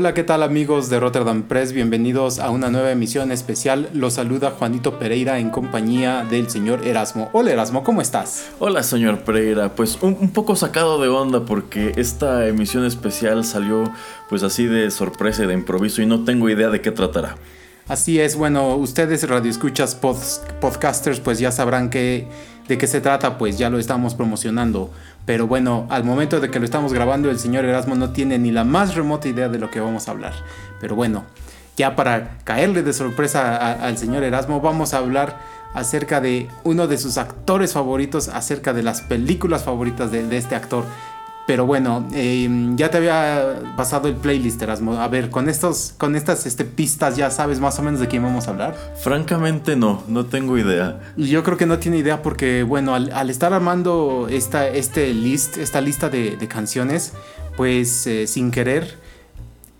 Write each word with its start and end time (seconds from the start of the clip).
Hola, 0.00 0.14
¿qué 0.14 0.22
tal 0.22 0.44
amigos 0.44 0.90
de 0.90 1.00
Rotterdam 1.00 1.42
Press? 1.42 1.72
Bienvenidos 1.72 2.38
a 2.38 2.50
una 2.50 2.70
nueva 2.70 2.92
emisión 2.92 3.32
especial. 3.32 3.90
Los 3.92 4.14
saluda 4.14 4.52
Juanito 4.52 4.96
Pereira 4.96 5.40
en 5.40 5.50
compañía 5.50 6.24
del 6.30 6.48
señor 6.48 6.86
Erasmo. 6.86 7.30
Hola 7.32 7.50
Erasmo, 7.50 7.82
¿cómo 7.82 8.00
estás? 8.00 8.48
Hola 8.60 8.84
señor 8.84 9.24
Pereira, 9.24 9.74
pues 9.74 9.98
un, 10.00 10.16
un, 10.20 10.30
poco 10.30 10.54
sacado 10.54 11.02
de 11.02 11.08
onda 11.08 11.44
porque 11.44 11.94
esta 11.96 12.46
emisión 12.46 12.84
especial 12.84 13.44
salió 13.44 13.92
pues 14.28 14.44
así 14.44 14.66
de 14.66 14.88
sorpresa 14.92 15.42
y 15.42 15.46
de 15.48 15.54
improviso 15.54 16.00
y 16.00 16.06
no 16.06 16.22
tengo 16.22 16.48
idea 16.48 16.68
de 16.70 16.80
qué 16.80 16.92
tratará. 16.92 17.34
Así 17.88 18.20
es, 18.20 18.36
bueno, 18.36 18.76
ustedes 18.76 19.26
radioescuchas 19.26 19.94
pod, 19.94 20.18
podcasters 20.60 21.20
pues 21.20 21.38
ya 21.38 21.50
sabrán 21.50 21.88
que, 21.88 22.28
de 22.68 22.78
qué 22.78 22.86
se 22.86 23.00
trata, 23.00 23.38
pues 23.38 23.58
ya 23.58 23.70
lo 23.70 23.78
estamos 23.78 24.14
promocionando. 24.14 24.90
Pero 25.24 25.46
bueno, 25.46 25.86
al 25.90 26.04
momento 26.04 26.38
de 26.38 26.50
que 26.50 26.58
lo 26.58 26.64
estamos 26.64 26.92
grabando, 26.92 27.30
el 27.30 27.38
señor 27.38 27.64
Erasmo 27.64 27.94
no 27.94 28.10
tiene 28.10 28.38
ni 28.38 28.50
la 28.50 28.64
más 28.64 28.94
remota 28.94 29.28
idea 29.28 29.48
de 29.48 29.58
lo 29.58 29.70
que 29.70 29.80
vamos 29.80 30.06
a 30.06 30.12
hablar. 30.12 30.34
Pero 30.80 30.94
bueno, 30.94 31.24
ya 31.76 31.96
para 31.96 32.38
caerle 32.44 32.82
de 32.82 32.92
sorpresa 32.92 33.72
al 33.72 33.96
señor 33.96 34.22
Erasmo, 34.22 34.60
vamos 34.60 34.94
a 34.94 34.98
hablar 34.98 35.38
acerca 35.74 36.20
de 36.20 36.48
uno 36.64 36.86
de 36.86 36.98
sus 36.98 37.18
actores 37.18 37.72
favoritos, 37.72 38.28
acerca 38.28 38.72
de 38.72 38.82
las 38.82 39.00
películas 39.00 39.64
favoritas 39.64 40.10
de 40.10 40.36
este 40.36 40.54
actor. 40.54 40.84
Pero 41.48 41.64
bueno, 41.64 42.06
eh, 42.12 42.46
ya 42.76 42.90
te 42.90 42.98
había 42.98 43.72
pasado 43.74 44.06
el 44.06 44.16
playlist, 44.16 44.60
Erasmo. 44.60 45.00
A 45.00 45.08
ver, 45.08 45.30
con, 45.30 45.48
estos, 45.48 45.94
con 45.96 46.14
estas 46.14 46.44
este, 46.44 46.66
pistas 46.66 47.16
ya 47.16 47.30
sabes 47.30 47.58
más 47.58 47.78
o 47.78 47.82
menos 47.82 48.00
de 48.00 48.06
quién 48.06 48.22
vamos 48.22 48.46
a 48.46 48.50
hablar. 48.50 48.76
Francamente 49.02 49.74
no, 49.74 50.02
no 50.08 50.26
tengo 50.26 50.58
idea. 50.58 51.00
Yo 51.16 51.42
creo 51.44 51.56
que 51.56 51.64
no 51.64 51.78
tiene 51.78 51.96
idea 51.96 52.20
porque, 52.20 52.64
bueno, 52.64 52.94
al, 52.94 53.10
al 53.14 53.30
estar 53.30 53.54
armando 53.54 54.26
esta, 54.28 54.68
este 54.68 55.14
list, 55.14 55.56
esta 55.56 55.80
lista 55.80 56.10
de, 56.10 56.36
de 56.36 56.48
canciones, 56.48 57.14
pues 57.56 58.06
eh, 58.06 58.26
sin 58.26 58.50
querer 58.50 59.08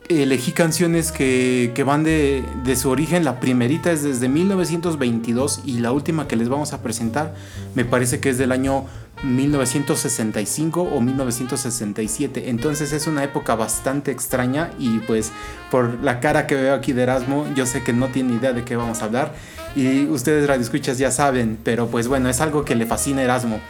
elegí 0.08 0.53
canciones 0.53 1.12
que, 1.12 1.72
que 1.75 1.84
van 1.84 2.03
de, 2.03 2.42
de, 2.64 2.77
su 2.77 2.88
origen. 2.88 3.25
La 3.25 3.41
primerita 3.41 3.92
es 3.92 4.03
desde 4.03 4.30
1922 4.30 5.60
y 5.66 5.80
la 5.80 5.92
última 5.92 6.27
que 6.27 6.36
les 6.36 6.48
vamos 6.48 6.72
a 6.72 6.82
presentar 6.82 7.34
me 7.75 7.84
parece 7.84 8.19
que 8.19 8.30
es 8.30 8.38
del 8.38 8.53
año 8.53 8.86
1965 9.22 10.83
o 10.83 11.00
1967. 11.00 12.50
Entonces 12.50 12.92
es 12.92 13.06
una 13.06 13.25
época 13.25 13.55
bastante 13.55 14.10
extraña 14.10 14.70
y 14.78 14.98
pues 15.00 15.33
por 15.70 16.02
la 16.02 16.20
cara 16.20 16.47
que 16.47 16.55
veo 16.55 16.75
aquí 16.75 16.93
de 16.93 17.03
Erasmo 17.03 17.47
yo 17.54 17.66
sé 17.66 17.82
que 17.82 17.93
no 17.93 18.09
tiene 18.09 18.34
idea 18.34 18.53
de 18.53 18.65
qué 18.65 18.76
vamos 18.76 19.03
a 19.03 19.06
hablar 19.06 19.34
y 19.75 20.06
ustedes 20.06 20.47
radioescuchas 20.47 20.98
ya 20.98 21.10
saben, 21.10 21.59
pero 21.62 21.88
pues 21.88 22.09
bueno, 22.09 22.28
es 22.28 22.41
algo 22.41 22.65
que 22.65 22.75
le 22.75 22.87
fascina 22.87 23.20
a 23.20 23.25
Erasmo. 23.25 23.60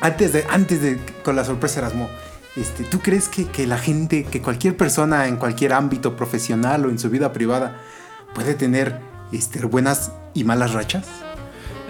Antes 0.00 0.32
de, 0.32 0.44
antes 0.50 0.82
de, 0.82 0.98
con 1.22 1.34
la 1.34 1.44
sorpresa 1.44 1.80
Erasmo, 1.80 2.08
este, 2.56 2.84
¿tú 2.84 3.00
crees 3.00 3.28
que, 3.28 3.46
que 3.46 3.66
la 3.66 3.78
gente, 3.78 4.24
que 4.24 4.40
cualquier 4.40 4.76
persona 4.76 5.26
en 5.26 5.36
cualquier 5.36 5.72
ámbito 5.72 6.14
profesional 6.16 6.86
o 6.86 6.90
en 6.90 6.98
su 6.98 7.10
vida 7.10 7.32
privada 7.32 7.80
puede 8.34 8.54
tener 8.54 9.00
este, 9.32 9.64
buenas 9.64 10.12
y 10.34 10.44
malas 10.44 10.72
rachas? 10.72 11.06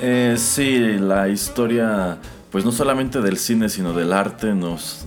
Eh, 0.01 0.37
sí, 0.39 0.79
la 0.99 1.29
historia 1.29 2.19
pues 2.55 2.65
no 2.65 2.71
solamente 2.71 3.21
del 3.21 3.37
cine, 3.37 3.69
sino 3.69 3.93
del 3.95 4.13
arte, 4.13 4.55
nos, 4.55 5.07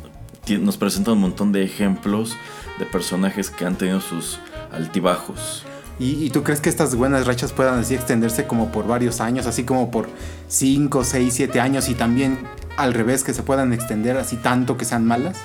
nos 0.59 0.75
presenta 0.75 1.13
un 1.13 1.21
montón 1.21 1.53
de 1.53 1.63
ejemplos 1.63 2.35
de 2.77 2.85
personajes 2.85 3.49
que 3.49 3.63
han 3.63 3.77
tenido 3.77 4.01
sus 4.01 4.39
altibajos. 4.69 5.63
¿Y, 5.97 6.25
¿Y, 6.25 6.29
tú 6.29 6.43
crees 6.43 6.59
que 6.59 6.67
estas 6.67 6.93
buenas 6.95 7.25
rachas 7.25 7.53
puedan 7.53 7.79
así 7.79 7.95
extenderse 7.95 8.47
como 8.47 8.69
por 8.69 8.85
varios 8.85 9.21
años, 9.21 9.47
así 9.47 9.63
como 9.63 9.91
por 9.91 10.09
5, 10.49 11.05
6, 11.05 11.33
7 11.33 11.61
años 11.61 11.87
y 11.87 11.93
también 11.95 12.37
al 12.75 12.93
revés 12.93 13.23
que 13.23 13.33
se 13.33 13.43
puedan 13.43 13.71
extender 13.71 14.17
así 14.17 14.35
tanto 14.35 14.75
que 14.75 14.83
sean 14.83 15.05
malas? 15.05 15.37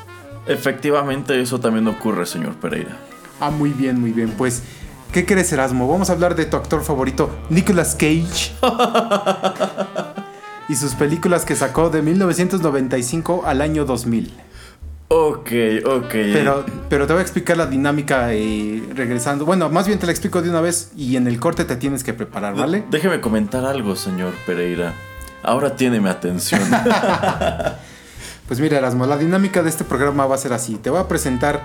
Efectivamente, 0.48 1.40
eso 1.40 1.60
también 1.60 1.86
ocurre, 1.86 2.26
señor 2.26 2.56
Pereira. 2.56 2.96
Ah, 3.38 3.52
muy 3.52 3.70
bien, 3.70 4.00
muy 4.00 4.10
bien. 4.10 4.34
Pues, 4.36 4.64
¿qué 5.12 5.24
crees, 5.24 5.52
Erasmo? 5.52 5.86
Vamos 5.86 6.10
a 6.10 6.14
hablar 6.14 6.34
de 6.34 6.46
tu 6.46 6.56
actor 6.56 6.82
favorito, 6.82 7.30
Nicolas 7.48 7.94
Cage. 7.94 8.50
y 10.72 10.76
sus 10.76 10.94
películas 10.94 11.44
que 11.44 11.54
sacó 11.54 11.90
de 11.90 12.00
1995 12.00 13.42
al 13.44 13.60
año 13.60 13.84
2000. 13.84 14.32
Ok, 15.08 15.50
ok. 15.84 16.10
Pero, 16.10 16.64
pero 16.88 17.06
te 17.06 17.12
voy 17.12 17.20
a 17.20 17.22
explicar 17.22 17.58
la 17.58 17.66
dinámica 17.66 18.32
eh, 18.32 18.82
regresando. 18.94 19.44
Bueno, 19.44 19.68
más 19.68 19.86
bien 19.86 19.98
te 19.98 20.06
la 20.06 20.12
explico 20.12 20.40
de 20.40 20.48
una 20.48 20.62
vez 20.62 20.90
y 20.96 21.16
en 21.16 21.26
el 21.26 21.38
corte 21.38 21.66
te 21.66 21.76
tienes 21.76 22.02
que 22.02 22.14
preparar, 22.14 22.54
¿vale? 22.54 22.84
Déjeme 22.90 23.20
comentar 23.20 23.66
algo, 23.66 23.94
señor 23.96 24.32
Pereira. 24.46 24.94
Ahora 25.42 25.76
tiene 25.76 26.00
mi 26.00 26.08
atención. 26.08 26.62
pues 28.48 28.58
mira, 28.58 28.78
Erasmo, 28.78 29.04
la 29.04 29.18
dinámica 29.18 29.62
de 29.62 29.68
este 29.68 29.84
programa 29.84 30.24
va 30.24 30.36
a 30.36 30.38
ser 30.38 30.54
así. 30.54 30.76
Te 30.76 30.88
voy 30.88 31.00
a 31.00 31.06
presentar 31.06 31.60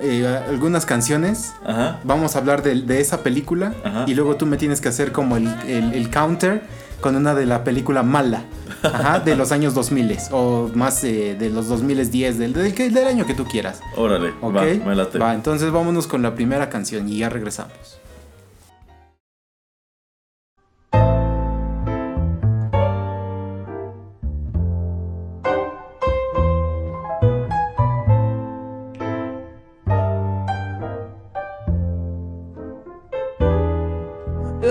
eh, 0.00 0.26
algunas 0.48 0.86
canciones. 0.86 1.52
Ajá. 1.62 2.00
Vamos 2.04 2.36
a 2.36 2.38
hablar 2.38 2.62
de, 2.62 2.74
de 2.80 3.02
esa 3.02 3.22
película. 3.22 3.74
Ajá. 3.84 4.04
Y 4.06 4.14
luego 4.14 4.36
tú 4.36 4.46
me 4.46 4.56
tienes 4.56 4.80
que 4.80 4.88
hacer 4.88 5.12
como 5.12 5.36
el, 5.36 5.46
el, 5.68 5.92
el 5.92 6.08
counter 6.08 6.85
con 7.00 7.16
una 7.16 7.34
de 7.34 7.46
la 7.46 7.64
película 7.64 8.02
mala. 8.02 8.44
Ajá, 8.82 9.20
de 9.20 9.34
los 9.34 9.52
años 9.52 9.74
2000 9.74 10.16
o 10.32 10.70
más 10.74 11.02
eh, 11.02 11.36
de 11.38 11.50
los 11.50 11.68
2010, 11.68 12.38
del, 12.38 12.52
del, 12.52 12.74
del, 12.74 13.06
año 13.06 13.26
que 13.26 13.34
tú 13.34 13.44
quieras. 13.44 13.80
Órale, 13.96 14.32
va, 14.42 14.62
me 14.62 14.94
late. 14.94 15.18
Va, 15.18 15.34
entonces 15.34 15.72
vámonos 15.72 16.06
con 16.06 16.22
la 16.22 16.34
primera 16.34 16.68
canción 16.68 17.08
y 17.08 17.18
ya 17.18 17.28
regresamos. 17.28 17.98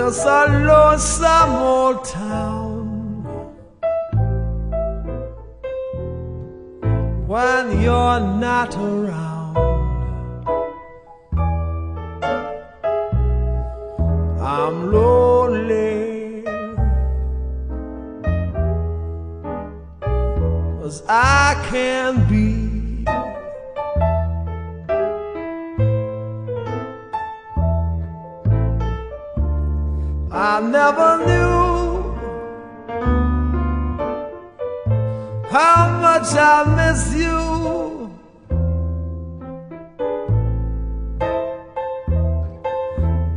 It's 0.08 0.24
a 0.24 0.46
lonesome 0.64 1.54
old 1.54 2.04
town 2.04 3.24
when 7.26 7.80
you're 7.80 8.20
not 8.20 8.76
around. 8.76 9.56
I'm 14.40 14.92
lonely 14.92 16.44
as 20.84 21.02
I 21.08 21.66
can't 21.68 22.28
be. 22.28 22.65
I 30.38 30.60
never 30.60 31.24
knew 31.24 32.12
how 35.48 35.98
much 36.02 36.28
I 36.34 36.62
miss 36.76 37.14
you. 37.14 38.12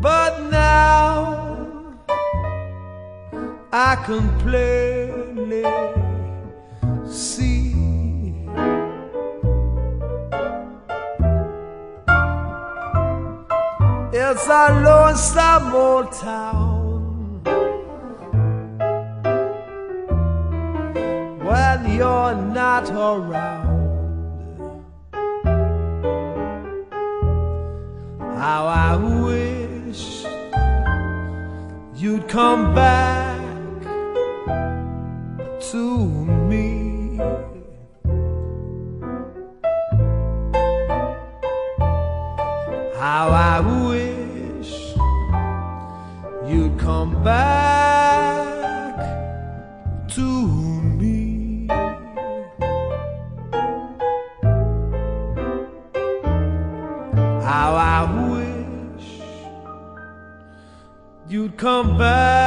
But 0.01 0.41
now 0.51 1.95
I 3.71 3.95
can 4.05 4.27
plainly 4.39 5.63
see. 7.07 7.71
It's 14.11 14.47
a 14.47 14.81
lonesome 14.83 15.73
old 15.73 16.11
town 16.11 16.68
when 21.49 21.79
you're 21.97 22.35
not 22.35 22.87
around. 22.91 23.79
How 28.37 28.67
I 28.67 28.95
wish 29.25 30.25
you'd 31.95 32.27
come 32.27 32.75
back 32.75 33.81
to 35.71 35.83
me. 36.49 37.17
How 43.03 43.25
I 43.51 43.59
wish 43.89 44.71
you'd 46.47 46.77
come 46.77 47.23
back. 47.23 47.98
Come 61.59 61.97
back 61.97 62.38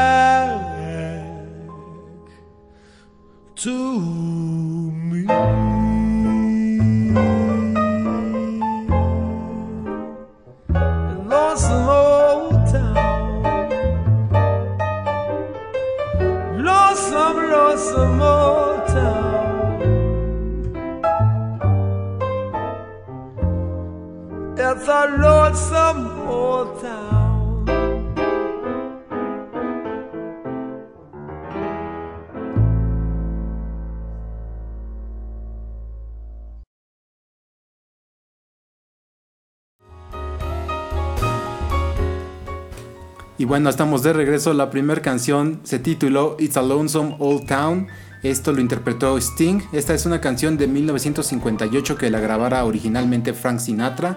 bueno, 43.53 43.69
estamos 43.69 44.03
de 44.03 44.15
regreso. 44.15 44.55
La 44.55 44.71
primera 44.71 45.03
canción 45.03 45.61
se 45.63 45.79
tituló 45.79 46.37
It's 46.39 46.57
a 46.57 46.63
Lonesome 46.63 47.17
Old 47.19 47.47
Town. 47.47 47.87
Esto 48.23 48.51
lo 48.51 48.63
interpretó 48.63 49.19
Sting. 49.19 49.61
Esta 49.75 49.93
es 49.93 50.07
una 50.07 50.23
canción 50.23 50.57
de 50.57 50.67
1958 50.69 51.99
que 51.99 52.09
la 52.09 52.19
grabara 52.19 52.65
originalmente 52.65 53.35
Frank 53.35 53.59
Sinatra. 53.59 54.17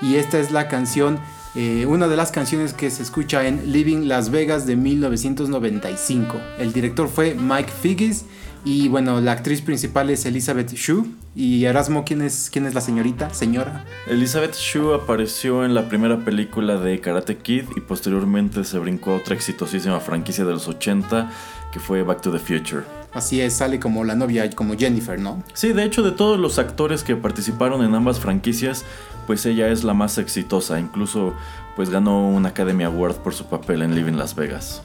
Y 0.00 0.16
esta 0.16 0.40
es 0.40 0.50
la 0.50 0.66
canción, 0.66 1.20
eh, 1.54 1.86
una 1.86 2.08
de 2.08 2.16
las 2.16 2.32
canciones 2.32 2.74
que 2.74 2.90
se 2.90 3.04
escucha 3.04 3.46
en 3.46 3.70
Living 3.70 4.08
Las 4.08 4.30
Vegas 4.30 4.66
de 4.66 4.74
1995. 4.74 6.40
El 6.58 6.72
director 6.72 7.08
fue 7.08 7.36
Mike 7.36 7.70
Figgis. 7.70 8.24
Y 8.64 8.88
bueno, 8.88 9.20
la 9.20 9.32
actriz 9.32 9.60
principal 9.60 10.10
es 10.10 10.24
Elizabeth 10.24 10.72
Shue. 10.72 11.04
Y 11.34 11.64
Erasmo, 11.64 12.04
¿quién 12.04 12.22
es, 12.22 12.48
quién 12.52 12.66
es 12.66 12.74
la 12.74 12.80
señorita? 12.80 13.32
Señora. 13.34 13.84
Elizabeth 14.06 14.54
Shue 14.54 14.94
apareció 14.94 15.64
en 15.64 15.74
la 15.74 15.88
primera 15.88 16.24
película 16.24 16.76
de 16.76 17.00
Karate 17.00 17.38
Kid 17.38 17.64
y 17.74 17.80
posteriormente 17.80 18.62
se 18.64 18.78
brincó 18.78 19.12
a 19.12 19.16
otra 19.16 19.34
exitosísima 19.34 19.98
franquicia 19.98 20.44
de 20.44 20.52
los 20.52 20.68
80 20.68 21.30
que 21.72 21.80
fue 21.80 22.02
Back 22.02 22.20
to 22.20 22.30
the 22.30 22.38
Future. 22.38 22.84
Así 23.12 23.40
es, 23.40 23.54
sale 23.54 23.80
como 23.80 24.04
la 24.04 24.14
novia, 24.14 24.48
como 24.50 24.76
Jennifer, 24.76 25.18
¿no? 25.18 25.42
Sí, 25.54 25.72
de 25.72 25.84
hecho 25.84 26.02
de 26.02 26.12
todos 26.12 26.38
los 26.38 26.58
actores 26.58 27.02
que 27.02 27.16
participaron 27.16 27.84
en 27.84 27.94
ambas 27.94 28.20
franquicias, 28.20 28.84
pues 29.26 29.44
ella 29.44 29.68
es 29.68 29.82
la 29.84 29.94
más 29.94 30.18
exitosa, 30.18 30.78
incluso 30.78 31.34
pues 31.76 31.90
ganó 31.90 32.28
un 32.28 32.46
Academy 32.46 32.84
Award 32.84 33.16
por 33.16 33.34
su 33.34 33.46
papel 33.46 33.82
en 33.82 33.94
Living 33.94 34.14
Las 34.14 34.34
Vegas. 34.34 34.82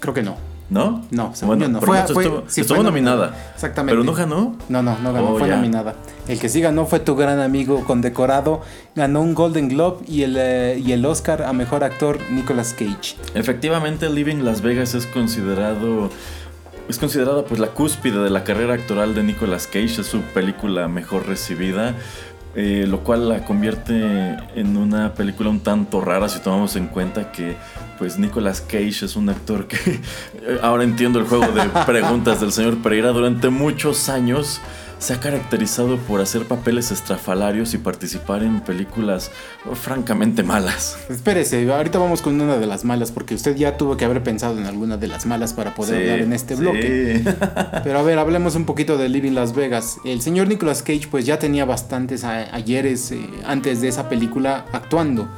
Creo 0.00 0.14
que 0.14 0.22
no. 0.22 0.36
¿No? 0.70 1.04
No, 1.10 1.32
según 1.34 1.58
bueno, 1.58 1.64
yo 1.64 1.68
no. 1.72 1.80
Fue- 1.80 2.02
fue- 2.12 2.22
estuvo, 2.24 2.44
sí, 2.46 2.60
estuvo 2.60 2.76
fue 2.76 2.84
nominada. 2.84 3.34
Exactamente. 3.54 3.92
Pero 3.92 4.04
no 4.04 4.14
ganó. 4.16 4.56
No, 4.68 4.82
no, 4.82 4.96
no 5.02 5.12
ganó, 5.12 5.30
Oh, 5.34 5.38
fue 5.38 5.48
nominada. 5.48 5.96
El 6.28 6.38
que 6.38 6.48
sí 6.48 6.60
ganó 6.60 6.86
fue 6.86 7.00
tu 7.00 7.16
gran 7.16 7.40
amigo 7.40 7.84
condecorado, 7.84 8.60
ganó 8.94 9.20
un 9.20 9.34
Golden 9.34 9.68
Globe 9.68 10.04
y 10.06 10.22
el, 10.22 10.36
eh, 10.38 10.80
y 10.84 10.92
el 10.92 11.04
Oscar 11.04 11.42
a 11.42 11.52
Mejor 11.52 11.82
Actor 11.82 12.18
Nicolas 12.30 12.72
Cage. 12.72 13.16
Efectivamente, 13.34 14.08
Living 14.08 14.44
Las 14.44 14.62
Vegas 14.62 14.94
es 14.94 15.06
considerado 15.06 16.08
es 16.88 16.98
considerada 16.98 17.44
pues 17.44 17.60
la 17.60 17.68
cúspide 17.68 18.18
de 18.18 18.30
la 18.30 18.42
carrera 18.42 18.74
actoral 18.74 19.14
de 19.14 19.22
Nicolas 19.22 19.66
Cage, 19.68 20.00
es 20.00 20.06
su 20.08 20.22
película 20.22 20.88
mejor 20.88 21.24
recibida, 21.28 21.94
eh, 22.56 22.84
lo 22.88 23.04
cual 23.04 23.28
la 23.28 23.44
convierte 23.44 23.94
en 24.56 24.76
una 24.76 25.14
película 25.14 25.50
un 25.50 25.60
tanto 25.60 26.00
rara 26.00 26.28
si 26.28 26.40
tomamos 26.40 26.74
en 26.74 26.88
cuenta 26.88 27.30
que 27.30 27.56
pues 27.98 28.18
Nicolas 28.18 28.60
Cage 28.60 29.04
es 29.04 29.14
un 29.14 29.28
actor 29.28 29.68
que 29.68 29.76
eh, 30.42 30.58
ahora 30.62 30.82
entiendo 30.82 31.20
el 31.20 31.26
juego 31.26 31.46
de 31.52 31.62
preguntas 31.86 32.40
del 32.40 32.50
señor 32.50 32.78
Pereira 32.78 33.10
durante 33.10 33.50
muchos 33.50 34.08
años 34.08 34.60
se 35.00 35.14
ha 35.14 35.18
caracterizado 35.20 35.96
por 35.98 36.20
hacer 36.20 36.44
papeles 36.46 36.92
estrafalarios 36.92 37.74
y 37.74 37.78
participar 37.78 38.42
en 38.42 38.60
películas 38.60 39.30
oh, 39.68 39.74
francamente 39.74 40.42
malas. 40.42 40.96
Espérese, 41.08 41.68
ahorita 41.72 41.98
vamos 41.98 42.20
con 42.22 42.40
una 42.40 42.58
de 42.58 42.66
las 42.66 42.84
malas, 42.84 43.10
porque 43.10 43.34
usted 43.34 43.56
ya 43.56 43.76
tuvo 43.76 43.96
que 43.96 44.04
haber 44.04 44.22
pensado 44.22 44.58
en 44.58 44.66
alguna 44.66 44.98
de 44.98 45.08
las 45.08 45.24
malas 45.26 45.54
para 45.54 45.74
poder 45.74 45.96
Sí, 45.96 46.02
hablar 46.02 46.20
en 46.20 46.32
este 46.34 46.54
sí. 46.54 46.60
bloque. 46.60 47.24
Pero 47.82 47.98
a 47.98 48.02
ver, 48.02 48.18
hablemos 48.18 48.54
un 48.54 48.66
poquito 48.66 48.98
de 48.98 49.08
Living 49.08 49.32
Las 49.32 49.54
Vegas. 49.54 49.96
El 50.04 50.20
señor 50.20 50.48
Nicolas 50.48 50.82
Cage 50.82 51.08
pues 51.10 51.24
ya 51.24 51.38
tenía 51.38 51.64
bastantes 51.64 52.22
ayeres 52.24 53.10
eh, 53.10 53.26
antes 53.46 53.80
de 53.80 53.88
esa 53.88 54.08
película 54.08 54.66
actuando, 54.72 55.28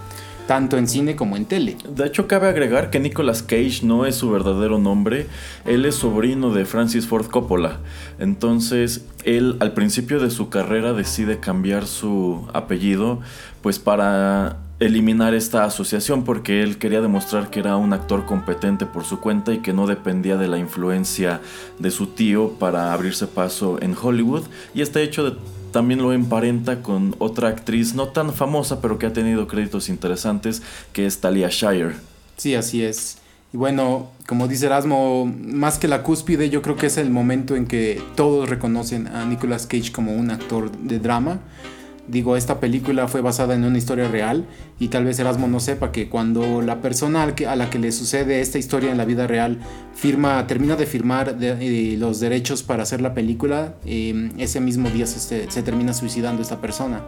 tanto 0.52 0.76
en 0.76 0.87
cine 0.87 1.16
como 1.16 1.38
en 1.38 1.46
tele. 1.46 1.78
De 1.96 2.04
hecho, 2.04 2.28
cabe 2.28 2.46
agregar 2.46 2.90
que 2.90 3.00
Nicolas 3.00 3.43
Cage 3.43 3.84
no 3.84 4.04
es 4.04 4.16
su 4.16 4.31
verdadero 4.31 4.78
nombre. 4.78 5.26
Él 5.64 5.87
es 5.87 5.94
sobrino 5.94 6.52
de 6.52 6.66
Francis 6.66 7.06
Ford 7.06 7.25
Coppola. 7.28 7.78
Entonces, 8.19 9.06
él 9.25 9.56
al 9.60 9.72
principio 9.72 10.20
de 10.20 10.28
su 10.28 10.50
carrera 10.50 10.93
decide 10.93 11.40
cambiar 11.40 11.87
su 11.87 12.46
apellido, 12.52 13.20
pues 13.62 13.78
para 13.78 14.58
eliminar 14.78 15.32
esta 15.32 15.64
asociación, 15.64 16.22
porque 16.22 16.62
él 16.62 16.76
quería 16.76 17.00
demostrar 17.00 17.49
que 17.49 17.60
era 17.60 17.78
un 17.78 17.94
actor 17.94 18.26
competente 18.26 18.84
por 18.84 19.04
su 19.04 19.20
cuenta 19.20 19.54
y 19.54 19.60
que 19.60 19.72
no 19.72 19.87
dependía 19.87 20.37
de 20.37 20.49
la 20.49 20.58
influencia 20.58 21.40
de 21.78 21.90
su 21.90 22.08
tío 22.08 22.50
para 22.58 22.93
abrirse 22.93 23.26
paso 23.26 23.78
en 23.81 23.96
Hollywood. 23.99 24.43
Y 24.75 24.82
este 24.82 25.02
hecho 25.02 25.25
de 25.25 25.37
también 25.73 26.00
lo 26.02 26.12
emparenta 26.12 26.83
con 26.83 27.17
otra 27.19 27.49
actriz 27.49 27.95
no 27.95 28.09
tan 28.09 28.33
famosa, 28.33 28.81
pero 28.81 28.99
que 28.99 29.07
ha 29.07 29.12
tenido 29.12 29.49
créditos 29.49 29.88
interesantes, 29.88 30.62
que 30.93 31.07
es 31.07 31.21
Talia 31.21 31.49
Shire. 31.50 31.95
Sí, 32.37 32.55
así 32.55 32.85
es. 32.85 33.19
Y 33.52 33.57
bueno, 33.57 34.09
como 34.26 34.49
dice 34.49 34.67
Erasmo, 34.67 35.26
más 35.26 35.79
que 35.79 35.88
la 35.88 36.02
cúspide, 36.02 36.49
yo 36.49 36.62
creo 36.62 36.76
que 36.76 36.87
es 36.87 36.97
el 36.97 37.11
momento 37.11 37.55
en 37.55 37.67
que 37.67 38.02
todos 38.14 38.49
reconocen 38.49 39.09
a 39.09 39.26
Nicolas 39.26 39.67
Cage 39.67 39.93
como 39.93 40.12
un 40.14 40.31
actor 40.31 40.71
de 40.71 40.99
drama. 40.99 41.41
Digo, 42.12 42.37
esta 42.37 42.61
película 42.61 43.09
fue 43.09 43.23
basada 43.23 43.54
en 43.54 43.64
una 43.64 43.78
historia 43.78 44.07
real 44.07 44.45
y 44.78 44.88
tal 44.88 45.07
vez 45.07 45.19
Erasmo 45.19 45.49
no 45.49 45.61
sepa 45.61 45.92
que 45.92 46.11
cuando 46.11 46.61
la 46.61 46.83
persona 46.83 47.23
a 47.23 47.57
la 47.57 47.71
que 47.71 47.78
le 47.78 47.90
sucede 47.90 48.42
esta 48.42 48.59
historia 48.59 48.90
en 48.90 48.99
la 48.99 49.07
vida 49.07 49.26
real 49.26 49.61
firma, 49.95 50.47
termina 50.47 50.76
de 50.76 50.85
firmar 50.85 51.38
eh, 51.40 51.97
los 51.99 52.21
derechos 52.21 52.62
para 52.62 52.83
hacer 52.83 53.00
la 53.00 53.14
película, 53.14 53.76
eh, 53.87 54.31
ese 54.37 54.61
mismo 54.61 54.90
día 54.90 55.07
se 55.07 55.62
termina 55.62 55.95
suicidando 55.95 56.42
esta 56.42 56.61
persona. 56.61 57.00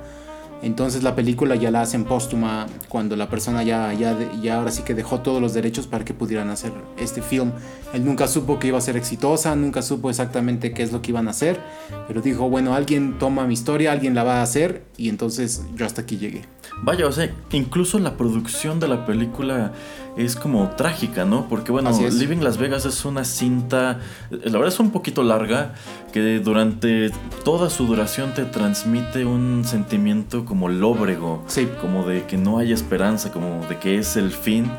Entonces 0.65 1.03
la 1.03 1.15
película 1.15 1.57
ya 1.57 1.71
la 1.71 1.83
hacen 1.83 2.05
póstuma 2.05 2.67
cuando 2.89 3.17
la 3.17 3.29
persona 3.29 3.63
ya, 3.63 3.93
ya, 3.93 4.17
ya 4.41 4.57
ahora 4.57 4.71
sí 4.71 4.83
que 4.83 4.95
dejó 4.95 5.21
todos 5.21 5.41
los 5.41 5.53
derechos 5.53 5.87
para 5.87 6.07
que 6.07 6.15
pudieran 6.15 6.49
hacer 6.49 6.73
este 6.97 7.21
film. 7.21 7.53
Él 7.93 8.05
nunca 8.05 8.27
supo 8.27 8.59
que 8.59 8.69
iba 8.69 8.79
a 8.79 8.81
ser 8.81 8.97
exitosa, 8.97 9.55
nunca 9.57 9.83
supo 9.83 10.09
exactamente 10.09 10.73
qué 10.73 10.83
es 10.83 10.91
lo 10.91 11.03
que 11.03 11.11
iban 11.11 11.29
a 11.29 11.33
hacer, 11.33 11.61
pero 12.09 12.23
dijo, 12.23 12.49
bueno, 12.49 12.75
alguien 12.75 13.19
toma 13.19 13.47
mi 13.47 13.53
historia, 13.53 13.93
alguien 13.93 14.15
la 14.15 14.25
va 14.25 14.39
a 14.39 14.43
hacer 14.43 14.85
y 14.97 15.11
entonces 15.11 15.63
yo 15.75 15.85
hasta 15.85 16.01
aquí 16.01 16.17
llegué. 16.17 16.43
Vaya, 16.83 17.07
o 17.07 17.13
sea, 17.13 17.31
incluso 17.53 17.99
la 17.99 18.17
producción 18.17 18.81
de 18.81 18.89
la 18.89 19.05
película 19.07 19.73
es 20.17 20.37
como 20.37 20.71
trágica, 20.71 21.25
¿no? 21.25 21.49
Porque 21.49 21.73
bueno. 21.73 21.91
Living 21.99 22.39
Las 22.39 22.57
Vegas 22.57 22.85
es 22.85 23.05
una 23.05 23.25
cinta, 23.25 24.01
la 24.31 24.53
verdad 24.53 24.69
es 24.69 24.81
un 24.81 24.91
poquito 24.91 25.23
larga, 25.23 25.75
que 26.13 26.39
durante 26.39 27.11
toda 27.45 27.71
su 27.71 27.87
duración 27.87 28.33
te 28.35 28.45
transmite 28.45 29.25
un 29.25 29.65
sentimiento 29.65 30.45
como 30.45 30.54
lóbrego, 30.69 31.43
Sí. 31.47 31.69
como 31.81 32.07
de 32.07 32.25
que 32.25 32.37
no 32.37 32.59
hay 32.59 32.73
esperanza, 32.73 33.31
como 33.33 33.65
de 33.69 33.79
que 33.79 33.99
es 33.99 34.17
el 34.17 34.31
fin. 34.31 34.71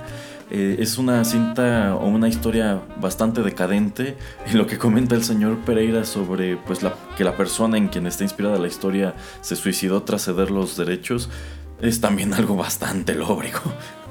Eh, 0.51 0.75
es 0.79 1.00
una 1.00 1.25
cinta 1.25 1.96
o 1.96 2.08
una 2.08 2.27
historia 2.27 2.79
bastante 3.01 3.41
decadente 3.41 4.15
y 4.51 4.55
lo 4.55 4.67
que 4.67 4.77
comenta 4.77 5.15
el 5.15 5.24
señor 5.24 5.58
Pereira 5.65 6.05
sobre 6.05 6.55
pues 6.55 6.84
la, 6.84 6.94
que 7.17 7.24
la 7.24 7.36
persona 7.36 7.77
en 7.77 7.88
quien 7.88 8.05
está 8.05 8.24
inspirada 8.24 8.60
la 8.60 8.67
historia 8.67 9.15
se 9.41 9.55
suicidó 9.55 10.03
tras 10.03 10.25
ceder 10.25 10.51
los 10.51 10.77
derechos 10.77 11.29
es 11.82 12.00
también 12.00 12.34
algo 12.36 12.55
bastante 12.55 13.15
lóbrego. 13.15 13.60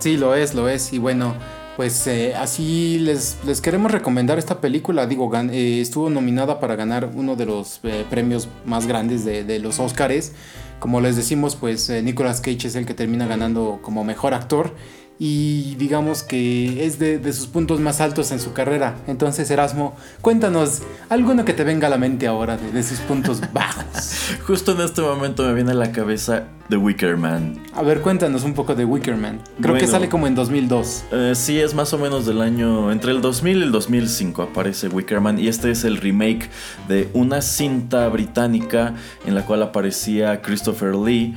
Sí, 0.01 0.17
lo 0.17 0.35
es, 0.35 0.55
lo 0.55 0.69
es. 0.69 0.93
Y 0.93 0.99
bueno, 0.99 1.35
Pues 1.77 2.07
eh, 2.07 2.35
así 2.37 2.99
les, 3.01 3.39
les 3.45 3.61
queremos 3.61 3.91
recomendar 3.91 4.39
esta 4.39 4.61
película. 4.61 5.07
Digo, 5.09 5.29
gan- 5.29 5.51
eh, 5.53 5.81
estuvo 5.81 6.09
nominada 6.09 6.61
para 6.61 6.77
ganar 6.77 7.11
uno 7.15 7.35
de 7.35 7.47
los 7.47 7.81
eh, 7.83 8.05
premios 8.11 8.47
más 8.65 8.87
grandes 8.87 9.25
de, 9.25 9.43
de 9.43 9.59
los 9.59 9.81
Oscars. 9.81 10.31
Como 10.79 11.01
les 11.01 11.17
decimos, 11.17 11.57
pues 11.57 11.89
eh, 11.89 12.03
Nicolas 12.03 12.41
Cage 12.41 12.67
es 12.69 12.77
el 12.77 12.87
que 12.87 12.95
termina 12.95 13.27
ganando 13.27 13.81
como 13.83 14.05
mejor 14.05 14.35
actor. 14.35 14.75
Y 15.19 15.77
digamos 15.77 16.23
que 16.23 16.85
es 16.85 16.99
de, 16.99 17.19
de 17.19 17.33
sus 17.33 17.47
puntos 17.47 17.81
más 17.81 18.01
altos 18.01 18.33
en 18.33 18.41
su 18.41 18.53
carrera. 18.53 18.97
Entonces, 19.07 19.51
Erasmo, 19.51 19.97
cuéntanos 20.21 20.83
alguno 21.09 21.45
que 21.45 21.53
te 21.53 21.65
venga 21.65 21.87
a 21.87 21.91
la 21.91 21.99
mente 21.99 22.27
ahora 22.27 22.57
de, 22.57 22.73
de 22.73 22.83
sus 22.83 22.99
puntos 23.01 23.41
bajos. 23.53 24.39
Justo 24.47 24.73
en 24.73 24.81
este 24.81 25.03
momento 25.03 25.45
me 25.45 25.55
viene 25.55 25.71
a 25.71 25.75
la 25.75 25.93
cabeza 25.93 26.49
The 26.69 26.79
Wicker 26.79 27.17
Man. 27.17 27.63
A 27.75 27.83
ver, 27.83 28.01
cuéntanos 28.01 28.43
un 28.45 28.55
poco 28.55 28.75
de 28.75 28.85
Wicker 28.85 29.17
Man. 29.17 29.41
Creo 29.61 29.75
que 29.77 29.87
sale 29.87 30.09
como 30.09 30.27
en 30.27 30.35
2002. 30.35 31.05
Eh, 31.13 31.33
sí, 31.35 31.61
es 31.61 31.75
más 31.75 31.93
o 31.93 31.99
menos 31.99 32.25
del 32.27 32.41
año 32.41 32.91
entre 32.91 33.13
el 33.13 33.21
2000 33.21 33.59
y 33.59 33.63
el 33.63 33.73
2005 33.73 34.43
aparece 34.43 34.89
Wickerman 34.89 35.39
y 35.39 35.49
este 35.49 35.71
es 35.71 35.85
el 35.85 35.99
remake 35.99 36.49
de 36.89 37.11
una 37.13 37.43
cinta 37.43 38.09
británica 38.09 38.95
en 39.27 39.35
la 39.35 39.45
cual 39.45 39.63
aparecía 39.63 40.41
Christopher 40.41 40.95
Lee, 40.95 41.35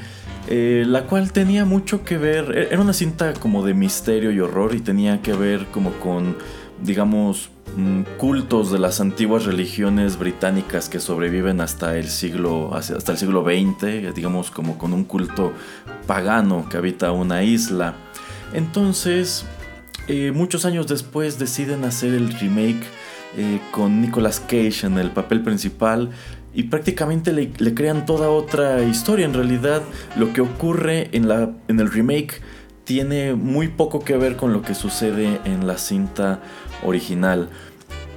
eh, 0.48 0.84
la 0.88 1.04
cual 1.04 1.32
tenía 1.32 1.66
mucho 1.66 2.04
que 2.04 2.18
ver, 2.18 2.52
e- 2.58 2.68
era 2.74 2.82
una 2.82 2.94
cinta 2.94 3.34
como 3.34 3.66
de 3.66 3.74
misterio 3.74 4.32
y 4.32 4.40
horror 4.40 4.74
y 4.76 4.80
tenía 4.80 5.22
que 5.22 5.34
ver 5.34 5.66
como 5.68 5.92
con, 6.00 6.36
digamos, 6.82 7.50
mm, 7.76 8.02
cultos 8.18 8.72
de 8.72 8.80
las 8.80 9.02
antiguas 9.02 9.46
religiones 9.46 10.18
británicas 10.18 10.90
que 10.90 11.00
sobreviven 11.00 11.60
hasta 11.62 11.98
el 11.98 12.08
siglo 12.08 12.74
hasta 12.74 13.12
el 13.12 13.18
siglo 13.18 13.44
XX, 13.44 14.14
digamos 14.16 14.50
como 14.52 14.78
con 14.78 14.94
un 14.94 15.04
culto 15.04 15.54
pagano 16.06 16.68
que 16.70 16.78
habita 16.78 17.12
una 17.12 17.44
isla. 17.44 17.96
Entonces, 18.54 19.46
eh, 20.08 20.32
muchos 20.32 20.64
años 20.66 20.88
después 20.88 21.38
deciden 21.38 21.84
hacer 21.84 22.14
el 22.14 22.32
remake 22.40 22.82
eh, 23.38 23.60
con 23.72 24.02
Nicolas 24.02 24.40
Cage 24.40 24.86
en 24.88 24.98
el 24.98 25.12
papel 25.12 25.42
principal 25.42 26.10
y 26.58 26.64
prácticamente 26.64 27.34
le, 27.34 27.52
crean 27.76 28.08
toda 28.08 28.32
otra 28.32 28.82
historia. 28.82 29.28
En 29.28 29.36
realidad, 29.36 29.84
lo 30.16 30.34
que 30.34 30.42
ocurre 30.42 31.08
en, 31.12 31.28
la, 31.28 31.52
en 31.68 31.80
el 31.80 31.92
remake 31.92 32.42
tiene 32.84 33.36
muy 33.36 33.68
poco 33.68 34.04
que 34.04 34.18
ver 34.18 34.38
con 34.38 34.54
lo 34.54 34.64
que 34.64 34.74
sucede 34.74 35.40
en 35.46 35.68
la 35.68 35.78
cinta 35.78 36.42
original. 36.84 37.50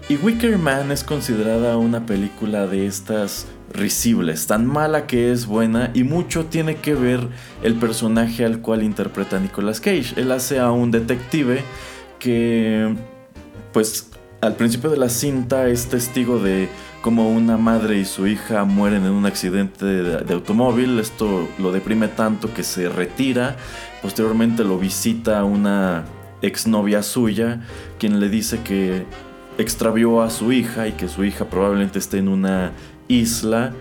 Y 0.09 0.17
Wicker 0.17 0.57
Man 0.57 0.91
es 0.91 1.05
considerada 1.05 1.77
una 1.77 2.07
película 2.07 2.67
de 2.67 2.87
estas 2.87 3.47
risibles, 3.75 4.47
tan 4.47 4.67
mala 4.67 5.07
que 5.07 5.33
es 5.33 5.45
buena 5.45 5.91
y 5.93 6.05
mucho 6.05 6.47
tiene 6.47 6.77
que 6.77 6.95
ver 6.95 7.29
el 7.63 7.75
personaje 7.75 8.47
al 8.47 8.63
cual 8.63 8.83
interpreta 8.83 9.39
Nicolas 9.39 9.83
Cage. 9.83 10.15
Él 10.17 10.33
hace 10.33 10.59
a 10.59 10.73
un 10.73 10.91
detective 10.91 11.63
que 12.19 12.97
pues 13.75 14.09
al 14.41 14.57
principio 14.57 14.89
de 14.89 14.97
la 14.97 15.11
cinta 15.11 15.69
es 15.69 15.89
testigo 15.89 16.39
de 16.39 16.71
cómo 17.03 17.31
una 17.31 17.57
madre 17.57 17.99
y 17.99 18.05
su 18.05 18.27
hija 18.27 18.65
mueren 18.65 19.05
en 19.05 19.13
un 19.13 19.27
accidente 19.27 19.85
de, 19.85 20.19
de 20.19 20.35
automóvil. 20.35 20.99
Esto 20.99 21.49
lo 21.59 21.73
deprime 21.73 22.09
tanto 22.09 22.53
que 22.53 22.63
se 22.63 22.89
retira. 22.89 23.57
Posteriormente 24.03 24.65
lo 24.65 24.79
visita 24.79 25.45
una 25.45 26.05
exnovia 26.43 27.03
suya, 27.03 27.61
quien 27.99 28.21
le 28.21 28.29
dice 28.29 28.61
que 28.63 29.05
extravió 29.59 30.23
a 30.23 30.31
su 30.31 30.53
hija 30.53 30.89
y 30.89 30.93
que 30.93 31.09
su 31.09 31.25
hija 31.25 31.45
probablemente 31.47 31.99
esté 31.99 32.19
en 32.19 32.29
una 32.29 32.73
isla 33.09 33.73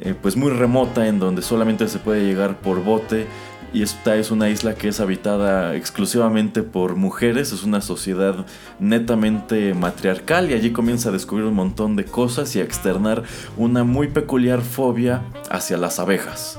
eh, 0.00 0.14
pues 0.20 0.36
muy 0.36 0.50
remota 0.50 1.06
en 1.06 1.20
donde 1.20 1.40
solamente 1.40 1.86
se 1.86 1.98
puede 2.00 2.26
llegar 2.26 2.58
por 2.58 2.82
bote 2.82 3.26
y 3.74 3.82
esta 3.82 4.14
es 4.14 4.30
una 4.30 4.48
isla 4.48 4.76
que 4.76 4.86
es 4.88 5.00
habitada 5.00 5.74
exclusivamente 5.74 6.62
por 6.62 6.94
mujeres, 6.94 7.52
es 7.52 7.64
una 7.64 7.80
sociedad 7.80 8.46
netamente 8.78 9.74
matriarcal 9.74 10.48
y 10.48 10.54
allí 10.54 10.70
comienza 10.70 11.08
a 11.08 11.12
descubrir 11.12 11.44
un 11.44 11.54
montón 11.54 11.96
de 11.96 12.04
cosas 12.04 12.54
y 12.54 12.60
a 12.60 12.62
externar 12.62 13.24
una 13.56 13.82
muy 13.82 14.08
peculiar 14.08 14.62
fobia 14.62 15.24
hacia 15.50 15.76
las 15.76 15.98
abejas, 15.98 16.56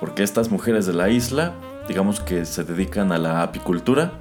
porque 0.00 0.24
estas 0.24 0.50
mujeres 0.50 0.86
de 0.86 0.92
la 0.92 1.08
isla, 1.08 1.54
digamos 1.86 2.18
que 2.18 2.44
se 2.44 2.64
dedican 2.64 3.12
a 3.12 3.18
la 3.18 3.42
apicultura, 3.42 4.12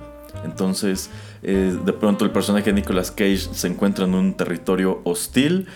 entonces 0.43 1.09
eh, 1.41 1.77
de 1.83 1.93
pronto 1.93 2.25
el 2.25 2.31
personaje 2.31 2.65
de 2.65 2.73
Nicolas 2.73 3.11
Cage 3.11 3.49
se 3.51 3.67
encuentra 3.67 4.05
en 4.05 4.13
un 4.13 4.33
territorio 4.33 5.01
hostil. 5.03 5.67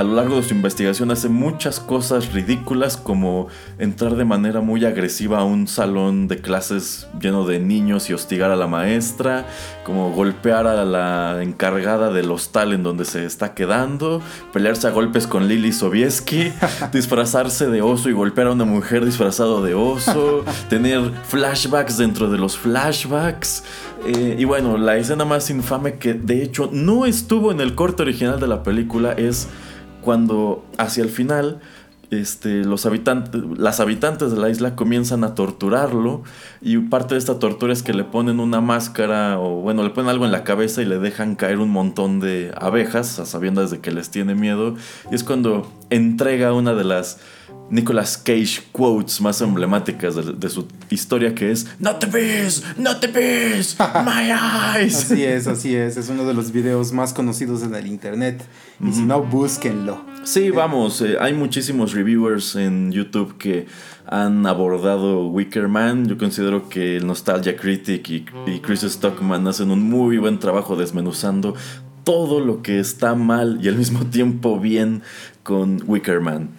A 0.00 0.02
lo 0.02 0.14
largo 0.14 0.36
de 0.36 0.42
su 0.42 0.54
investigación 0.54 1.10
hace 1.10 1.28
muchas 1.28 1.78
cosas 1.78 2.32
ridículas 2.32 2.96
como 2.96 3.48
entrar 3.78 4.16
de 4.16 4.24
manera 4.24 4.62
muy 4.62 4.86
agresiva 4.86 5.40
a 5.40 5.44
un 5.44 5.68
salón 5.68 6.26
de 6.26 6.38
clases 6.38 7.06
lleno 7.20 7.44
de 7.44 7.60
niños 7.60 8.08
y 8.08 8.14
hostigar 8.14 8.50
a 8.50 8.56
la 8.56 8.66
maestra, 8.66 9.44
como 9.84 10.10
golpear 10.12 10.66
a 10.66 10.86
la 10.86 11.42
encargada 11.42 12.10
del 12.10 12.30
hostal 12.30 12.72
en 12.72 12.82
donde 12.82 13.04
se 13.04 13.26
está 13.26 13.52
quedando, 13.52 14.22
pelearse 14.54 14.86
a 14.86 14.90
golpes 14.90 15.26
con 15.26 15.48
Lily 15.48 15.70
Sobieski, 15.70 16.50
disfrazarse 16.94 17.66
de 17.66 17.82
oso 17.82 18.08
y 18.08 18.14
golpear 18.14 18.46
a 18.46 18.52
una 18.52 18.64
mujer 18.64 19.04
disfrazado 19.04 19.62
de 19.62 19.74
oso, 19.74 20.46
tener 20.70 21.12
flashbacks 21.24 21.98
dentro 21.98 22.30
de 22.30 22.38
los 22.38 22.56
flashbacks. 22.56 23.64
Eh, 24.06 24.36
y 24.38 24.46
bueno, 24.46 24.78
la 24.78 24.96
escena 24.96 25.26
más 25.26 25.50
infame 25.50 25.98
que 25.98 26.14
de 26.14 26.42
hecho 26.42 26.70
no 26.72 27.04
estuvo 27.04 27.52
en 27.52 27.60
el 27.60 27.74
corte 27.74 28.00
original 28.00 28.40
de 28.40 28.46
la 28.46 28.62
película 28.62 29.12
es 29.12 29.46
cuando 30.00 30.64
hacia 30.78 31.02
el 31.02 31.10
final 31.10 31.60
este, 32.10 32.64
los 32.64 32.86
habitantes, 32.86 33.40
las 33.56 33.78
habitantes 33.78 34.32
de 34.32 34.38
la 34.38 34.50
isla 34.50 34.74
comienzan 34.74 35.22
a 35.22 35.36
torturarlo 35.36 36.22
y 36.60 36.76
parte 36.78 37.14
de 37.14 37.18
esta 37.18 37.38
tortura 37.38 37.72
es 37.72 37.84
que 37.84 37.94
le 37.94 38.02
ponen 38.02 38.40
una 38.40 38.60
máscara 38.60 39.38
o 39.38 39.60
bueno, 39.60 39.84
le 39.84 39.90
ponen 39.90 40.10
algo 40.10 40.24
en 40.24 40.32
la 40.32 40.42
cabeza 40.42 40.82
y 40.82 40.86
le 40.86 40.98
dejan 40.98 41.36
caer 41.36 41.58
un 41.58 41.70
montón 41.70 42.18
de 42.18 42.52
abejas 42.56 43.20
a 43.20 43.26
sabiendas 43.26 43.70
de 43.70 43.78
que 43.80 43.92
les 43.92 44.10
tiene 44.10 44.34
miedo 44.34 44.74
y 45.10 45.14
es 45.14 45.22
cuando 45.22 45.70
entrega 45.90 46.52
una 46.52 46.74
de 46.74 46.84
las 46.84 47.20
Nicolas 47.70 48.18
Cage 48.18 48.62
quotes 48.72 49.20
más 49.20 49.40
emblemáticas 49.40 50.16
de, 50.16 50.32
de 50.32 50.48
su 50.48 50.66
historia 50.90 51.34
que 51.34 51.50
es 51.50 51.66
Not 51.78 52.00
the 52.00 52.06
bees, 52.06 52.62
not 52.76 53.00
the 53.00 53.06
bees, 53.06 53.76
my 54.04 54.30
eyes. 54.30 54.96
Así 54.96 55.24
es, 55.24 55.46
así 55.46 55.74
es. 55.74 55.96
Es 55.96 56.08
uno 56.08 56.24
de 56.24 56.34
los 56.34 56.52
videos 56.52 56.92
más 56.92 57.12
conocidos 57.12 57.62
en 57.62 57.74
el 57.74 57.86
internet. 57.86 58.44
Y 58.84 58.92
si 58.92 59.02
no, 59.02 59.22
búsquenlo. 59.22 60.04
Sí, 60.24 60.50
vamos, 60.50 61.00
eh, 61.00 61.16
hay 61.20 61.32
muchísimos 61.32 61.92
reviewers 61.92 62.56
en 62.56 62.92
YouTube 62.92 63.36
que 63.38 63.66
han 64.06 64.46
abordado 64.46 65.28
Wicker 65.28 65.68
Man. 65.68 66.06
Yo 66.06 66.18
considero 66.18 66.68
que 66.68 66.96
el 66.96 67.06
Nostalgia 67.06 67.56
Critic 67.56 68.08
y, 68.10 68.24
y 68.46 68.60
Chris 68.60 68.82
Stockman 68.82 69.46
hacen 69.46 69.70
un 69.70 69.82
muy 69.82 70.18
buen 70.18 70.38
trabajo 70.38 70.76
desmenuzando 70.76 71.54
todo 72.04 72.40
lo 72.40 72.62
que 72.62 72.80
está 72.80 73.14
mal 73.14 73.58
y 73.62 73.68
al 73.68 73.76
mismo 73.76 74.04
tiempo 74.06 74.58
bien 74.58 75.02
con 75.42 75.82
Wicker 75.86 76.20
Man. 76.20 76.50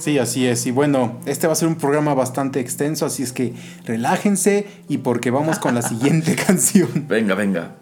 Sí, 0.00 0.18
así 0.18 0.46
es. 0.46 0.66
Y 0.66 0.70
bueno, 0.70 1.20
este 1.26 1.46
va 1.46 1.52
a 1.52 1.56
ser 1.56 1.68
un 1.68 1.76
programa 1.76 2.14
bastante 2.14 2.58
extenso, 2.58 3.04
así 3.04 3.22
es 3.22 3.32
que 3.32 3.52
relájense 3.84 4.66
y 4.88 4.98
porque 4.98 5.30
vamos 5.30 5.58
con 5.58 5.74
la 5.74 5.82
siguiente 5.82 6.34
canción. 6.46 7.06
Venga, 7.06 7.34
venga. 7.34 7.76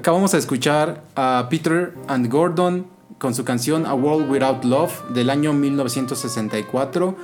Acabamos 0.00 0.32
de 0.32 0.38
escuchar 0.38 1.02
a 1.14 1.48
Peter 1.50 1.92
and 2.08 2.30
Gordon 2.30 2.86
con 3.18 3.34
su 3.34 3.44
canción 3.44 3.84
A 3.84 3.92
World 3.92 4.30
Without 4.30 4.64
Love 4.64 5.10
del 5.10 5.28
año 5.28 5.52
1964. 5.52 7.14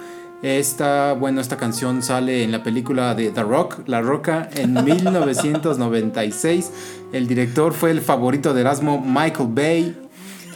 Esta, 0.42 1.14
bueno, 1.14 1.40
esta 1.40 1.56
canción 1.56 2.02
sale 2.02 2.42
en 2.42 2.52
la 2.52 2.62
película 2.62 3.14
de 3.14 3.30
The 3.30 3.45
Rock, 3.45 3.78
La 3.87 4.02
Roca, 4.02 4.50
en 4.52 4.75
1996. 4.85 6.71
El 7.14 7.26
director 7.26 7.73
fue 7.73 7.92
el 7.92 8.02
favorito 8.02 8.52
de 8.52 8.61
Erasmo, 8.61 9.00
Michael 9.02 9.49
Bay. 9.52 9.97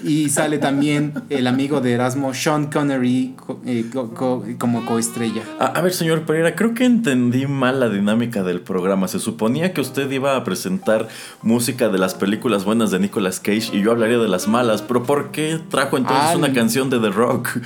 Y 0.02 0.30
sale 0.30 0.59
también 0.59 1.12
el 1.28 1.47
amigo 1.47 1.80
de 1.80 1.92
Erasmo, 1.92 2.33
Sean 2.33 2.66
Connery, 2.71 3.35
co- 3.37 3.61
eh, 3.66 3.85
co- 3.92 4.11
co- 4.14 4.45
como 4.59 4.87
coestrella. 4.87 5.42
A, 5.59 5.66
a 5.66 5.83
ver, 5.83 5.92
señor 5.92 6.23
Pereira, 6.23 6.54
creo 6.57 6.73
que 6.75 6.85
entendí 6.85 7.47
mal 7.47 7.80
la 7.80 7.88
dinámica 7.88 8.42
del 8.42 8.61
programa. 8.61 9.09
Se 9.09 9.19
suponía 9.19 9.75
que 9.75 9.80
usted 9.80 10.11
iba 10.11 10.37
a 10.37 10.45
presentar 10.45 11.09
música 11.42 11.88
de 11.88 11.99
las 11.99 12.14
películas 12.14 12.64
buenas 12.64 12.90
de 12.90 12.99
Nicolas 12.99 13.40
Cage 13.40 13.71
y 13.76 13.83
yo 13.83 13.90
hablaría 13.92 14.19
de 14.19 14.28
las 14.28 14.49
malas. 14.49 14.83
Pero 14.83 15.02
¿por 15.02 15.30
qué 15.33 15.59
trajo 15.69 15.97
entonces 15.99 16.30
Ah, 16.33 16.37
una 16.37 16.52
canción 16.52 16.88
de 16.90 16.99
The 16.99 17.11
Rock? 17.11 17.59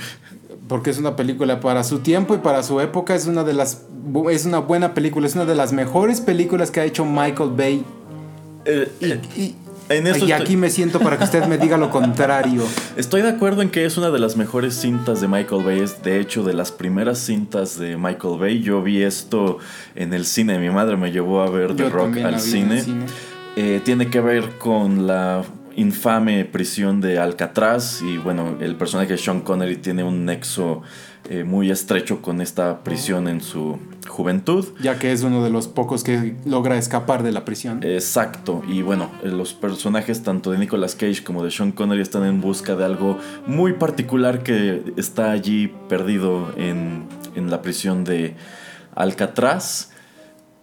Porque 0.67 0.89
es 0.89 0.97
una 0.97 1.15
película 1.15 1.59
para 1.59 1.83
su 1.83 1.99
tiempo 1.99 2.33
y 2.35 2.39
para 2.39 2.63
su 2.63 2.81
época. 2.81 3.13
Es 3.15 3.27
una 3.27 3.43
de 3.43 3.53
las. 3.53 3.83
Es 4.31 4.45
una 4.45 4.59
buena 4.59 4.93
película. 4.93 5.27
Es 5.27 5.35
una 5.35 5.45
de 5.45 5.53
las 5.55 5.71
mejores 5.73 6.21
películas 6.21 6.71
que 6.71 6.79
ha 6.79 6.85
hecho 6.85 7.05
Michael 7.05 7.51
Bay. 7.55 7.83
Eh, 8.65 8.91
Y, 8.99 9.05
eh, 9.11 9.21
y- 9.37 9.55
en 9.89 10.07
eso 10.07 10.25
y 10.25 10.31
estoy- 10.31 10.31
aquí 10.31 10.57
me 10.57 10.69
siento 10.69 10.99
para 10.99 11.17
que 11.17 11.23
usted 11.25 11.45
me 11.45 11.57
diga 11.57 11.77
lo 11.77 11.89
contrario. 11.91 12.63
Estoy 12.97 13.21
de 13.21 13.29
acuerdo 13.29 13.61
en 13.61 13.69
que 13.69 13.85
es 13.85 13.97
una 13.97 14.09
de 14.09 14.19
las 14.19 14.35
mejores 14.37 14.73
cintas 14.75 15.21
de 15.21 15.27
Michael 15.27 15.63
Bay. 15.63 15.79
Es 15.81 16.01
de 16.03 16.19
hecho 16.19 16.43
de 16.43 16.53
las 16.53 16.71
primeras 16.71 17.19
cintas 17.19 17.77
de 17.77 17.97
Michael 17.97 18.39
Bay. 18.39 18.61
Yo 18.61 18.81
vi 18.81 19.03
esto 19.03 19.59
en 19.95 20.13
el 20.13 20.25
cine. 20.25 20.57
Mi 20.59 20.69
madre 20.69 20.97
me 20.97 21.11
llevó 21.11 21.41
a 21.41 21.49
ver 21.49 21.75
The 21.75 21.83
Yo 21.83 21.89
Rock 21.89 22.03
también 22.05 22.25
al 22.27 22.39
cine. 22.39 22.83
Eh, 23.55 23.81
tiene 23.85 24.09
que 24.09 24.19
ver 24.21 24.57
con 24.57 25.07
la 25.07 25.43
infame 25.75 26.45
prisión 26.45 27.01
de 27.01 27.19
Alcatraz. 27.19 28.01
Y 28.01 28.17
bueno, 28.17 28.57
el 28.61 28.75
personaje 28.75 29.13
de 29.13 29.17
Sean 29.17 29.41
Connery 29.41 29.77
tiene 29.77 30.03
un 30.03 30.25
nexo 30.25 30.81
eh, 31.29 31.43
muy 31.43 31.71
estrecho 31.71 32.21
con 32.21 32.41
esta 32.41 32.83
prisión 32.83 33.27
en 33.27 33.41
su 33.41 33.79
juventud. 34.07 34.65
Ya 34.81 34.99
que 34.99 35.11
es 35.11 35.23
uno 35.23 35.43
de 35.43 35.49
los 35.49 35.67
pocos 35.67 36.03
que 36.03 36.35
logra 36.45 36.77
escapar 36.77 37.23
de 37.23 37.31
la 37.31 37.45
prisión. 37.45 37.83
Exacto, 37.83 38.61
y 38.67 38.81
bueno, 38.81 39.09
eh, 39.23 39.29
los 39.29 39.53
personajes 39.53 40.23
tanto 40.23 40.51
de 40.51 40.57
Nicolas 40.57 40.95
Cage 40.95 41.23
como 41.23 41.43
de 41.43 41.51
Sean 41.51 41.71
Connery 41.71 42.01
están 42.01 42.25
en 42.25 42.41
busca 42.41 42.75
de 42.75 42.85
algo 42.85 43.17
muy 43.47 43.73
particular 43.73 44.43
que 44.43 44.93
está 44.97 45.31
allí 45.31 45.73
perdido 45.89 46.53
en, 46.57 47.05
en 47.35 47.49
la 47.49 47.61
prisión 47.61 48.03
de 48.03 48.35
Alcatraz. 48.93 49.91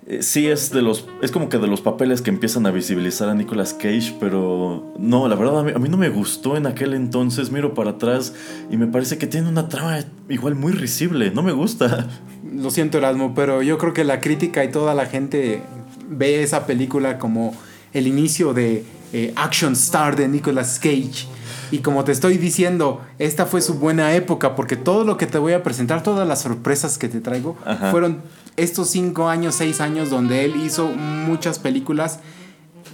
Eh, 0.06 0.22
sí 0.22 0.48
es 0.48 0.72
de 0.72 0.82
los 0.82 1.06
es 1.22 1.30
como 1.30 1.48
que 1.48 1.58
de 1.58 1.68
los 1.68 1.80
papeles 1.80 2.22
que 2.22 2.30
empiezan 2.30 2.66
a 2.66 2.72
visibilizar 2.72 3.28
a 3.28 3.34
Nicolas 3.34 3.72
Cage, 3.72 4.16
pero 4.18 4.92
no, 4.98 5.28
la 5.28 5.36
verdad 5.36 5.60
a 5.60 5.78
mí, 5.78 5.88
no 5.88 5.96
me 5.96 6.08
gustó 6.08 6.56
en 6.56 6.66
aquel 6.66 6.94
entonces, 6.94 7.52
miro 7.52 7.72
para 7.72 7.90
atrás 7.90 8.34
y 8.68 8.76
me 8.76 8.88
parece 8.88 9.16
que 9.16 9.28
tiene 9.28 9.48
una 9.48 9.68
trama 9.68 10.00
igual 10.28 10.56
muy 10.56 10.72
risible, 10.72 11.30
no 11.30 11.42
me 11.42 11.52
gusta. 11.52 12.08
Lo 12.52 12.70
siento, 12.70 12.98
Erasmo, 12.98 13.34
pero 13.34 13.62
yo 13.62 13.78
creo 13.78 13.92
que 13.92 14.02
la 14.04 14.20
crítica 14.20 14.64
y 14.64 14.70
toda 14.70 14.94
la 14.94 15.06
gente 15.06 15.62
ve 16.08 16.42
esa 16.42 16.66
película 16.66 17.18
como 17.18 17.54
el 17.92 18.06
inicio 18.08 18.52
de 18.52 18.84
eh, 19.12 19.32
Action 19.36 19.74
Star 19.74 20.16
de 20.16 20.26
Nicolas 20.26 20.78
Cage. 20.78 21.26
Y 21.72 21.78
como 21.78 22.04
te 22.04 22.12
estoy 22.12 22.36
diciendo, 22.36 23.00
esta 23.18 23.46
fue 23.46 23.62
su 23.62 23.74
buena 23.74 24.14
época, 24.14 24.54
porque 24.54 24.76
todo 24.76 25.04
lo 25.04 25.16
que 25.16 25.26
te 25.26 25.38
voy 25.38 25.54
a 25.54 25.62
presentar, 25.62 26.02
todas 26.02 26.28
las 26.28 26.42
sorpresas 26.42 26.98
que 26.98 27.08
te 27.08 27.20
traigo, 27.20 27.56
Ajá. 27.64 27.90
fueron 27.90 28.20
estos 28.58 28.90
cinco 28.90 29.28
años, 29.28 29.54
seis 29.54 29.80
años 29.80 30.10
donde 30.10 30.44
él 30.44 30.54
hizo 30.56 30.88
muchas 30.88 31.58
películas, 31.58 32.20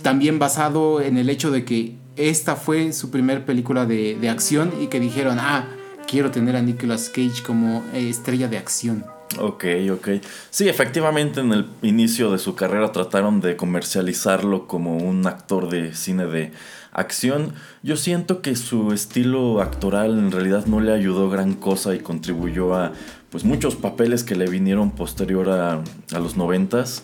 también 0.03 0.39
basado 0.39 1.01
en 1.01 1.19
el 1.19 1.29
hecho 1.29 1.51
de 1.51 1.65
que 1.65 1.97
esta 2.15 2.55
fue 2.55 2.93
su 2.93 3.11
primer 3.11 3.45
película 3.45 3.85
de, 3.85 4.17
de 4.21 4.31
acción 4.31 4.73
y 4.81 4.87
que 4.87 5.01
dijeron, 5.01 5.39
ah, 5.41 5.69
quiero 6.09 6.31
tener 6.31 6.55
a 6.55 6.63
Nicolas 6.63 7.09
Cage 7.09 7.43
como 7.45 7.85
eh, 7.93 8.09
estrella 8.09 8.47
de 8.47 8.59
acción. 8.59 9.05
Ok, 9.39 9.65
ok. 9.93 10.09
Sí, 10.51 10.69
efectivamente 10.69 11.41
en 11.41 11.53
el 11.53 11.69
inicio 11.83 12.33
de 12.33 12.39
su 12.39 12.55
carrera 12.55 12.93
trataron 12.93 13.41
de 13.41 13.57
comercializarlo 13.57 14.67
como 14.67 14.97
un 14.97 15.27
actor 15.27 15.69
de 15.69 15.95
cine 15.95 16.27
de 16.27 16.53
acción. 16.99 17.53
Yo 17.83 17.97
siento 17.97 18.43
que 18.43 18.57
su 18.57 18.93
estilo 18.93 19.61
actoral 19.61 20.19
en 20.19 20.31
realidad 20.31 20.67
no 20.67 20.81
le 20.81 20.93
ayudó 20.93 21.31
gran 21.31 21.55
cosa 21.55 21.95
y 21.95 21.99
contribuyó 22.01 22.75
a 22.75 22.93
pues 23.31 23.45
muchos 23.45 23.77
papeles 23.77 24.25
que 24.25 24.35
le 24.37 24.47
vinieron 24.49 24.91
posterior 24.91 25.49
a, 25.51 25.83
a 26.15 26.19
los 26.19 26.37
noventas. 26.37 27.03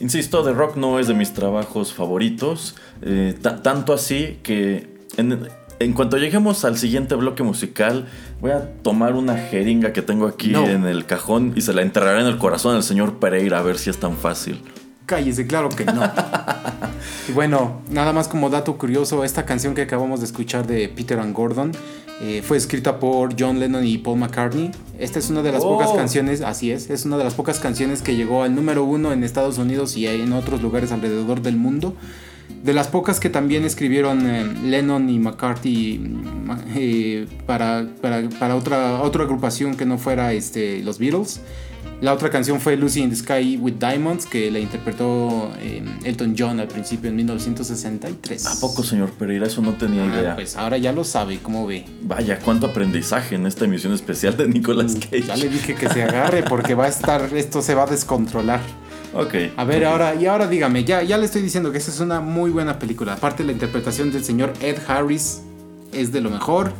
Insisto, 0.00 0.42
The 0.44 0.52
Rock 0.52 0.76
no 0.76 0.98
es 0.98 1.08
de 1.08 1.14
mis 1.14 1.32
trabajos 1.34 1.92
favoritos, 1.92 2.76
eh, 3.02 3.34
ta- 3.40 3.62
tanto 3.62 3.92
así 3.92 4.38
que 4.42 4.96
en, 5.16 5.48
en 5.80 5.92
cuanto 5.92 6.16
lleguemos 6.18 6.64
al 6.64 6.76
siguiente 6.78 7.14
bloque 7.16 7.42
musical, 7.42 8.06
voy 8.40 8.52
a 8.52 8.72
tomar 8.82 9.14
una 9.14 9.36
jeringa 9.36 9.92
que 9.92 10.02
tengo 10.02 10.26
aquí 10.26 10.48
No. 10.50 10.66
en 10.66 10.86
el 10.86 11.04
cajón 11.04 11.52
y 11.56 11.62
se 11.62 11.72
la 11.74 11.82
enterraré 11.82 12.20
en 12.20 12.26
el 12.28 12.38
corazón 12.38 12.74
del 12.74 12.82
señor 12.82 13.18
Pereira 13.18 13.58
a 13.58 13.62
ver 13.62 13.76
si 13.78 13.90
es 13.90 13.98
tan 13.98 14.16
fácil. 14.16 14.62
Cállese, 15.06 15.46
claro 15.46 15.68
que 15.70 15.84
no. 15.84 16.02
y 17.28 17.32
bueno, 17.32 17.82
nada 17.90 18.12
más 18.12 18.26
como 18.28 18.48
dato 18.48 18.78
curioso, 18.78 19.22
esta 19.22 19.44
canción 19.44 19.74
que 19.74 19.82
acabamos 19.82 20.20
de 20.20 20.26
escuchar 20.26 20.66
de 20.66 20.88
Peter 20.88 21.18
and 21.18 21.34
Gordon 21.34 21.72
eh, 22.20 22.42
fue 22.42 22.56
escrita 22.56 22.98
por 22.98 23.34
John 23.38 23.60
Lennon 23.60 23.84
y 23.84 23.98
Paul 23.98 24.18
McCartney. 24.18 24.70
Esta 24.98 25.18
es 25.18 25.28
una 25.30 25.42
de 25.42 25.52
las 25.52 25.62
Oh. 25.62 25.78
pocas 25.78 25.92
canciones, 25.92 26.40
así 26.40 26.70
es, 26.70 26.90
es 26.90 27.04
una 27.04 27.18
de 27.18 27.24
las 27.24 27.34
pocas 27.34 27.58
canciones 27.60 28.02
que 28.02 28.16
llegó 28.16 28.42
al 28.42 28.54
número 28.54 28.84
uno 28.84 29.12
en 29.12 29.24
Estados 29.24 29.58
Unidos 29.58 29.96
y 29.96 30.06
en 30.06 30.32
otros 30.32 30.62
lugares 30.62 30.90
alrededor 30.90 31.42
del 31.42 31.56
mundo. 31.56 31.94
De 32.64 32.72
las 32.72 32.88
pocas 32.88 33.20
que 33.20 33.28
también 33.28 33.64
escribieron 33.64 34.26
eh, 34.26 34.44
Lennon 34.64 35.08
y 35.10 35.18
McCarthy 35.18 35.98
mm, 35.98 36.50
eh, 36.74 37.26
para, 37.46 37.86
para, 38.00 38.28
para 38.30 38.56
otra, 38.56 39.02
otra 39.02 39.24
agrupación 39.24 39.76
que 39.76 39.84
no 39.84 39.98
fuera 39.98 40.32
este, 40.32 40.82
los 40.82 40.98
Beatles. 40.98 41.40
La 42.00 42.12
otra 42.14 42.30
canción 42.30 42.60
fue 42.60 42.76
Lucy 42.76 43.00
in 43.02 43.10
the 43.10 43.16
Sky 43.16 43.56
with 43.60 43.74
Diamonds, 43.80 44.24
que 44.24 44.52
la 44.52 44.60
interpretó 44.60 45.50
eh, 45.58 45.82
Elton 46.04 46.36
John 46.38 46.60
al 46.60 46.68
principio 46.68 47.10
en 47.10 47.16
1963. 47.16 48.46
¿A 48.46 48.60
poco, 48.60 48.84
señor 48.84 49.10
Pereira? 49.10 49.46
Eso 49.48 49.62
no 49.62 49.72
tenía 49.74 50.04
Ah, 50.04 50.06
idea. 50.20 50.34
pues 50.36 50.56
ahora 50.56 50.78
ya 50.78 50.92
lo 50.92 51.02
sabe, 51.02 51.40
¿cómo 51.42 51.66
ve? 51.66 51.84
Vaya, 52.02 52.38
cuánto 52.38 52.66
aprendizaje 52.68 53.34
en 53.34 53.46
esta 53.46 53.64
emisión 53.64 53.92
especial 53.94 54.36
de 54.36 54.46
Nicolas 54.46 54.94
Cage. 54.94 55.22
Mm, 55.22 55.26
Ya 55.26 55.36
le 55.36 55.48
dije 55.48 55.74
que 55.74 55.88
se 55.88 56.04
agarre 56.04 56.44
porque 56.44 56.74
va 56.74 56.84
a 56.84 56.88
estar, 56.88 57.36
esto 57.36 57.62
se 57.62 57.74
va 57.74 57.82
a 57.82 57.86
descontrolar. 57.86 58.60
Ok. 59.12 59.34
A 59.56 59.64
ver, 59.64 59.84
ahora, 59.84 60.14
y 60.14 60.26
ahora 60.26 60.46
dígame, 60.46 60.84
ya, 60.84 61.02
ya 61.02 61.18
le 61.18 61.24
estoy 61.24 61.42
diciendo 61.42 61.72
que 61.72 61.78
esta 61.78 61.90
es 61.90 61.98
una 61.98 62.20
muy 62.20 62.50
buena 62.52 62.78
película. 62.78 63.14
Aparte, 63.14 63.42
la 63.42 63.50
interpretación 63.50 64.12
del 64.12 64.22
señor 64.22 64.52
Ed 64.60 64.76
Harris 64.86 65.40
es 65.92 66.12
de 66.12 66.20
lo 66.20 66.30
mejor. 66.30 66.72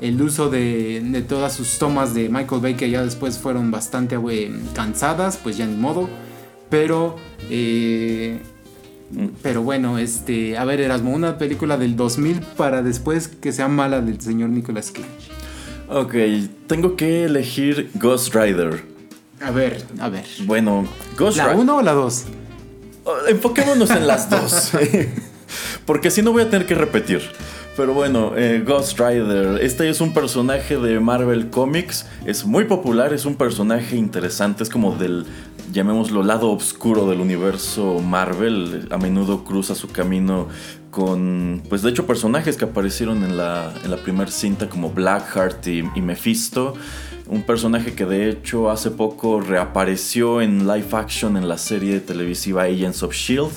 El 0.00 0.20
uso 0.22 0.48
de, 0.48 1.00
de 1.04 1.22
todas 1.22 1.52
sus 1.52 1.78
tomas 1.78 2.14
de 2.14 2.28
Michael 2.28 2.60
Bay, 2.60 2.74
que 2.74 2.88
ya 2.90 3.02
después 3.02 3.38
fueron 3.38 3.70
bastante 3.70 4.16
eh, 4.30 4.52
cansadas, 4.74 5.36
pues 5.36 5.56
ya 5.56 5.66
ni 5.66 5.76
modo. 5.76 6.08
Pero, 6.70 7.16
eh, 7.50 8.40
pero 9.42 9.62
bueno, 9.62 9.98
este, 9.98 10.56
a 10.56 10.64
ver, 10.64 10.80
Erasmo, 10.80 11.12
una 11.12 11.38
película 11.38 11.76
del 11.76 11.96
2000 11.96 12.40
para 12.56 12.82
después 12.82 13.28
que 13.28 13.52
sea 13.52 13.68
mala 13.68 14.00
del 14.00 14.20
señor 14.20 14.50
Nicolas 14.50 14.90
Cage. 14.90 15.06
Ok, 15.88 16.14
tengo 16.66 16.96
que 16.96 17.24
elegir 17.24 17.90
Ghost 17.94 18.34
Rider. 18.34 18.84
A 19.40 19.50
ver, 19.50 19.82
a 20.00 20.08
ver. 20.08 20.26
Bueno, 20.44 20.86
Ghost 21.16 21.38
¿La 21.38 21.44
Rider. 21.44 21.60
1 21.60 21.76
o 21.76 21.82
la 21.82 21.92
2? 21.92 22.24
Enfoquémonos 23.28 23.90
en 23.90 24.06
las 24.06 24.28
dos. 24.28 24.72
Porque 25.86 26.10
si 26.10 26.22
no 26.22 26.32
voy 26.32 26.42
a 26.42 26.50
tener 26.50 26.66
que 26.66 26.74
repetir. 26.74 27.22
Pero 27.78 27.94
bueno, 27.94 28.32
eh, 28.36 28.64
Ghost 28.66 28.98
Rider. 28.98 29.60
Este 29.62 29.88
es 29.88 30.00
un 30.00 30.12
personaje 30.12 30.76
de 30.76 30.98
Marvel 30.98 31.48
Comics. 31.48 32.06
Es 32.26 32.44
muy 32.44 32.64
popular, 32.64 33.12
es 33.12 33.24
un 33.24 33.36
personaje 33.36 33.94
interesante. 33.94 34.64
Es 34.64 34.68
como 34.68 34.96
del, 34.96 35.24
llamémoslo, 35.70 36.24
lado 36.24 36.50
oscuro 36.50 37.08
del 37.08 37.20
universo 37.20 38.00
Marvel. 38.00 38.88
A 38.90 38.98
menudo 38.98 39.44
cruza 39.44 39.76
su 39.76 39.86
camino 39.90 40.48
con, 40.90 41.62
pues 41.68 41.82
de 41.82 41.90
hecho, 41.90 42.04
personajes 42.04 42.56
que 42.56 42.64
aparecieron 42.64 43.22
en 43.22 43.36
la, 43.36 43.72
en 43.84 43.92
la 43.92 43.98
primera 43.98 44.32
cinta 44.32 44.68
como 44.68 44.90
Blackheart 44.90 45.64
y, 45.68 45.84
y 45.94 46.00
Mephisto. 46.00 46.74
Un 47.28 47.44
personaje 47.44 47.94
que 47.94 48.06
de 48.06 48.28
hecho 48.28 48.72
hace 48.72 48.90
poco 48.90 49.40
reapareció 49.40 50.40
en 50.40 50.66
live 50.66 50.88
action 50.94 51.36
en 51.36 51.46
la 51.46 51.58
serie 51.58 52.00
televisiva 52.00 52.64
Agents 52.64 53.04
of 53.04 53.14
Shield. 53.14 53.52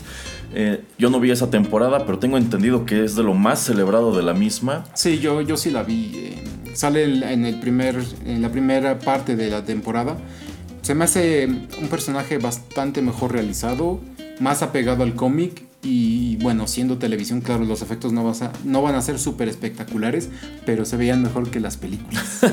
Eh, 0.54 0.84
yo 0.98 1.10
no 1.10 1.20
vi 1.20 1.32
esa 1.32 1.50
temporada, 1.50 2.06
pero 2.06 2.20
tengo 2.20 2.38
entendido 2.38 2.86
que 2.86 3.04
es 3.04 3.16
de 3.16 3.24
lo 3.24 3.34
más 3.34 3.60
celebrado 3.60 4.16
de 4.16 4.24
la 4.24 4.34
misma. 4.34 4.84
Sí, 4.94 5.20
yo, 5.20 5.42
yo 5.42 5.58
sí 5.58 5.72
la 5.72 5.84
vi. 5.84 6.12
eh, 6.16 6.44
sale 6.74 7.04
en, 7.04 7.46
el 7.46 7.60
primer, 7.60 7.98
en 8.26 8.42
la 8.42 8.52
primera 8.52 9.00
parte 9.00 9.36
de 9.36 9.50
la 9.50 9.64
temporada. 9.64 10.18
Se 10.82 10.96
me 10.96 11.06
hace 11.06 11.48
un 11.48 11.88
personaje 11.90 12.38
bastante 12.38 13.02
mejor 13.02 13.34
realizado, 13.34 14.00
más 14.40 14.62
apegado 14.64 15.04
al 15.04 15.16
cómic 15.16 15.64
y 15.84 16.36
bueno, 16.38 16.68
siendo 16.68 16.98
televisión, 16.98 17.42
claro, 17.42 17.66
los 17.66 17.82
efectos 17.82 18.14
no, 18.14 18.24
vas 18.24 18.42
a- 18.44 18.54
no 18.64 18.82
van 18.82 18.96
a 18.96 19.02
ser 19.02 19.18
súper 19.20 19.48
espectaculares, 19.50 20.30
pero 20.66 20.86
se 20.86 20.96
veían 20.98 21.22
mejor 21.24 21.50
que 21.50 21.60
las 21.60 21.78
películas. 21.78 22.42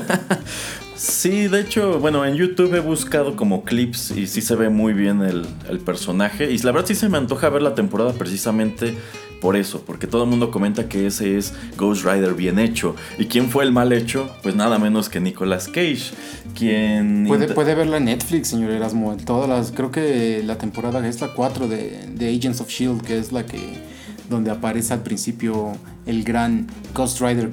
Sí, 0.95 1.47
de 1.47 1.61
hecho, 1.61 1.97
bueno, 1.99 2.25
en 2.25 2.35
YouTube 2.35 2.75
he 2.75 2.81
buscado 2.81 3.37
como 3.37 3.63
clips 3.63 4.11
y 4.11 4.27
sí 4.27 4.41
se 4.41 4.55
ve 4.55 4.69
muy 4.69 4.91
bien 4.91 5.21
el, 5.21 5.45
el 5.69 5.79
personaje. 5.79 6.51
Y 6.51 6.57
la 6.57 6.73
verdad 6.73 6.87
sí 6.89 6.95
se 6.95 7.07
me 7.07 7.17
antoja 7.17 7.47
ver 7.47 7.61
la 7.61 7.73
temporada 7.73 8.11
precisamente 8.11 8.97
por 9.41 9.55
eso, 9.55 9.83
porque 9.85 10.07
todo 10.07 10.23
el 10.23 10.29
mundo 10.29 10.51
comenta 10.51 10.89
que 10.89 11.07
ese 11.07 11.37
es 11.37 11.53
Ghost 11.77 12.05
Rider 12.05 12.33
bien 12.33 12.59
hecho. 12.59 12.95
¿Y 13.17 13.25
quién 13.25 13.49
fue 13.49 13.63
el 13.63 13.71
mal 13.71 13.93
hecho? 13.93 14.29
Pues 14.43 14.55
nada 14.55 14.79
menos 14.79 15.09
que 15.09 15.19
Nicolas 15.19 15.67
Cage, 15.67 16.11
quien... 16.55 17.25
Puede, 17.27 17.75
verla 17.75 17.97
en 17.97 18.05
Netflix, 18.05 18.49
señor 18.49 18.71
Erasmo. 18.71 19.15
Todas 19.25 19.49
las, 19.49 19.71
creo 19.71 19.91
que 19.91 20.41
la 20.43 20.57
temporada 20.57 21.07
es 21.07 21.21
la 21.21 21.33
4 21.33 21.67
de, 21.67 22.05
de 22.13 22.35
Agents 22.35 22.61
of 22.61 22.69
Shield, 22.69 23.01
que 23.01 23.17
es 23.17 23.31
la 23.31 23.45
que 23.45 23.59
donde 24.29 24.51
aparece 24.51 24.93
al 24.93 25.01
principio 25.01 25.73
el 26.05 26.23
gran 26.23 26.67
Ghost 26.93 27.19
Rider. 27.21 27.51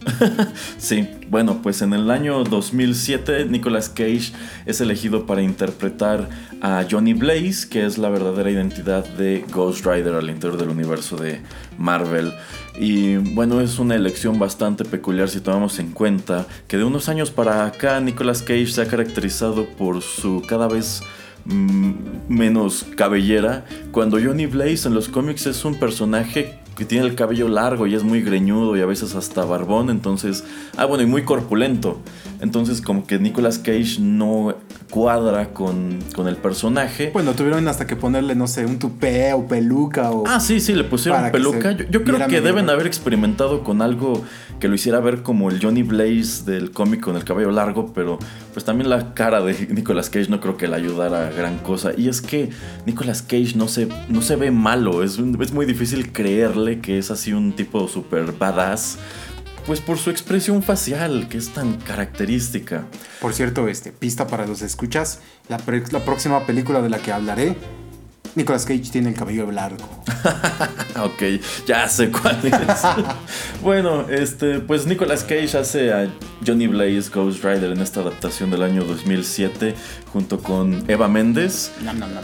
Sí, 0.78 1.08
bueno, 1.28 1.60
pues 1.62 1.82
en 1.82 1.92
el 1.92 2.10
año 2.10 2.44
2007 2.44 3.46
Nicolas 3.46 3.88
Cage 3.88 4.32
es 4.66 4.80
elegido 4.80 5.26
para 5.26 5.42
interpretar 5.42 6.28
a 6.60 6.84
Johnny 6.90 7.14
Blaze, 7.14 7.68
que 7.68 7.84
es 7.84 7.98
la 7.98 8.08
verdadera 8.08 8.50
identidad 8.50 9.06
de 9.06 9.44
Ghost 9.52 9.84
Rider 9.86 10.14
al 10.14 10.30
interior 10.30 10.58
del 10.58 10.70
universo 10.70 11.16
de 11.16 11.40
Marvel. 11.78 12.32
Y 12.78 13.16
bueno, 13.16 13.60
es 13.60 13.78
una 13.78 13.94
elección 13.94 14.38
bastante 14.38 14.84
peculiar 14.84 15.28
si 15.28 15.40
tomamos 15.40 15.78
en 15.78 15.92
cuenta 15.92 16.46
que 16.66 16.76
de 16.76 16.84
unos 16.84 17.08
años 17.08 17.30
para 17.30 17.66
acá 17.66 18.00
Nicolas 18.00 18.42
Cage 18.42 18.66
se 18.66 18.82
ha 18.82 18.86
caracterizado 18.86 19.66
por 19.66 20.02
su 20.02 20.42
cada 20.48 20.68
vez 20.68 21.02
mm, 21.44 21.92
menos 22.28 22.86
cabellera, 22.96 23.64
cuando 23.92 24.18
Johnny 24.18 24.46
Blaze 24.46 24.88
en 24.88 24.94
los 24.94 25.08
cómics 25.08 25.46
es 25.46 25.64
un 25.64 25.78
personaje 25.78 26.58
que 26.80 26.86
tiene 26.86 27.04
el 27.04 27.14
cabello 27.14 27.46
largo 27.46 27.86
y 27.86 27.94
es 27.94 28.04
muy 28.04 28.22
greñudo 28.22 28.74
y 28.74 28.80
a 28.80 28.86
veces 28.86 29.14
hasta 29.14 29.44
barbón, 29.44 29.90
entonces, 29.90 30.44
ah 30.78 30.86
bueno, 30.86 31.04
y 31.04 31.06
muy 31.06 31.24
corpulento. 31.24 32.00
Entonces 32.40 32.80
como 32.80 33.06
que 33.06 33.18
Nicolas 33.18 33.58
Cage 33.58 33.98
no 34.00 34.54
cuadra 34.88 35.52
con, 35.52 35.98
con 36.14 36.26
el 36.26 36.36
personaje. 36.36 37.10
Bueno, 37.12 37.34
tuvieron 37.34 37.68
hasta 37.68 37.86
que 37.86 37.96
ponerle, 37.96 38.34
no 38.34 38.46
sé, 38.46 38.64
un 38.64 38.78
tupé 38.78 39.34
o 39.34 39.46
peluca 39.46 40.10
o... 40.10 40.26
Ah, 40.26 40.40
sí, 40.40 40.58
sí, 40.58 40.72
le 40.72 40.84
pusieron 40.84 41.30
peluca. 41.30 41.72
Yo, 41.72 41.84
yo 41.90 42.02
creo 42.02 42.16
que 42.16 42.26
medio 42.26 42.42
deben 42.42 42.70
haber 42.70 42.86
experimentado 42.86 43.62
con 43.62 43.82
algo 43.82 44.24
que 44.58 44.68
lo 44.68 44.74
hiciera 44.74 45.00
ver 45.00 45.22
como 45.22 45.50
el 45.50 45.62
Johnny 45.62 45.82
Blaze 45.82 46.44
del 46.46 46.70
cómic 46.70 47.02
con 47.02 47.14
el 47.14 47.24
cabello 47.24 47.50
largo, 47.50 47.92
pero 47.92 48.18
pues 48.52 48.64
también 48.64 48.90
la 48.90 49.14
cara 49.14 49.40
de 49.40 49.68
Nicolas 49.70 50.10
Cage 50.10 50.28
no 50.28 50.40
creo 50.40 50.56
que 50.56 50.68
le 50.68 50.76
ayudara 50.76 51.28
a 51.28 51.30
gran 51.30 51.58
cosa. 51.58 51.92
Y 51.96 52.08
es 52.08 52.20
que 52.20 52.50
Nicolas 52.86 53.22
Cage 53.22 53.54
no 53.56 53.68
se, 53.68 53.88
no 54.08 54.22
se 54.22 54.36
ve 54.36 54.50
malo, 54.50 55.02
es, 55.02 55.18
es 55.18 55.52
muy 55.52 55.66
difícil 55.66 56.12
creerle 56.12 56.80
que 56.80 56.98
es 56.98 57.10
así 57.10 57.32
un 57.32 57.54
tipo 57.54 57.88
super 57.88 58.32
badass. 58.32 58.98
Pues 59.66 59.80
por 59.80 59.98
su 59.98 60.10
expresión 60.10 60.62
facial, 60.62 61.28
que 61.28 61.38
es 61.38 61.50
tan 61.50 61.76
característica. 61.76 62.86
Por 63.20 63.34
cierto, 63.34 63.68
este, 63.68 63.92
pista 63.92 64.26
para 64.26 64.46
los 64.46 64.62
escuchas, 64.62 65.20
la 65.48 65.58
próxima 65.58 66.46
película 66.46 66.80
de 66.80 66.88
la 66.88 66.98
que 66.98 67.12
hablaré, 67.12 67.56
Nicolas 68.34 68.64
Cage 68.64 68.90
tiene 68.90 69.10
el 69.10 69.14
cabello 69.14 69.50
largo. 69.50 69.88
Ok, 71.02 71.22
ya 71.66 71.88
sé 71.88 72.10
cuál 72.10 72.38
es. 72.42 72.52
bueno, 73.62 74.06
este, 74.10 74.58
pues 74.58 74.86
Nicolas 74.86 75.22
Cage 75.22 75.56
hace 75.56 75.92
a 75.94 76.08
Johnny 76.46 76.66
Blaze 76.66 77.08
Ghost 77.10 77.42
Rider 77.42 77.72
en 77.72 77.80
esta 77.80 78.00
adaptación 78.00 78.50
del 78.50 78.62
año 78.62 78.84
2007 78.84 79.74
junto 80.12 80.40
con 80.40 80.84
Eva 80.88 81.08
Méndez. 81.08 81.70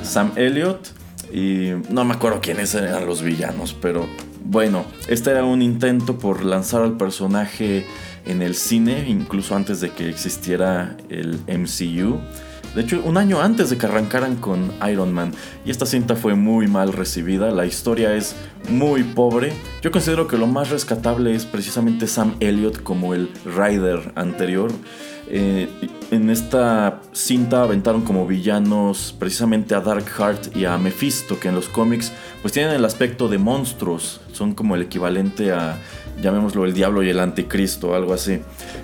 Sam 0.03 0.33
Elliott 0.37 0.89
y 1.33 1.71
no 1.89 2.05
me 2.05 2.15
acuerdo 2.15 2.41
quiénes 2.41 2.75
eran 2.75 3.07
los 3.07 3.23
villanos, 3.23 3.75
pero 3.75 4.07
bueno, 4.45 4.85
este 5.09 5.31
era 5.31 5.45
un 5.45 5.63
intento 5.63 6.19
por 6.19 6.45
lanzar 6.45 6.83
al 6.83 6.97
personaje 6.97 7.87
en 8.27 8.43
el 8.43 8.55
cine, 8.55 9.09
incluso 9.09 9.57
antes 9.57 9.81
de 9.81 9.91
que 9.91 10.09
existiera 10.09 10.97
el 11.09 11.41
MCU. 11.49 12.21
De 12.77 12.83
hecho, 12.83 13.01
un 13.03 13.17
año 13.17 13.41
antes 13.41 13.71
de 13.71 13.79
que 13.79 13.87
arrancaran 13.87 14.37
con 14.37 14.71
Iron 14.87 15.11
Man. 15.11 15.33
Y 15.65 15.71
esta 15.71 15.87
cinta 15.87 16.15
fue 16.15 16.35
muy 16.35 16.67
mal 16.67 16.93
recibida. 16.93 17.51
La 17.51 17.65
historia 17.65 18.13
es 18.15 18.37
muy 18.69 19.03
pobre. 19.03 19.55
Yo 19.81 19.91
considero 19.91 20.29
que 20.29 20.37
lo 20.37 20.47
más 20.47 20.69
rescatable 20.69 21.35
es 21.35 21.47
precisamente 21.47 22.07
Sam 22.07 22.37
Elliott 22.39 22.83
como 22.83 23.15
el 23.15 23.31
Rider 23.47 24.13
anterior. 24.15 24.71
Eh, 25.29 25.71
en 26.11 26.29
esta 26.29 27.01
cinta 27.13 27.63
aventaron 27.63 28.03
como 28.03 28.27
villanos 28.27 29.17
precisamente 29.19 29.75
a 29.75 29.81
Darkheart 29.81 30.55
y 30.55 30.67
a 30.67 30.77
Mephisto, 30.77 31.41
que 31.41 31.49
en 31.49 31.55
los 31.55 31.71
cómics 31.71 32.13
pues 32.43 32.53
tienen 32.53 32.75
el 32.75 32.85
aspecto 32.85 33.29
de 33.29 33.39
monstruos. 33.39 34.21
Son 34.33 34.53
como 34.53 34.75
el 34.75 34.83
equivalente 34.83 35.51
a, 35.51 35.79
llamémoslo, 36.23 36.67
el 36.67 36.75
diablo 36.75 37.03
y 37.03 37.09
el 37.09 37.21
anticristo, 37.21 37.95
algo 37.95 38.13
así. 38.13 38.41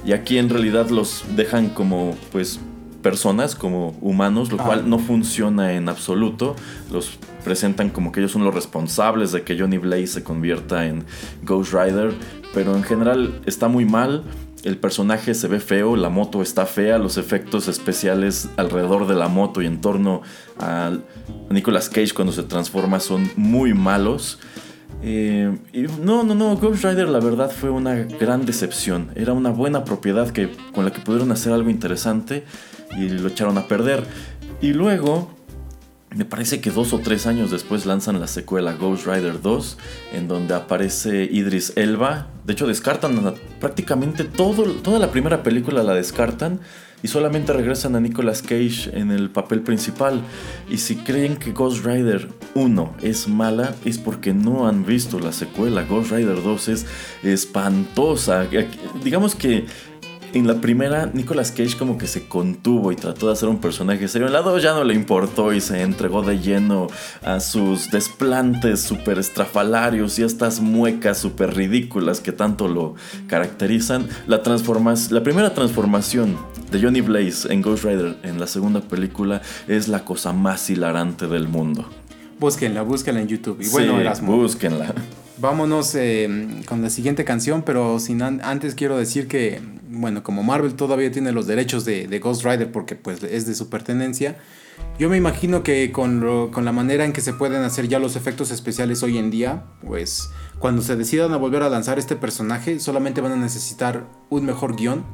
Y 0.07 0.13
aquí 0.13 0.39
en 0.39 0.49
realidad 0.49 0.89
los 0.89 1.25
dejan 1.37 1.69
como 1.69 2.17
pues 2.33 2.59
personas, 3.03 3.55
como 3.55 3.97
humanos, 4.01 4.51
lo 4.53 4.61
Ah. 4.61 4.65
cual 4.65 4.89
no 4.89 4.99
funciona 4.99 5.73
en 5.75 5.89
absoluto. 5.89 6.57
Los 6.91 7.19
presentan 7.45 7.91
como 7.91 8.13
que 8.13 8.21
ellos 8.21 8.33
son 8.33 8.45
los 8.45 8.55
responsables 8.55 9.33
de 9.33 9.43
que 9.43 9.59
Johnny 9.59 9.79
Blaze 9.79 10.07
se 10.07 10.23
convierta 10.23 10.87
en 10.87 11.05
Ghost 11.43 11.73
Rider, 11.73 12.13
pero 12.55 12.77
en 12.77 12.85
general 12.85 13.41
está 13.47 13.69
muy 13.69 13.85
mal. 13.85 14.23
El 14.63 14.77
personaje 14.79 15.35
se 15.35 15.49
ve 15.49 15.59
feo, 15.59 15.97
la 15.97 16.09
moto 16.09 16.41
está 16.41 16.67
fea, 16.67 16.97
los 16.99 17.19
efectos 17.19 17.67
especiales 17.67 18.49
alrededor 18.57 19.09
de 19.09 19.17
la 19.17 19.27
moto 19.27 19.61
y 19.61 19.67
en 19.67 19.81
torno 19.81 20.23
a 20.61 20.93
Nicolas 21.51 21.89
Cage 21.89 22.15
cuando 22.15 22.33
se 22.33 22.45
transforma 22.45 23.01
son 23.01 23.29
muy 23.37 23.75
malos. 23.75 24.39
Eh, 25.05 25.59
y 25.73 25.81
no, 26.01 26.23
no, 26.23 26.37
no, 26.37 26.57
Ghost 26.57 26.85
Rider 26.85 27.09
la 27.09 27.19
verdad 27.19 27.51
fue 27.51 27.71
una 27.71 27.97
gran 27.97 28.47
decepción. 28.47 29.11
Era 29.17 29.33
una 29.33 29.51
buena 29.51 29.83
propiedad 29.85 30.31
que, 30.31 30.49
con 30.73 30.85
la 30.85 30.93
que 30.93 31.01
pudieron 31.01 31.33
hacer 31.33 31.53
algo 31.53 31.69
interesante 31.69 32.45
y 32.97 33.09
lo 33.09 33.29
echaron 33.29 33.59
a 33.59 33.67
perder. 33.67 34.05
Y 34.61 34.73
luego, 34.73 35.31
me 36.15 36.25
parece 36.25 36.61
que 36.61 36.71
dos 36.71 36.93
o 36.93 36.99
tres 36.99 37.27
años 37.27 37.51
después 37.51 37.87
lanzan 37.87 38.21
la 38.21 38.27
secuela 38.27 38.75
Ghost 38.75 39.07
Rider 39.07 39.41
2, 39.41 39.79
en 40.15 40.29
donde 40.29 40.55
aparece 40.55 41.25
Idris 41.25 41.73
Elba. 41.77 42.29
De 42.45 42.53
hecho, 42.53 42.67
descartan 42.67 43.35
prácticamente 43.61 44.25
todo, 44.25 44.65
toda 44.65 44.99
la 44.99 45.11
primera 45.11 45.43
película 45.43 45.83
la 45.83 45.95
descartan 45.95 46.61
y 47.03 47.09
solamente 47.09 47.53
regresan 47.53 47.97
a 47.97 48.01
Nicolas 48.01 48.43
Cage 48.43 48.91
en 48.93 49.11
el 49.11 49.31
papel 49.31 49.63
principal. 49.63 50.23
Y 50.71 50.79
si 50.79 50.97
creen 50.97 51.37
que 51.37 51.53
Ghost 51.53 51.85
Rider 51.85 52.29
1 52.55 52.97
es 53.03 53.27
mala, 53.27 53.75
es 53.85 53.99
porque 53.99 54.33
no 54.35 54.69
han 54.69 54.85
visto 54.85 55.19
la 55.19 55.33
secuela. 55.33 55.83
Ghost 55.85 56.13
Rider 56.13 56.43
2 56.43 56.69
es 56.69 56.87
espantosa. 57.23 58.47
Digamos 59.03 59.35
que 59.35 59.67
en 60.35 60.47
la 60.47 60.61
primera, 60.61 61.11
Nicolas 61.13 61.51
Cage 61.53 61.77
como 61.77 61.99
que 61.99 62.07
se 62.07 62.27
contuvo 62.27 62.93
y 62.93 62.97
trató 62.97 63.27
de 63.27 63.33
hacer 63.33 63.49
un 63.49 63.59
personaje 63.59 64.09
serio. 64.09 64.27
En 64.27 64.33
la 64.33 64.43
2 64.43 64.63
ya 64.63 64.73
no 64.73 64.85
le 64.85 64.95
importó 64.95 65.53
y 65.53 65.61
se 65.61 65.83
entregó 65.83 66.23
de 66.23 66.39
lleno 66.39 66.89
a 67.23 67.41
sus 67.41 67.91
desplantes 67.91 68.81
super 68.81 69.19
estrafalarios 69.19 70.19
y 70.19 70.23
a 70.23 70.27
estas 70.27 70.61
muecas 70.61 71.19
super 71.19 71.55
ridículas 71.55 72.21
que 72.21 72.33
tanto 72.33 72.69
lo 72.69 72.95
caracterizan. 73.27 74.09
La, 74.27 74.43
la 75.11 75.23
primera 75.23 75.55
transformación 75.55 76.37
de 76.71 76.83
Johnny 76.83 77.01
Blaze 77.01 77.53
en 77.53 77.63
Ghost 77.63 77.85
Rider 77.85 78.17
en 78.23 78.41
la 78.41 78.47
segunda 78.47 78.81
película 78.81 79.43
es 79.69 79.89
la 79.89 80.05
cosa 80.05 80.33
más 80.33 80.71
hilarante 80.71 81.27
del 81.27 81.49
mundo. 81.49 81.85
Búsquenla, 82.41 82.83
búsquenla 82.83 83.21
en 83.21 83.29
YouTube. 83.29 83.61
Y 83.61 83.69
bueno, 83.69 83.95
Sí, 83.95 84.01
Erasmo, 84.01 84.37
búsquenla. 84.37 84.95
Vámonos 85.43 85.95
eh, 85.97 86.63
con 86.67 86.81
la 86.81 86.89
siguiente 86.89 87.25
canción, 87.25 87.63
pero 87.63 87.99
sin 87.99 88.23
an- 88.23 88.41
antes 88.43 88.75
quiero 88.75 88.97
decir 88.97 89.29
que, 89.29 89.61
bueno, 89.91 90.23
como 90.23 90.43
Marvel 90.43 90.75
todavía 90.75 91.11
tiene 91.11 91.33
los 91.33 91.47
derechos 91.47 91.85
de, 91.85 92.19
Ghost 92.21 92.45
Rider 92.45 92.71
porque 92.73 92.95
pues 92.97 93.23
es 93.25 93.45
de 93.47 93.55
su 93.55 93.69
pertenencia, 93.69 94.37
yo 94.99 95.09
me 95.11 95.17
imagino 95.17 95.63
que 95.63 95.91
con 95.93 96.65
la 96.65 96.73
manera 96.73 97.05
en 97.05 97.13
que 97.13 97.21
se 97.21 97.33
pueden 97.35 97.63
hacer 97.63 97.89
ya 97.89 97.99
los 97.99 98.17
efectos 98.17 98.51
especiales 98.51 99.03
hoy 99.03 99.19
en 99.19 99.31
día, 99.31 99.65
pues 99.87 100.31
cuando 100.61 100.81
se 100.81 100.97
decidan 100.97 101.33
a 101.33 101.37
volver 101.37 101.63
a 101.63 101.69
lanzar 101.69 101.99
este 101.99 102.15
personaje, 102.17 102.79
solamente 102.79 103.21
van 103.21 103.33
a 103.33 103.37
necesitar 103.37 104.07
un 104.31 104.47
mejor 104.47 104.77
guion, 104.77 105.05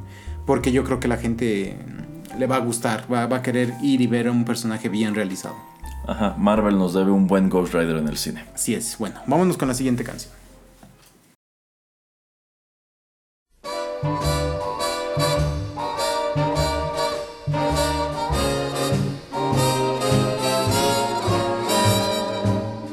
porque 0.45 0.71
yo 0.71 0.83
creo 0.83 0.99
que 0.99 1.07
la 1.07 1.17
gente 1.17 1.75
le 2.37 2.47
va 2.47 2.57
a 2.57 2.59
gustar, 2.59 3.11
va, 3.11 3.25
va 3.25 3.37
a 3.37 3.41
querer 3.41 3.73
ir 3.81 4.01
y 4.01 4.07
ver 4.07 4.27
a 4.27 4.31
un 4.31 4.45
personaje 4.45 4.89
bien 4.89 5.15
realizado. 5.15 5.55
Ajá, 6.09 6.33
Marvel 6.39 6.75
nos 6.75 6.95
debe 6.95 7.11
un 7.11 7.27
buen 7.27 7.49
Ghost 7.49 7.71
Rider 7.75 7.97
en 7.97 8.07
el 8.07 8.17
cine. 8.17 8.43
Así 8.55 8.73
es. 8.73 8.97
Bueno, 8.97 9.21
vámonos 9.27 9.57
con 9.57 9.67
la 9.67 9.75
siguiente 9.75 10.03
canción. 10.03 10.33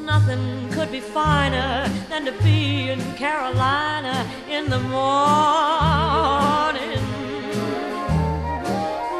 Nothing 0.05 0.69
could 0.75 0.93
be 0.93 1.01
finer 1.01 1.89
than 2.11 2.27
to 2.27 2.33
be 2.45 2.91
in 2.91 3.01
Carolina 3.17 4.27
in 4.47 4.69
the 4.69 4.79
morning. 4.79 5.97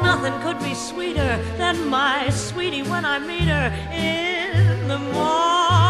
Nothing 0.03 0.39
could 0.43 0.59
be 0.59 0.75
sweeter 0.75 1.39
my 1.75 2.29
sweetie 2.29 2.83
when 2.83 3.03
I 3.03 3.19
meet 3.19 3.47
her 3.47 3.71
in 3.91 4.87
the 4.87 4.99
morning. 4.99 5.86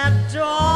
at 0.00 0.32
dawn. 0.32 0.69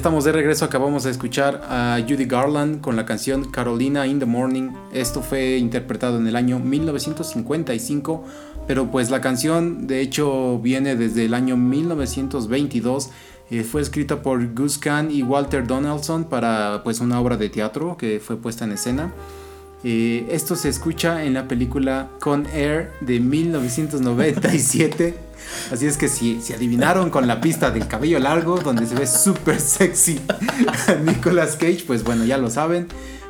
Estamos 0.00 0.24
de 0.24 0.32
regreso, 0.32 0.64
acabamos 0.64 1.04
de 1.04 1.10
escuchar 1.10 1.60
a 1.68 1.98
Judy 2.00 2.24
Garland 2.24 2.80
con 2.80 2.96
la 2.96 3.04
canción 3.04 3.50
Carolina 3.50 4.06
in 4.06 4.18
the 4.18 4.24
Morning. 4.24 4.70
Esto 4.94 5.20
fue 5.20 5.58
interpretado 5.58 6.16
en 6.16 6.26
el 6.26 6.36
año 6.36 6.58
1955, 6.58 8.24
pero 8.66 8.90
pues 8.90 9.10
la 9.10 9.20
canción 9.20 9.86
de 9.86 10.00
hecho 10.00 10.58
viene 10.58 10.96
desde 10.96 11.26
el 11.26 11.34
año 11.34 11.58
1922. 11.58 13.10
Eh, 13.50 13.62
fue 13.62 13.82
escrita 13.82 14.22
por 14.22 14.54
Gus 14.54 14.78
Kahn 14.78 15.10
y 15.10 15.22
Walter 15.22 15.66
Donaldson 15.66 16.24
para 16.24 16.80
pues 16.82 17.00
una 17.00 17.20
obra 17.20 17.36
de 17.36 17.50
teatro 17.50 17.98
que 17.98 18.20
fue 18.20 18.38
puesta 18.38 18.64
en 18.64 18.72
escena. 18.72 19.12
Eh, 19.82 20.28
esto 20.30 20.56
se 20.56 20.68
escucha 20.68 21.24
en 21.24 21.34
la 21.34 21.48
película 21.48 22.10
Con 22.20 22.46
Air 22.46 22.92
de 23.00 23.20
1997. 23.20 25.14
Así 25.72 25.86
es 25.86 25.96
que 25.96 26.08
si, 26.08 26.40
si 26.42 26.52
adivinaron 26.52 27.10
con 27.10 27.26
la 27.26 27.40
pista 27.40 27.70
del 27.70 27.86
cabello 27.86 28.18
largo, 28.18 28.58
donde 28.60 28.86
se 28.86 28.94
ve 28.94 29.06
súper 29.06 29.60
sexy 29.60 30.20
a 30.86 30.94
Nicolas 30.96 31.56
Cage, 31.56 31.84
pues 31.86 32.04
bueno, 32.04 32.24
ya 32.24 32.36
lo 32.38 32.50
saben. 32.50 32.88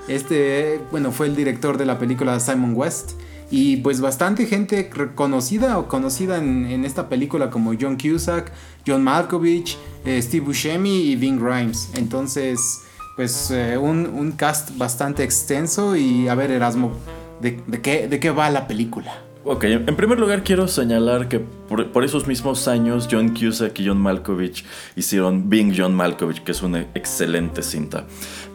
Este, 0.08 0.80
bueno, 0.90 1.12
fue 1.12 1.26
el 1.28 1.36
director 1.36 1.78
de 1.78 1.86
la 1.86 1.98
película 1.98 2.40
Simon 2.40 2.72
West. 2.74 3.12
Y 3.52 3.78
pues 3.78 4.00
bastante 4.00 4.46
gente 4.46 4.88
reconocida 4.92 5.76
o 5.78 5.88
conocida 5.88 6.38
en, 6.38 6.66
en 6.66 6.84
esta 6.84 7.08
película 7.08 7.50
como 7.50 7.74
John 7.78 7.96
Cusack, 7.96 8.52
John 8.86 9.02
Malkovich, 9.02 9.76
eh, 10.04 10.22
Steve 10.22 10.46
Buscemi 10.46 11.10
y 11.10 11.16
Ving 11.16 11.40
Rhames. 11.40 11.90
Entonces, 11.94 12.82
pues 13.20 13.50
eh, 13.50 13.76
un, 13.76 14.06
un 14.06 14.32
cast 14.32 14.78
bastante 14.78 15.22
extenso 15.22 15.94
y 15.94 16.26
a 16.28 16.34
ver 16.34 16.50
Erasmo, 16.50 16.92
¿de, 17.38 17.60
de 17.66 17.82
qué, 17.82 18.08
¿de 18.08 18.18
qué 18.18 18.30
va 18.30 18.48
la 18.48 18.66
película? 18.66 19.12
Ok, 19.44 19.64
en 19.64 19.94
primer 19.94 20.18
lugar 20.18 20.42
quiero 20.42 20.66
señalar 20.66 21.28
que 21.28 21.38
por, 21.38 22.02
esos 22.02 22.26
mismos 22.26 22.66
años 22.66 23.08
John 23.10 23.34
Cusack 23.34 23.78
y 23.78 23.88
John 23.88 23.98
Malkovich 23.98 24.64
hicieron 24.96 25.50
Being 25.50 25.74
John 25.76 25.94
Malkovich, 25.94 26.42
que 26.44 26.52
es 26.52 26.62
una 26.62 26.80
excelente 26.94 27.62
cinta. 27.62 28.06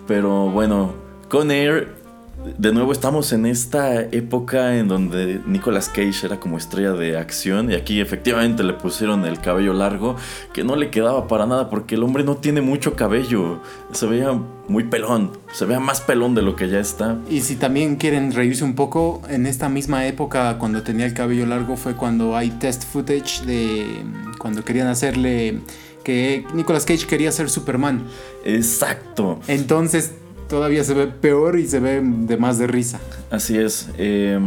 Pero 0.08 0.50
bueno, 0.50 0.96
Con 1.30 1.52
Air, 1.52 1.94
de 2.58 2.72
nuevo 2.72 2.92
estamos 2.92 3.34
en 3.34 3.46
esta 3.46 4.02
época 4.02 4.78
en 4.78 4.88
donde 4.88 5.42
Nicolas 5.46 5.90
Cage 5.90 6.26
era 6.26 6.40
como 6.40 6.58
estrella 6.58 6.94
de 6.94 7.18
acción 7.18 7.72
y 7.72 7.76
aquí 7.76 8.00
efectivamente 8.00 8.64
le 8.64 8.74
pusieron 8.74 9.26
el 9.26 9.40
cabello 9.40 9.74
largo 9.74 10.16
que 10.54 10.64
no 10.64 10.76
le 10.76 10.90
quedaba 10.90 11.28
para 11.28 11.46
nada 11.46 11.70
porque 11.70 11.96
el 11.96 12.04
hombre 12.04 12.24
no 12.24 12.38
tiene 12.38 12.62
mucho 12.62 12.96
cabello, 12.96 13.62
se 13.92 14.06
veía 14.06 14.32
muy 14.68 14.84
pelón, 14.84 15.32
se 15.52 15.66
veía 15.66 15.80
más 15.80 16.02
pelón 16.02 16.36
de 16.36 16.42
lo 16.42 16.56
que 16.56 16.70
ya 16.70 16.80
está. 16.80 17.18
Y 17.30 17.42
si 17.42 17.56
también 17.56 17.96
quieren 17.96 18.32
reírse 18.32 18.64
un 18.64 18.76
poco, 18.76 19.22
en 19.30 19.46
esta 19.48 19.70
misma 19.70 20.06
época 20.06 20.58
cuando 20.60 20.84
tenía 20.84 21.06
el 21.06 21.14
cabello 21.14 21.46
largo 21.46 21.78
fue 21.78 21.96
cuando 21.96 22.36
hay 22.36 22.52
test 22.52 22.84
footage 22.84 23.46
de 23.46 23.86
cuando 24.38 24.64
querían 24.64 24.88
hacerle 24.88 25.62
que 26.04 26.46
Nicolas 26.54 26.86
Cage 26.86 27.08
quería 27.08 27.32
ser 27.32 27.50
Superman. 27.50 28.04
Exacto. 28.44 29.40
Entonces 29.48 30.12
todavía 30.48 30.84
se 30.84 30.94
ve 30.94 31.08
peor 31.08 31.60
y 31.60 31.68
se 31.68 31.80
ve 31.80 32.02
de 32.04 32.38
más 32.38 32.58
de 32.58 32.68
risa. 32.68 33.00
Así 33.30 33.58
es. 33.58 33.90
eh, 33.98 34.40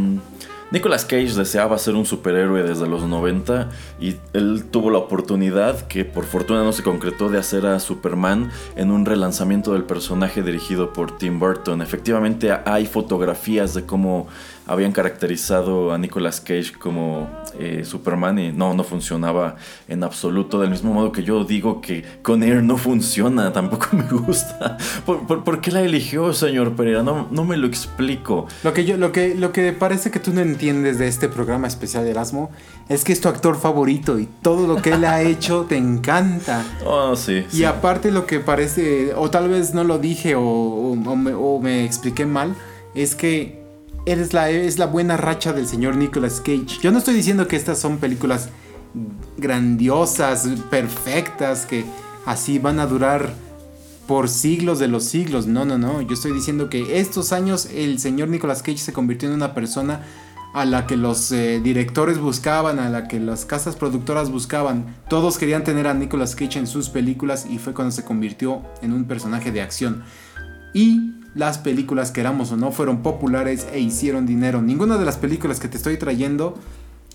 Nicolas 0.71 1.03
Cage 1.03 1.33
deseaba 1.33 1.79
ser 1.79 1.95
un 1.95 2.05
superhéroe 2.05 2.61
desde 2.61 2.87
los 2.87 3.01
90 3.01 3.71
y 3.99 4.17
él 4.33 4.65
tuvo 4.69 4.91
la 4.91 4.99
oportunidad, 4.99 5.87
que 5.87 6.05
por 6.05 6.25
fortuna 6.25 6.63
no 6.63 6.73
se 6.73 6.83
concretó, 6.83 7.29
de 7.29 7.39
hacer 7.39 7.65
a 7.65 7.79
Superman 7.79 8.51
en 8.75 8.91
un 8.91 9.05
relanzamiento 9.05 9.73
del 9.73 9.83
personaje 9.83 10.43
dirigido 10.43 10.93
por 10.93 11.17
Tim 11.17 11.39
Burton. 11.39 11.81
Efectivamente 11.81 12.51
hay 12.65 12.85
fotografías 12.85 13.73
de 13.73 13.87
cómo 13.87 14.27
habían 14.69 14.91
caracterizado 14.91 15.91
a 15.91 15.97
Nicolas 15.97 16.39
Cage 16.41 16.73
como 16.79 17.27
eh, 17.59 17.83
Superman 17.83 18.37
y 18.39 18.51
no, 18.51 18.73
no 18.73 18.83
funcionaba 18.83 19.55
en 19.87 20.03
absoluto. 20.03 20.59
Del 20.61 20.69
mismo 20.69 20.93
modo 20.93 21.11
que 21.11 21.23
yo 21.23 21.43
digo 21.43 21.81
que 21.81 22.03
con 22.21 22.43
Air 22.43 22.63
no 22.63 22.77
funciona, 22.77 23.51
tampoco 23.53 23.87
me 23.93 24.03
gusta. 24.03 24.77
¿Por, 25.05 25.25
por, 25.27 25.43
por 25.43 25.59
qué 25.61 25.71
la 25.71 25.81
eligió, 25.81 26.31
señor 26.33 26.75
Pereira? 26.75 27.03
No, 27.03 27.27
no 27.31 27.45
me 27.45 27.57
lo 27.57 27.67
explico. 27.67 28.47
Lo 28.63 28.73
que 28.73 28.85
yo, 28.85 28.97
lo 28.97 29.11
que, 29.11 29.35
lo 29.35 29.51
que 29.51 29.73
parece 29.73 30.11
que 30.11 30.19
tú 30.19 30.33
no 30.33 30.41
entiendes 30.41 30.97
de 30.99 31.07
este 31.07 31.27
programa 31.29 31.67
especial 31.67 32.03
de 32.05 32.11
Erasmo 32.11 32.51
es 32.87 33.03
que 33.03 33.11
es 33.13 33.21
tu 33.21 33.27
actor 33.29 33.57
favorito 33.59 34.19
y 34.19 34.27
todo 34.41 34.67
lo 34.67 34.81
que 34.81 34.91
él 34.93 35.05
ha 35.05 35.21
hecho 35.21 35.65
te 35.67 35.77
encanta. 35.77 36.63
Oh, 36.85 37.15
sí. 37.15 37.43
Y 37.51 37.57
sí. 37.57 37.63
aparte 37.65 38.11
lo 38.11 38.25
que 38.25 38.39
parece, 38.39 39.13
o 39.15 39.29
tal 39.29 39.49
vez 39.49 39.73
no 39.73 39.83
lo 39.83 39.99
dije 39.99 40.35
o, 40.35 40.41
o- 40.41 40.91
o 40.93 41.15
me, 41.15 41.33
o 41.33 41.59
me 41.59 41.83
expliqué 41.85 42.25
mal, 42.25 42.55
es 42.95 43.15
que 43.15 43.58
eres 44.05 44.33
la, 44.33 44.49
es 44.49 44.77
la 44.79 44.85
buena 44.85 45.17
racha 45.17 45.53
del 45.53 45.67
señor 45.67 45.95
Nicolas 45.95 46.39
Cage. 46.39 46.79
Yo 46.81 46.91
no 46.91 46.97
estoy 46.97 47.13
diciendo 47.13 47.47
que 47.47 47.55
estas 47.55 47.79
son 47.79 47.97
películas 47.97 48.49
grandiosas, 49.37 50.47
perfectas, 50.69 51.65
que 51.65 51.85
así 52.25 52.59
van 52.59 52.79
a 52.79 52.87
durar 52.87 53.33
por 54.07 54.27
siglos 54.27 54.79
de 54.79 54.87
los 54.87 55.03
siglos. 55.05 55.47
No, 55.47 55.65
no, 55.65 55.77
no. 55.77 56.01
Yo 56.01 56.13
estoy 56.13 56.31
diciendo 56.31 56.69
que 56.69 56.99
estos 56.99 57.31
años 57.31 57.67
el 57.73 57.99
señor 57.99 58.29
Nicolas 58.29 58.63
Cage 58.63 58.79
se 58.79 58.93
convirtió 58.93 59.29
en 59.29 59.35
una 59.35 59.53
persona 59.53 60.01
a 60.53 60.65
la 60.65 60.87
que 60.87 60.97
los 60.97 61.31
eh, 61.31 61.59
directores 61.63 62.17
buscaban, 62.17 62.79
a 62.79 62.89
la 62.89 63.07
que 63.07 63.19
las 63.19 63.45
casas 63.45 63.75
productoras 63.75 64.31
buscaban. 64.31 64.95
Todos 65.07 65.37
querían 65.37 65.63
tener 65.63 65.85
a 65.85 65.93
Nicolas 65.93 66.35
Cage 66.35 66.57
en 66.57 66.65
sus 66.65 66.89
películas 66.89 67.45
y 67.47 67.59
fue 67.59 67.73
cuando 67.73 67.91
se 67.91 68.03
convirtió 68.03 68.63
en 68.81 68.93
un 68.93 69.05
personaje 69.05 69.51
de 69.51 69.61
acción. 69.61 70.03
Y 70.73 71.18
las 71.35 71.57
películas, 71.57 72.11
queramos 72.11 72.51
o 72.51 72.57
no, 72.57 72.71
fueron 72.71 73.01
populares 73.01 73.67
e 73.71 73.79
hicieron 73.79 74.25
dinero. 74.25 74.61
Ninguna 74.61 74.97
de 74.97 75.05
las 75.05 75.17
películas 75.17 75.59
que 75.59 75.67
te 75.67 75.77
estoy 75.77 75.97
trayendo 75.97 76.57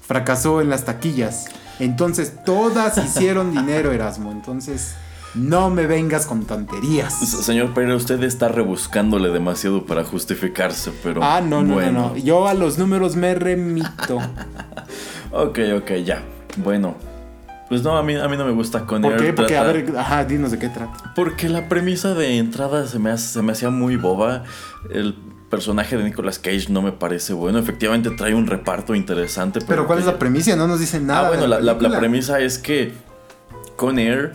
fracasó 0.00 0.60
en 0.60 0.70
las 0.70 0.84
taquillas. 0.84 1.46
Entonces 1.78 2.44
todas 2.44 2.98
hicieron 3.04 3.52
dinero, 3.52 3.92
Erasmo. 3.92 4.30
Entonces 4.32 4.94
no 5.34 5.70
me 5.70 5.86
vengas 5.86 6.26
con 6.26 6.44
tonterías. 6.44 7.14
Señor 7.14 7.74
Pereira, 7.74 7.96
usted 7.96 8.22
está 8.22 8.48
rebuscándole 8.48 9.30
demasiado 9.30 9.84
para 9.84 10.04
justificarse, 10.04 10.92
pero. 11.02 11.22
Ah, 11.24 11.40
no, 11.40 11.62
no, 11.62 11.74
bueno. 11.74 11.92
no, 11.92 12.08
no. 12.10 12.16
Yo 12.16 12.46
a 12.46 12.54
los 12.54 12.78
números 12.78 13.16
me 13.16 13.34
remito. 13.34 14.18
Ok, 15.36 15.58
ok, 15.76 15.90
ya. 16.04 16.22
Bueno. 16.58 16.94
Pues 17.74 17.82
no, 17.82 17.96
a 17.96 18.02
mí, 18.04 18.14
a 18.14 18.28
mí 18.28 18.36
no 18.36 18.44
me 18.44 18.52
gusta 18.52 18.86
con 18.86 19.02
¿Por 19.02 19.16
qué? 19.16 19.32
Porque, 19.32 19.56
a 19.56 19.64
ver, 19.64 19.92
ajá, 19.98 20.24
dinos 20.24 20.52
de 20.52 20.60
qué 20.60 20.68
trata. 20.68 21.12
Porque 21.16 21.48
la 21.48 21.68
premisa 21.68 22.14
de 22.14 22.38
entrada 22.38 22.86
se 22.86 23.00
me, 23.00 23.10
hace- 23.10 23.26
se 23.32 23.42
me 23.42 23.50
hacía 23.50 23.70
muy 23.70 23.96
boba. 23.96 24.44
El 24.90 25.14
personaje 25.50 25.96
de 25.96 26.04
Nicolas 26.04 26.38
Cage 26.38 26.66
no 26.70 26.82
me 26.82 26.92
parece 26.92 27.32
bueno. 27.32 27.58
Efectivamente 27.58 28.10
trae 28.10 28.32
un 28.32 28.46
reparto 28.46 28.94
interesante. 28.94 29.58
Pero, 29.58 29.68
Pero 29.68 29.86
¿cuál 29.88 29.98
es 29.98 30.06
la 30.06 30.20
premisa? 30.20 30.54
No 30.54 30.68
nos 30.68 30.78
dicen 30.78 31.06
nada. 31.08 31.26
Ah, 31.26 31.28
bueno, 31.30 31.48
la, 31.48 31.60
la- 31.60 31.98
premisa 31.98 32.38
es 32.38 32.58
que 32.58 32.92
Con 33.74 33.98
Air 33.98 34.34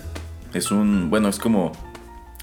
es 0.54 0.70
un. 0.72 1.10
Bueno, 1.10 1.30
es 1.30 1.40
como. 1.40 1.72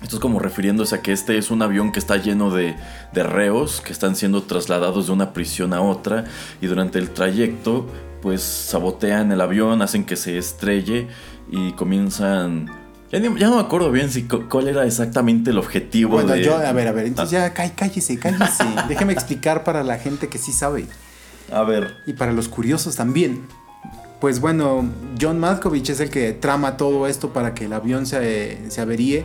Esto 0.02 0.16
es 0.16 0.20
como 0.20 0.38
refiriéndose 0.38 0.94
a 0.94 1.02
que 1.02 1.12
este 1.12 1.36
es 1.36 1.50
un 1.50 1.60
avión 1.62 1.92
que 1.92 1.98
está 1.98 2.16
lleno 2.16 2.50
de, 2.50 2.74
de 3.12 3.22
reos 3.22 3.80
que 3.82 3.92
están 3.92 4.14
siendo 4.16 4.42
trasladados 4.44 5.06
de 5.06 5.12
una 5.12 5.32
prisión 5.34 5.72
a 5.74 5.80
otra 5.80 6.24
y 6.60 6.66
durante 6.66 6.98
el 6.98 7.10
trayecto 7.10 7.86
pues 8.26 8.42
sabotean 8.42 9.30
el 9.30 9.40
avión, 9.40 9.82
hacen 9.82 10.04
que 10.04 10.16
se 10.16 10.36
estrelle 10.36 11.06
y 11.48 11.70
comienzan... 11.74 12.68
Ya, 13.12 13.20
ni- 13.20 13.38
ya 13.38 13.46
no 13.50 13.54
me 13.54 13.60
acuerdo 13.62 13.92
bien 13.92 14.10
si 14.10 14.24
cu- 14.24 14.48
cuál 14.48 14.66
era 14.66 14.84
exactamente 14.84 15.50
el 15.50 15.58
objetivo 15.58 16.14
Bueno, 16.14 16.32
de... 16.32 16.42
yo, 16.42 16.56
a 16.56 16.72
ver, 16.72 16.88
a 16.88 16.90
ver, 16.92 17.06
entonces 17.06 17.38
Ah. 17.38 17.46
ya 17.46 17.54
cá- 17.54 17.72
cállese, 17.76 18.18
cállese. 18.18 18.64
Déjeme 18.88 19.12
explicar 19.12 19.62
para 19.62 19.84
la 19.84 19.96
gente 19.98 20.26
que 20.28 20.38
sí 20.38 20.50
sabe 20.50 20.86
A 21.52 21.62
ver, 21.62 21.98
y 22.04 22.14
para 22.14 22.32
los 22.32 22.48
curiosos 22.48 22.96
también. 22.96 23.46
Pues 24.20 24.40
bueno, 24.40 24.84
John 25.20 25.38
Malkovich 25.38 25.88
es 25.90 26.00
el 26.00 26.10
que 26.10 26.32
trama 26.32 26.76
todo 26.76 27.06
esto 27.06 27.32
para 27.32 27.54
que 27.54 27.66
el 27.66 27.72
avión 27.74 28.06
se, 28.06 28.58
se 28.72 28.80
averíe, 28.80 29.24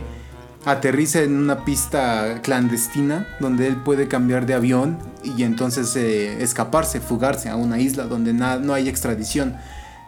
aterrice 0.64 1.24
en 1.24 1.36
una 1.36 1.64
pista 1.64 2.40
clandestina 2.42 3.26
donde 3.40 3.66
él 3.66 3.76
puede 3.76 4.08
cambiar 4.08 4.46
de 4.46 4.54
avión 4.54 4.98
y 5.24 5.42
entonces 5.42 5.94
eh, 5.96 6.42
escaparse, 6.42 7.00
fugarse 7.00 7.48
a 7.48 7.56
una 7.56 7.78
isla 7.80 8.04
donde 8.04 8.32
no 8.32 8.74
hay 8.74 8.88
extradición. 8.88 9.56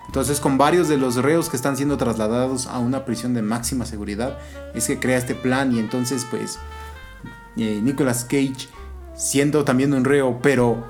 Entonces 0.06 0.38
con 0.38 0.58
varios 0.58 0.88
de 0.88 0.96
los 0.96 1.16
reos 1.16 1.48
que 1.48 1.56
están 1.56 1.76
siendo 1.76 1.96
trasladados 1.96 2.66
a 2.66 2.78
una 2.78 3.04
prisión 3.04 3.34
de 3.34 3.42
máxima 3.42 3.84
seguridad 3.84 4.38
es 4.74 4.86
que 4.86 5.00
crea 5.00 5.18
este 5.18 5.34
plan 5.34 5.72
y 5.72 5.80
entonces 5.80 6.26
pues 6.30 6.58
eh, 7.56 7.80
Nicolas 7.82 8.24
Cage 8.24 8.68
siendo 9.16 9.64
también 9.64 9.92
un 9.92 10.04
reo 10.04 10.38
pero 10.40 10.84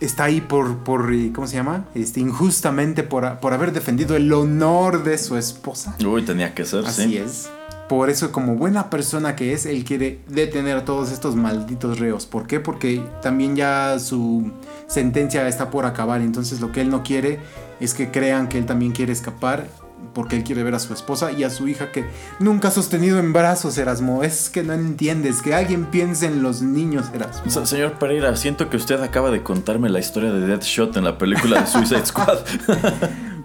está 0.00 0.24
ahí 0.24 0.40
por, 0.40 0.78
por 0.78 1.12
eh, 1.12 1.30
¿cómo 1.34 1.46
se 1.46 1.56
llama? 1.56 1.84
Este, 1.94 2.20
injustamente 2.20 3.02
por, 3.02 3.38
por 3.40 3.52
haber 3.52 3.72
defendido 3.72 4.16
el 4.16 4.32
honor 4.32 5.02
de 5.04 5.18
su 5.18 5.36
esposa. 5.36 5.96
uy, 6.06 6.22
tenía 6.22 6.54
que 6.54 6.64
ser, 6.64 6.86
Así 6.86 7.04
sí. 7.04 7.16
es. 7.18 7.50
Por 7.96 8.10
eso, 8.10 8.32
como 8.32 8.56
buena 8.56 8.90
persona 8.90 9.36
que 9.36 9.52
es, 9.52 9.66
él 9.66 9.84
quiere 9.84 10.18
detener 10.28 10.76
a 10.78 10.84
todos 10.84 11.12
estos 11.12 11.36
malditos 11.36 11.98
reos. 12.00 12.26
¿Por 12.26 12.46
qué? 12.48 12.58
Porque 12.58 13.00
también 13.22 13.54
ya 13.54 13.98
su 14.00 14.50
sentencia 14.88 15.46
está 15.46 15.70
por 15.70 15.86
acabar. 15.86 16.20
Entonces, 16.20 16.60
lo 16.60 16.72
que 16.72 16.80
él 16.80 16.90
no 16.90 17.02
quiere 17.04 17.38
es 17.78 17.94
que 17.94 18.10
crean 18.10 18.48
que 18.48 18.58
él 18.58 18.66
también 18.66 18.90
quiere 18.92 19.12
escapar. 19.12 19.68
Porque 20.12 20.36
él 20.36 20.44
quiere 20.44 20.62
ver 20.64 20.74
a 20.74 20.78
su 20.80 20.92
esposa 20.92 21.32
y 21.32 21.44
a 21.44 21.50
su 21.50 21.66
hija 21.66 21.90
que 21.92 22.04
nunca 22.38 22.68
ha 22.68 22.70
sostenido 22.70 23.18
en 23.18 23.32
brazos, 23.32 23.78
Erasmo. 23.78 24.22
Es 24.24 24.50
que 24.50 24.62
no 24.62 24.72
entiendes. 24.72 25.40
Que 25.40 25.54
alguien 25.54 25.86
piense 25.86 26.26
en 26.26 26.42
los 26.42 26.62
niños, 26.62 27.06
Erasmo. 27.14 27.50
Se- 27.50 27.64
Señor 27.66 27.92
Pereira, 27.98 28.34
siento 28.36 28.68
que 28.68 28.76
usted 28.76 29.00
acaba 29.02 29.30
de 29.30 29.42
contarme 29.42 29.88
la 29.88 30.00
historia 30.00 30.32
de 30.32 30.46
Deadshot 30.46 30.96
en 30.96 31.04
la 31.04 31.16
película 31.16 31.60
de 31.60 31.66
Suicide 31.68 32.06
Squad. 32.06 32.38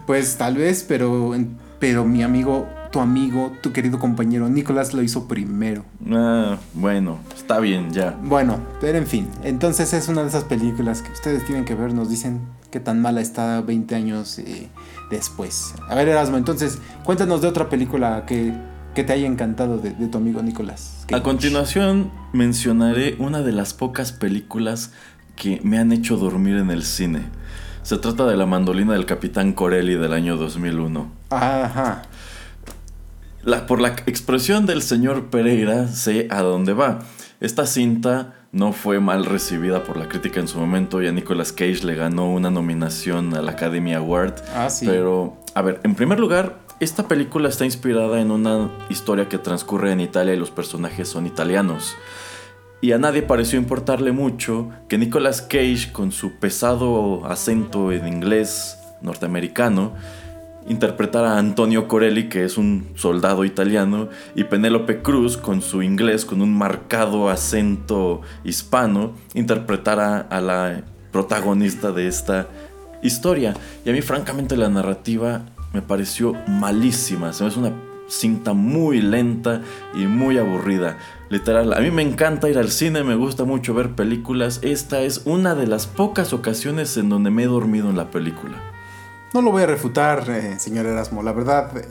Pues 0.06 0.38
tal 0.38 0.56
vez, 0.58 0.84
pero, 0.88 1.36
pero 1.78 2.04
mi 2.04 2.24
amigo, 2.24 2.68
tu 2.92 3.00
amigo, 3.00 3.52
tu 3.62 3.72
querido 3.72 4.00
compañero 4.00 4.50
Nicolás 4.50 4.94
lo 4.94 5.02
hizo 5.02 5.28
primero. 5.28 5.86
Ah, 6.12 6.58
bueno, 6.74 7.20
está 7.36 7.60
bien, 7.60 7.92
ya. 7.92 8.18
Bueno, 8.22 8.60
pero 8.82 8.98
en 8.98 9.08
fin, 9.08 9.28
entonces 9.44 9.94
es 9.94 10.08
una 10.08 10.22
de 10.24 10.30
esas 10.30 10.44
películas 10.44 11.02
que 11.02 11.12
ustedes 11.12 11.46
tienen 11.46 11.66
que 11.66 11.76
ver, 11.76 11.94
nos 11.94 12.10
dicen 12.10 12.42
qué 12.72 12.80
tan 12.80 13.02
mala 13.02 13.22
está 13.22 13.62
20 13.62 13.96
años 13.96 14.40
eh, 14.40 14.70
después. 15.10 15.74
A 15.88 15.96
ver, 15.96 16.08
Erasmo, 16.08 16.38
entonces 16.38 16.80
cuéntanos 17.04 17.42
de 17.42 17.48
otra 17.48 17.70
película 17.70 18.26
que, 18.26 18.54
que 18.96 19.04
te 19.04 19.14
haya 19.14 19.28
encantado 19.28 19.78
de, 19.78 19.92
de 19.92 20.08
tu 20.08 20.18
amigo 20.18 20.42
Nicolás. 20.42 21.06
A 21.12 21.22
continuación 21.22 22.12
mencionaré 22.34 23.16
una 23.20 23.42
de 23.42 23.52
las 23.52 23.74
pocas 23.74 24.12
películas 24.12 24.92
que 25.36 25.62
me 25.64 25.78
han 25.78 25.92
hecho 25.92 26.18
dormir 26.18 26.58
en 26.58 26.70
el 26.70 26.84
cine. 26.84 27.24
Se 27.84 27.98
trata 27.98 28.26
de 28.26 28.38
La 28.38 28.46
mandolina 28.46 28.94
del 28.94 29.06
Capitán 29.06 29.54
Corelli 29.54 29.96
del 29.96 30.14
año 30.14 30.38
2001. 30.38 31.12
Ajá. 31.32 32.04
La- 33.44 33.66
por 33.66 33.80
la 33.82 33.90
expresión 34.06 34.66
del 34.66 34.82
señor 34.82 35.30
Pereira 35.30 35.88
sé 35.88 36.28
a 36.30 36.42
dónde 36.42 36.74
va. 36.74 37.00
Esta 37.40 37.66
cinta 37.66 38.34
no 38.52 38.74
fue 38.74 39.00
mal 39.00 39.26
recibida 39.26 39.84
por 39.84 39.96
la 39.98 40.10
crítica 40.10 40.40
en 40.40 40.48
su 40.48 40.60
momento 40.60 41.02
y 41.02 41.08
a 41.08 41.12
Nicolas 41.12 41.54
Cage 41.54 41.84
le 41.86 41.96
ganó 41.96 42.32
una 42.32 42.50
nominación 42.50 43.34
al 43.36 43.48
Academy 43.48 43.94
Award. 43.94 44.34
Ah, 44.56 44.70
sí. 44.70 44.86
Pero, 44.86 45.38
a 45.56 45.62
ver, 45.62 45.80
en 45.84 45.96
primer 45.96 46.20
lugar, 46.20 46.60
esta 46.82 47.08
película 47.08 47.48
está 47.48 47.64
inspirada 47.66 48.20
en 48.20 48.32
una 48.32 48.70
historia 48.90 49.30
que 49.30 49.38
transcurre 49.38 49.92
en 49.94 50.02
Italia 50.02 50.34
y 50.34 50.38
los 50.38 50.52
personajes 50.52 51.08
son 51.08 51.26
italianos. 51.28 51.96
Y 52.82 52.92
a 52.94 52.98
nadie 52.98 53.22
pareció 53.22 53.60
importarle 53.60 54.12
mucho 54.12 54.70
que 54.88 54.98
Nicolas 54.98 55.42
Cage, 55.42 55.92
con 55.94 56.12
su 56.12 56.40
pesado 56.40 57.26
acento 57.26 57.92
en 57.92 58.08
inglés 58.08 58.78
norteamericano, 59.02 59.94
interpretara 60.70 61.34
a 61.34 61.40
Antonio 61.40 61.88
Corelli, 61.88 62.30
que 62.30 62.46
es 62.46 62.58
un 62.58 62.88
soldado 62.96 63.44
italiano, 63.44 64.08
y 64.36 64.46
Penélope 64.46 65.02
Cruz, 65.02 65.36
con 65.36 65.62
su 65.62 65.84
inglés, 65.84 66.24
con 66.24 66.42
un 66.42 66.58
marcado 66.58 67.30
acento 67.30 68.22
hispano, 68.46 69.14
interpretara 69.34 70.20
a 70.20 70.40
la 70.40 70.84
protagonista 71.12 71.92
de 71.92 72.08
esta 72.08 72.48
historia. 73.02 73.56
Y 73.84 73.90
a 73.90 73.94
mí, 73.94 74.02
francamente, 74.02 74.56
la 74.56 74.70
narrativa 74.70 75.42
me 75.74 75.82
pareció 75.82 76.36
malísima. 76.48 77.34
Se 77.34 77.44
me 77.44 77.50
hace 77.50 77.60
una 77.60 77.74
cinta 78.08 78.54
muy 78.54 79.02
lenta 79.02 79.62
y 79.94 80.06
muy 80.06 80.38
aburrida. 80.38 80.98
Literal, 81.30 81.74
a 81.74 81.80
mí 81.80 81.92
me 81.92 82.02
encanta 82.02 82.50
ir 82.50 82.58
al 82.58 82.70
cine, 82.70 83.04
me 83.04 83.16
gusta 83.16 83.44
mucho 83.44 83.74
ver 83.74 83.92
películas. 83.92 84.60
Esta 84.64 85.02
es 85.02 85.24
una 85.26 85.56
de 85.56 85.68
las 85.68 85.88
pocas 85.88 86.34
ocasiones 86.34 86.96
en 86.98 87.10
donde 87.10 87.30
me 87.30 87.44
he 87.44 87.48
dormido 87.48 87.90
en 87.90 87.98
la 87.98 88.10
película. 88.10 88.79
No 89.34 89.42
lo 89.42 89.52
voy 89.52 89.64
a 89.64 89.68
refutar, 89.68 90.26
eh, 90.30 90.60
señor 90.60 90.86
Erasmo. 90.86 91.22
La 91.22 91.34
verdad, 91.34 91.78
eh, 91.78 91.86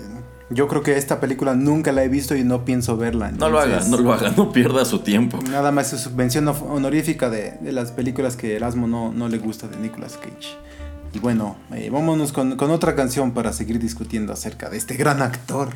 yo 0.51 0.66
creo 0.66 0.82
que 0.82 0.97
esta 0.97 1.20
película 1.20 1.55
nunca 1.55 1.93
la 1.93 2.03
he 2.03 2.09
visto 2.09 2.34
y 2.34 2.43
no 2.43 2.64
pienso 2.64 2.97
verla. 2.97 3.30
No 3.30 3.49
lo 3.49 3.61
haga, 3.61 3.80
no 3.89 3.97
lo 3.99 4.12
haga, 4.12 4.30
no 4.36 4.51
pierda 4.51 4.84
su 4.84 5.01
tiempo. 5.01 5.39
Nada 5.51 5.70
más 5.70 5.89
su 5.89 6.11
mención 6.12 6.49
honorífica 6.49 7.30
de, 7.30 7.53
de 7.61 7.72
las 7.72 7.93
películas 7.93 8.36
que 8.36 8.57
Erasmo 8.57 8.86
no, 8.89 9.12
no 9.12 9.28
le 9.28 9.39
gusta 9.39 9.68
de 9.68 9.76
Nicolas 9.76 10.16
Cage. 10.16 10.57
Y 11.12 11.20
bueno, 11.20 11.57
eh, 11.72 11.89
vámonos 11.91 12.32
con, 12.32 12.57
con 12.57 12.70
otra 12.70 12.95
canción 12.95 13.32
para 13.32 13.53
seguir 13.53 13.78
discutiendo 13.78 14.32
acerca 14.32 14.68
de 14.68 14.76
este 14.76 14.95
gran 14.95 15.22
actor. 15.22 15.70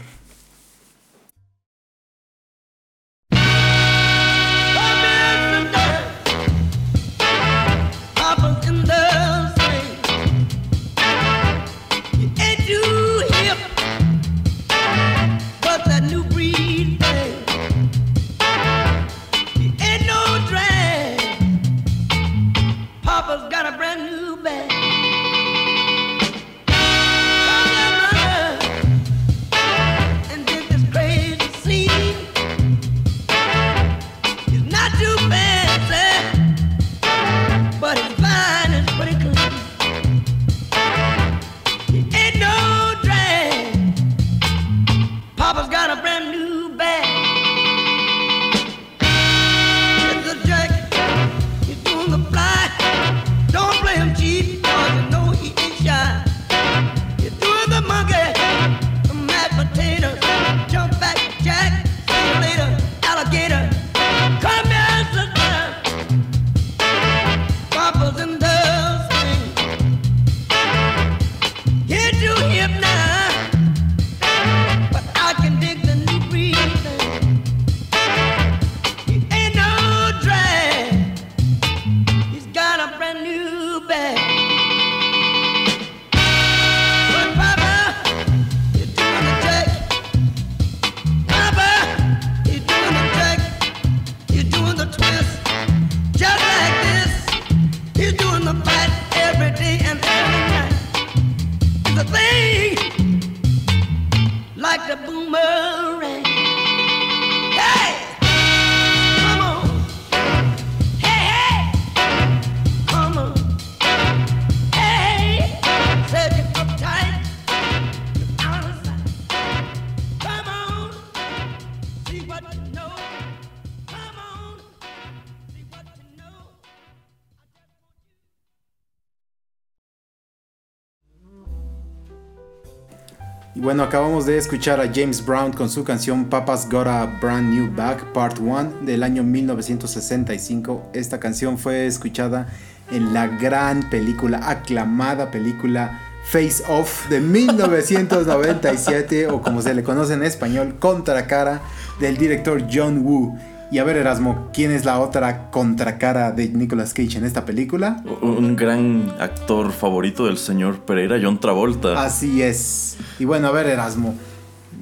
Bueno, 133.63 133.85
acabamos 133.85 134.27
de 134.27 134.37
escuchar 134.39 134.81
a 134.81 134.91
James 134.93 135.25
Brown 135.25 135.53
con 135.53 135.71
su 135.71 135.85
canción 135.85 136.25
Papa's 136.25 136.69
Got 136.69 136.89
a 136.89 137.07
Brand 137.21 137.55
New 137.55 137.73
Bag 137.73 138.13
Part 138.13 138.41
1 138.41 138.81
del 138.81 139.05
año 139.05 139.23
1965. 139.23 140.91
Esta 140.93 141.21
canción 141.21 141.59
fue 141.59 141.87
escuchada 141.87 142.49
en 142.91 143.15
la 143.15 143.29
gran 143.29 143.89
película, 143.89 144.51
aclamada 144.51 145.31
película 145.31 146.01
Face 146.25 146.65
Off 146.67 147.09
de 147.09 147.21
1997 147.21 149.29
o 149.29 149.41
como 149.41 149.63
se 149.63 149.75
le 149.75 149.85
conoce 149.85 150.15
en 150.15 150.25
español, 150.25 150.75
Contracara 150.81 151.61
del 152.01 152.17
director 152.17 152.67
John 152.69 153.07
Woo. 153.07 153.39
Y 153.73 153.79
a 153.79 153.85
ver 153.85 153.97
Erasmo, 153.97 154.51
¿quién 154.53 154.70
es 154.70 154.85
la 154.85 155.01
otra 155.01 155.51
contracara 155.51 156.31
de 156.31 156.51
Nicolas 156.51 156.93
Cage 156.93 157.16
en 157.16 157.25
esta 157.25 157.47
película? 157.47 158.05
Un 158.20 158.55
gran 158.55 159.14
actor 159.18 159.73
favorito 159.73 160.27
del 160.27 160.37
señor 160.37 160.81
Pereira, 160.81 161.18
John 161.23 161.41
Travolta. 161.41 162.05
Así 162.05 162.43
es. 162.43 162.99
Y 163.18 163.25
bueno, 163.25 163.49
a 163.49 163.51
ver, 163.51 163.68
Erasmo. 163.68 164.14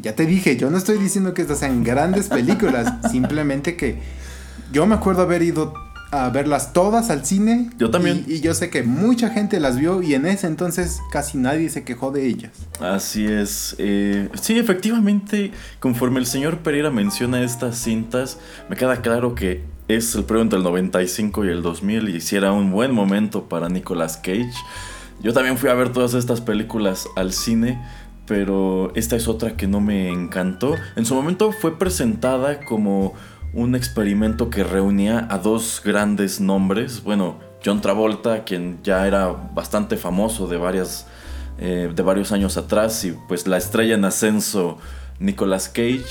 Ya 0.02 0.16
te 0.16 0.26
dije, 0.26 0.56
yo 0.56 0.72
no 0.72 0.76
estoy 0.76 0.98
diciendo 0.98 1.34
que 1.34 1.42
estas 1.42 1.60
sean 1.60 1.84
grandes 1.84 2.26
películas. 2.26 2.92
simplemente 3.12 3.76
que 3.76 4.00
yo 4.72 4.84
me 4.86 4.96
acuerdo 4.96 5.22
haber 5.22 5.42
ido 5.42 5.72
a 6.12 6.28
verlas 6.30 6.72
todas 6.72 7.10
al 7.10 7.24
cine. 7.24 7.70
Yo 7.78 7.90
también. 7.90 8.24
Y, 8.26 8.34
y 8.34 8.40
yo 8.40 8.54
sé 8.54 8.70
que 8.70 8.82
mucha 8.82 9.30
gente 9.30 9.60
las 9.60 9.76
vio 9.78 10.02
y 10.02 10.14
en 10.14 10.26
ese 10.26 10.46
entonces 10.46 11.00
casi 11.12 11.38
nadie 11.38 11.68
se 11.68 11.84
quejó 11.84 12.10
de 12.10 12.26
ellas. 12.26 12.52
Así 12.80 13.26
es. 13.26 13.76
eh, 13.78 14.28
sí, 14.40 14.58
efectivamente, 14.58 15.52
conforme 15.78 16.18
el 16.18 16.26
señor 16.26 16.58
Pereira 16.58 16.90
menciona 16.90 17.42
estas 17.42 17.78
cintas, 17.78 18.38
me 18.68 18.76
queda 18.76 19.02
claro 19.02 19.34
que 19.34 19.62
es 19.88 20.14
el 20.14 20.24
periodo 20.24 20.42
entre 20.42 20.58
el 20.58 20.64
95 20.64 21.44
y 21.44 21.48
el 21.48 21.62
2000 21.62 22.08
y 22.10 22.20
si 22.20 22.36
era 22.36 22.52
un 22.52 22.70
buen 22.70 22.92
momento 22.92 23.48
para 23.48 23.68
Nicolas 23.68 24.16
Cage. 24.16 24.50
Yo 25.22 25.32
también 25.32 25.58
fui 25.58 25.68
a 25.68 25.74
ver 25.74 25.92
todas 25.92 26.14
estas 26.14 26.40
películas 26.40 27.06
al 27.16 27.32
cine, 27.32 27.78
pero 28.26 28.92
esta 28.94 29.16
es 29.16 29.28
otra 29.28 29.56
que 29.56 29.66
no 29.66 29.80
me 29.80 30.08
encantó. 30.08 30.76
En 30.96 31.04
su 31.04 31.14
momento 31.14 31.52
fue 31.52 31.78
presentada 31.78 32.60
como 32.64 33.14
un 33.52 33.74
experimento 33.74 34.50
que 34.50 34.64
reunía 34.64 35.26
a 35.30 35.38
dos 35.38 35.82
grandes 35.84 36.40
nombres. 36.40 37.02
Bueno, 37.02 37.38
John 37.64 37.80
Travolta, 37.80 38.44
quien 38.44 38.78
ya 38.82 39.06
era 39.06 39.28
bastante 39.28 39.96
famoso 39.96 40.46
de 40.46 40.56
varias 40.56 41.06
eh, 41.62 41.92
de 41.94 42.02
varios 42.02 42.32
años 42.32 42.56
atrás 42.56 43.04
y 43.04 43.12
pues 43.28 43.46
la 43.46 43.58
estrella 43.58 43.94
en 43.94 44.06
ascenso 44.06 44.78
Nicolas 45.18 45.68
Cage 45.68 46.06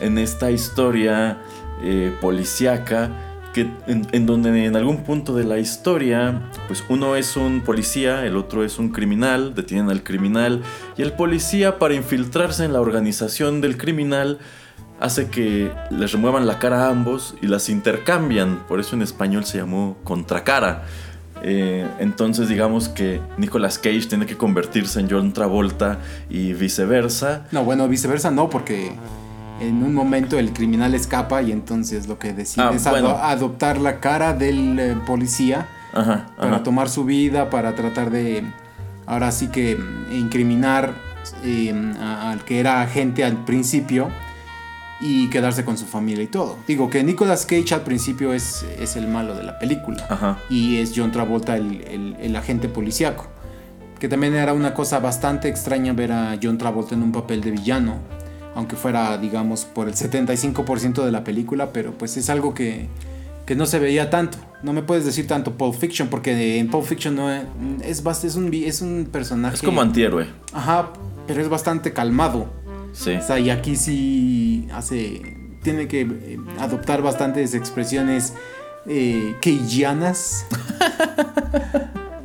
en 0.00 0.16
esta 0.16 0.50
historia 0.50 1.42
eh, 1.82 2.10
policíaca 2.22 3.10
que 3.52 3.68
en, 3.86 4.06
en 4.12 4.24
donde 4.24 4.64
en 4.64 4.76
algún 4.76 5.04
punto 5.04 5.34
de 5.34 5.44
la 5.44 5.58
historia 5.58 6.48
pues 6.68 6.84
uno 6.88 7.16
es 7.16 7.36
un 7.36 7.60
policía 7.60 8.24
el 8.24 8.34
otro 8.38 8.64
es 8.64 8.78
un 8.78 8.88
criminal 8.92 9.54
detienen 9.54 9.90
al 9.90 10.02
criminal 10.02 10.62
y 10.96 11.02
el 11.02 11.12
policía 11.12 11.78
para 11.78 11.92
infiltrarse 11.92 12.64
en 12.64 12.72
la 12.72 12.80
organización 12.80 13.60
del 13.60 13.76
criminal 13.76 14.38
hace 15.00 15.28
que 15.28 15.70
les 15.90 16.12
remuevan 16.12 16.46
la 16.46 16.58
cara 16.58 16.86
a 16.86 16.90
ambos 16.90 17.34
y 17.42 17.46
las 17.48 17.68
intercambian 17.68 18.60
por 18.68 18.80
eso 18.80 18.94
en 18.96 19.02
español 19.02 19.44
se 19.44 19.58
llamó 19.58 19.96
contracara 20.04 20.84
eh, 21.42 21.86
entonces 21.98 22.48
digamos 22.48 22.88
que 22.88 23.20
Nicolas 23.36 23.78
Cage 23.78 24.06
tiene 24.08 24.24
que 24.24 24.36
convertirse 24.36 25.00
en 25.00 25.10
John 25.10 25.32
Travolta 25.34 25.98
y 26.30 26.54
viceversa. 26.54 27.42
No, 27.52 27.64
bueno, 27.64 27.86
viceversa 27.86 28.30
no, 28.30 28.48
porque 28.48 28.92
en 29.60 29.82
un 29.82 29.92
momento 29.94 30.38
el 30.38 30.54
criminal 30.54 30.94
escapa 30.94 31.42
y 31.42 31.52
entonces 31.52 32.08
lo 32.08 32.18
que 32.18 32.32
decide 32.32 32.64
Ah, 32.64 32.72
es 32.74 32.86
ado- 32.86 33.18
adoptar 33.18 33.78
la 33.78 34.00
cara 34.00 34.32
del 34.32 34.78
eh, 34.78 34.96
policía 35.06 35.66
Ajá, 35.92 36.28
para 36.38 36.54
ajá. 36.54 36.62
tomar 36.62 36.88
su 36.88 37.04
vida, 37.04 37.50
para 37.50 37.74
tratar 37.74 38.10
de, 38.10 38.42
ahora 39.04 39.30
sí 39.30 39.48
que 39.48 39.78
incriminar 40.12 40.94
eh, 41.44 41.74
al 42.00 42.42
que 42.44 42.58
era 42.58 42.80
agente 42.80 43.22
al 43.22 43.44
principio 43.44 44.08
y 45.06 45.28
quedarse 45.28 45.64
con 45.66 45.76
su 45.76 45.84
familia 45.84 46.24
y 46.24 46.28
todo. 46.28 46.56
Digo 46.66 46.88
que 46.88 47.04
Nicolas 47.04 47.44
Cage 47.44 47.74
al 47.74 47.82
principio 47.82 48.32
es, 48.32 48.64
es 48.80 48.96
el 48.96 49.06
malo 49.06 49.34
de 49.34 49.42
la 49.44 49.58
película 49.58 50.06
Ajá. 50.08 50.38
y 50.48 50.78
es 50.78 50.92
John 50.96 51.12
Travolta 51.12 51.56
el, 51.56 51.82
el- 51.82 52.16
el 52.18 52.34
agente 52.36 52.68
policíaco. 52.68 53.26
Que 53.98 54.08
también 54.08 54.34
era 54.34 54.52
una 54.54 54.72
cosa 54.74 54.98
bastante 55.00 55.48
extraña 55.48 55.92
ver 55.92 56.10
a 56.12 56.38
John 56.42 56.56
Travolta 56.58 56.94
en 56.94 57.02
un 57.02 57.12
papel 57.12 57.42
de 57.42 57.50
villano, 57.50 57.96
aunque 58.54 58.76
fuera, 58.76 59.18
digamos, 59.18 59.64
por 59.66 59.88
el 59.88 59.94
75% 59.94 61.04
de 61.04 61.12
la 61.12 61.22
película, 61.22 61.70
pero 61.72 61.92
pues 61.92 62.16
es 62.16 62.30
algo 62.30 62.54
que, 62.54 62.86
que 63.46 63.54
no 63.56 63.66
se 63.66 63.78
veía 63.78 64.08
tanto. 64.10 64.38
No 64.62 64.72
me 64.72 64.82
puedes 64.82 65.04
decir 65.04 65.26
tanto 65.26 65.52
Pulp 65.58 65.74
Fiction, 65.74 66.08
porque 66.08 66.58
en 66.58 66.70
Pulp 66.70 66.84
Fiction 66.84 67.14
no 67.14 67.30
es, 67.30 67.44
es, 67.82 68.24
es 68.24 68.36
un, 68.36 68.52
es 68.54 68.80
un 68.80 69.06
personaje... 69.12 69.56
Es 69.56 69.62
como 69.62 69.80
antihéroe. 69.82 70.26
Ajá, 70.54 70.90
pero 71.26 71.42
es 71.42 71.48
bastante 71.48 71.92
calmado. 71.92 72.48
Sí. 72.94 73.16
O 73.16 73.22
sea, 73.22 73.38
y 73.38 73.50
aquí 73.50 73.76
sí 73.76 74.66
hace. 74.72 75.36
Tiene 75.62 75.88
que 75.88 76.02
eh, 76.02 76.38
adoptar 76.58 77.02
bastantes 77.02 77.54
expresiones 77.54 78.34
eh, 78.86 79.34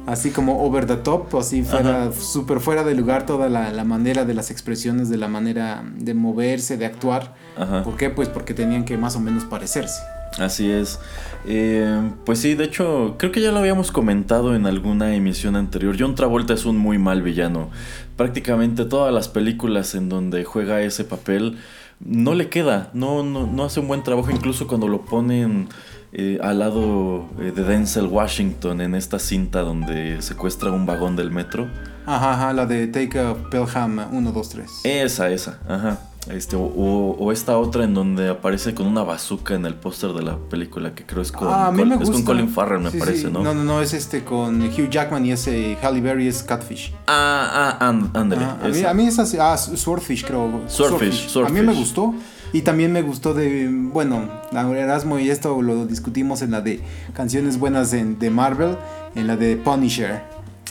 así 0.05 0.31
como 0.31 0.61
over 0.61 0.85
the 0.85 0.97
top, 0.97 1.37
así 1.37 1.63
fuera, 1.63 2.11
súper 2.11 2.59
fuera 2.59 2.83
de 2.83 2.95
lugar 2.95 3.25
toda 3.25 3.47
la, 3.47 3.71
la 3.71 3.83
manera 3.85 4.25
de 4.25 4.33
las 4.33 4.51
expresiones, 4.51 5.09
de 5.09 5.17
la 5.17 5.27
manera 5.27 5.83
de 5.95 6.13
moverse, 6.13 6.77
de 6.77 6.85
actuar. 6.85 7.35
Ajá. 7.57 7.83
¿Por 7.83 7.95
qué? 7.95 8.09
Pues 8.09 8.27
porque 8.27 8.53
tenían 8.53 8.85
que 8.85 8.97
más 8.97 9.15
o 9.15 9.19
menos 9.19 9.45
parecerse. 9.45 10.01
Así 10.37 10.69
es. 10.69 10.99
Eh, 11.45 12.11
pues 12.25 12.39
sí, 12.39 12.55
de 12.55 12.65
hecho, 12.65 13.15
creo 13.17 13.31
que 13.31 13.41
ya 13.41 13.51
lo 13.51 13.59
habíamos 13.59 13.91
comentado 13.91 14.55
en 14.55 14.65
alguna 14.65 15.15
emisión 15.15 15.55
anterior. 15.55 15.95
John 15.97 16.15
Travolta 16.15 16.53
es 16.53 16.65
un 16.65 16.77
muy 16.77 16.97
mal 16.97 17.21
villano. 17.21 17.69
Prácticamente 18.15 18.85
todas 18.85 19.13
las 19.13 19.27
películas 19.27 19.95
en 19.95 20.09
donde 20.09 20.43
juega 20.43 20.81
ese 20.81 21.03
papel 21.03 21.57
no 21.99 22.33
le 22.33 22.49
queda, 22.49 22.89
no, 22.93 23.23
no, 23.23 23.45
no 23.45 23.63
hace 23.65 23.79
un 23.79 23.87
buen 23.87 24.03
trabajo, 24.03 24.31
incluso 24.31 24.67
cuando 24.67 24.87
lo 24.87 25.03
ponen 25.03 25.67
eh, 26.13 26.39
al 26.41 26.59
lado 26.59 27.27
eh, 27.39 27.51
de 27.53 27.63
Denzel 27.63 28.07
Washington 28.07 28.81
en 28.81 28.95
esta 28.95 29.19
cinta 29.19 29.61
donde 29.61 30.21
secuestra 30.21 30.71
un 30.71 30.85
vagón 30.85 31.15
del 31.15 31.31
metro. 31.31 31.67
Ajá, 32.05 32.33
ajá, 32.33 32.53
la 32.53 32.65
de 32.65 32.87
Take 32.87 33.19
a 33.19 33.35
Pelham 33.51 34.07
1, 34.11 34.31
2, 34.31 34.49
3. 34.49 34.71
Esa, 34.85 35.29
esa, 35.29 35.59
ajá. 35.67 35.99
Este, 36.29 36.55
o, 36.55 36.59
o- 36.61 37.15
o 37.17 37.31
esta 37.31 37.57
otra 37.57 37.83
en 37.83 37.93
donde 37.95 38.29
aparece 38.29 38.75
con 38.75 38.85
una 38.85 39.01
bazooka 39.03 39.55
en 39.55 39.65
el 39.65 39.73
póster 39.73 40.13
de 40.13 40.21
la 40.21 40.37
película 40.37 40.93
que 40.93 41.03
creo 41.03 41.23
es 41.23 41.31
con, 41.31 41.47
Ah, 41.49 41.71
Col- 41.75 41.91
es 42.01 42.09
con 42.09 42.21
Colin 42.23 42.49
Farrell, 42.49 42.81
me 42.81 42.91
Sí, 42.91 42.99
parece, 42.99 43.21
sí. 43.27 43.29
¿no? 43.31 43.41
No, 43.43 43.53
no, 43.55 43.63
no, 43.63 43.81
es 43.81 43.93
este 43.93 44.23
con 44.23 44.61
Hugh 44.61 44.89
Jackman 44.89 45.25
y 45.25 45.31
ese 45.31 45.75
Halle 45.81 46.01
Berry 46.01 46.27
es 46.27 46.43
Catfish. 46.43 46.93
Ah, 47.07 47.77
ah, 47.81 47.87
and- 47.89 48.15
ándale. 48.15 48.45
Ah, 48.45 48.59
a, 48.63 48.67
mí, 48.67 48.83
a 48.83 48.93
mí 48.93 49.07
es 49.07 49.17
así, 49.17 49.37
ah, 49.39 49.57
Swordfish 49.57 50.23
creo. 50.23 50.61
Swordfish, 50.67 51.35
A 51.37 51.49
mí 51.49 51.61
me 51.61 51.73
Swordfish. 51.73 51.77
gustó. 51.79 52.13
Y 52.53 52.61
también 52.61 52.91
me 52.91 53.01
gustó 53.03 53.33
de, 53.35 53.67
bueno, 53.71 54.23
Erasmo 54.51 55.19
y 55.19 55.29
esto 55.29 55.61
lo 55.61 55.85
discutimos 55.85 56.41
en 56.41 56.51
la 56.51 56.61
de 56.61 56.79
canciones 57.13 57.57
buenas 57.59 57.93
en- 57.93 58.17
de 58.19 58.29
Marvel, 58.29 58.75
en 59.15 59.27
la 59.27 59.35
de 59.35 59.55
Punisher. 59.55 60.21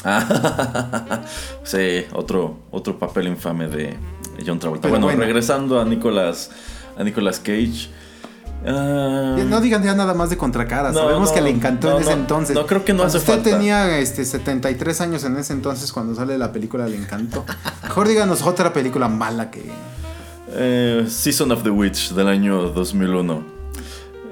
Ah, 0.04 1.22
sí, 1.64 2.04
otro, 2.14 2.58
otro 2.70 2.98
papel 2.98 3.26
infame 3.28 3.66
de 3.68 3.96
John 4.46 4.58
Travolta. 4.58 4.82
Pero 4.82 4.92
Bueno, 4.92 5.06
bueno. 5.06 5.20
regresando 5.22 5.80
a 5.80 5.84
Nicolas, 5.84 6.50
a 6.98 7.04
Nicolas 7.04 7.38
Cage. 7.40 7.88
ah, 8.66 9.36
No 9.46 9.60
digan 9.60 9.82
ya 9.82 9.94
nada 9.94 10.14
más 10.14 10.30
de 10.30 10.36
contracara, 10.36 10.90
No, 10.92 11.00
sabemos 11.00 11.28
no, 11.30 11.34
que 11.34 11.40
le 11.40 11.50
encantó 11.50 11.90
no, 11.90 11.96
en 11.96 12.02
ese 12.02 12.12
entonces. 12.12 12.54
no, 12.54 12.66
creo 12.66 12.84
que 12.84 12.92
no 12.92 13.02
hace 13.04 13.18
usted 13.18 13.34
falta. 13.34 13.50
tenía 13.50 13.98
este, 13.98 14.24
73 14.24 15.00
años 15.00 15.24
en 15.24 15.36
ese 15.36 15.52
entonces 15.52 15.92
cuando 15.92 16.14
sale 16.14 16.36
la 16.38 16.52
película 16.52 16.86
le 16.86 16.96
encantó. 16.96 17.44
Mejor 17.82 18.08
díganos 18.08 18.42
otra 18.42 18.72
película 18.72 19.08
mala 19.08 19.50
que... 19.50 19.70
Eh, 20.50 21.04
Season 21.08 21.50
of 21.52 21.62
the 21.62 21.70
Witch 21.70 22.12
del 22.14 22.28
año 22.28 22.70
2001. 22.70 23.58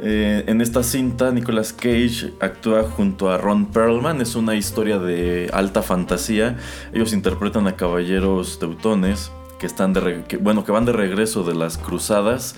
Eh, 0.03 0.45
en 0.47 0.61
esta 0.61 0.83
cinta, 0.83 1.31
Nicolas 1.31 1.73
Cage 1.73 2.33
actúa 2.41 2.85
junto 2.85 3.31
a 3.31 3.39
Ron 3.39 3.67
Perlman. 3.67 4.21
Es 4.21 4.35
una 4.35 4.55
historia 4.55 4.99
de 4.99 5.51
alta 5.53 5.83
fantasía. 5.83 6.57
Ellos 6.93 7.13
interpretan 7.13 7.67
a 7.67 7.77
caballeros 7.77 8.59
teutones 8.59 9.31
que 9.59 9.67
están 9.67 9.93
de 9.93 10.25
bueno 10.41 10.65
que 10.65 10.73
van 10.73 10.85
de 10.85 10.93
regreso 10.93 11.43
de 11.43 11.55
las 11.55 11.79
cruzadas 11.79 12.57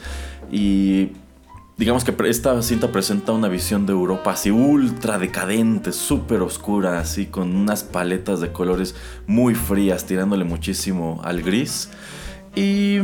y 0.50 1.10
digamos 1.78 2.04
que 2.04 2.14
esta 2.28 2.60
cinta 2.62 2.90
presenta 2.90 3.32
una 3.32 3.48
visión 3.48 3.86
de 3.86 3.92
Europa 3.92 4.32
así 4.32 4.50
ultra 4.50 5.18
decadente, 5.18 5.92
súper 5.92 6.42
oscura, 6.42 6.98
así 6.98 7.26
con 7.26 7.54
unas 7.54 7.84
paletas 7.84 8.40
de 8.40 8.52
colores 8.52 8.96
muy 9.26 9.54
frías, 9.54 10.04
tirándole 10.04 10.44
muchísimo 10.44 11.20
al 11.24 11.42
gris. 11.42 11.88
Y 12.56 12.98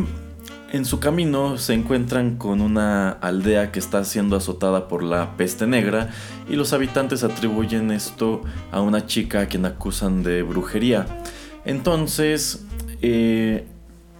en 0.72 0.84
su 0.84 0.98
camino 0.98 1.56
se 1.56 1.72
encuentran 1.72 2.36
con 2.36 2.60
una 2.60 3.10
aldea 3.10 3.70
que 3.70 3.78
está 3.78 4.02
siendo 4.02 4.36
azotada 4.36 4.88
por 4.88 5.04
la 5.04 5.36
peste 5.36 5.68
negra 5.68 6.10
y 6.48 6.56
los 6.56 6.72
habitantes 6.72 7.22
atribuyen 7.22 7.92
esto 7.92 8.42
a 8.72 8.80
una 8.80 9.06
chica 9.06 9.42
a 9.42 9.46
quien 9.46 9.66
acusan 9.66 10.24
de 10.24 10.42
brujería. 10.42 11.06
Entonces, 11.64 12.66
eh, 13.02 13.68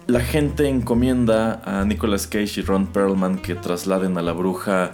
la 0.07 0.19
gente 0.19 0.67
encomienda 0.67 1.61
a 1.65 1.83
Nicolas 1.83 2.27
Cage 2.27 2.59
y 2.59 2.63
Ron 2.63 2.87
Perlman 2.87 3.39
que 3.39 3.55
trasladen 3.55 4.17
a 4.17 4.21
la 4.21 4.33
bruja, 4.33 4.91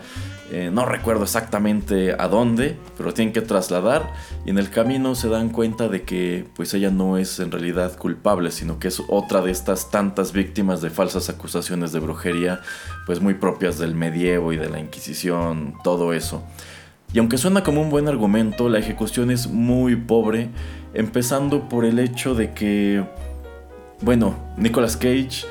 eh, 0.52 0.70
no 0.72 0.86
recuerdo 0.86 1.24
exactamente 1.24 2.14
a 2.18 2.28
dónde, 2.28 2.78
pero 2.98 3.14
tienen 3.14 3.34
que 3.34 3.42
trasladar 3.42 4.14
y 4.46 4.50
en 4.50 4.58
el 4.58 4.70
camino 4.70 5.16
se 5.16 5.28
dan 5.28 5.50
cuenta 5.50 5.90
de 5.90 6.04
que 6.04 6.46
pues 6.56 6.74
ella 6.74 6.92
no 6.92 7.18
es 7.18 7.40
en 7.40 7.52
realidad 7.52 7.98
culpable, 7.98 8.52
sino 8.52 8.80
que 8.80 8.88
es 8.88 9.02
otra 9.10 9.42
de 9.42 9.52
estas 9.52 9.92
tantas 9.92 10.32
víctimas 10.32 10.82
de 10.82 10.90
falsas 10.90 11.30
acusaciones 11.30 11.92
de 11.92 12.00
brujería, 12.00 12.62
pues 13.06 13.22
muy 13.22 13.34
propias 13.34 13.78
del 13.80 13.96
medievo 13.96 14.54
y 14.54 14.58
de 14.58 14.70
la 14.70 14.80
Inquisición, 14.80 15.74
todo 15.84 16.14
eso. 16.14 16.44
Y 17.14 17.20
aunque 17.20 17.38
suena 17.38 17.64
como 17.64 17.82
un 17.82 17.90
buen 17.90 18.08
argumento, 18.08 18.70
la 18.70 18.80
ejecución 18.80 19.32
es 19.32 19.48
muy 19.48 19.98
pobre, 19.98 20.50
empezando 20.94 21.68
por 21.68 21.84
el 21.84 22.00
hecho 22.00 22.36
de 22.36 22.54
que 22.54 23.04
bueno, 24.02 24.36
Nicolas 24.58 24.98
Cage. 24.98 25.46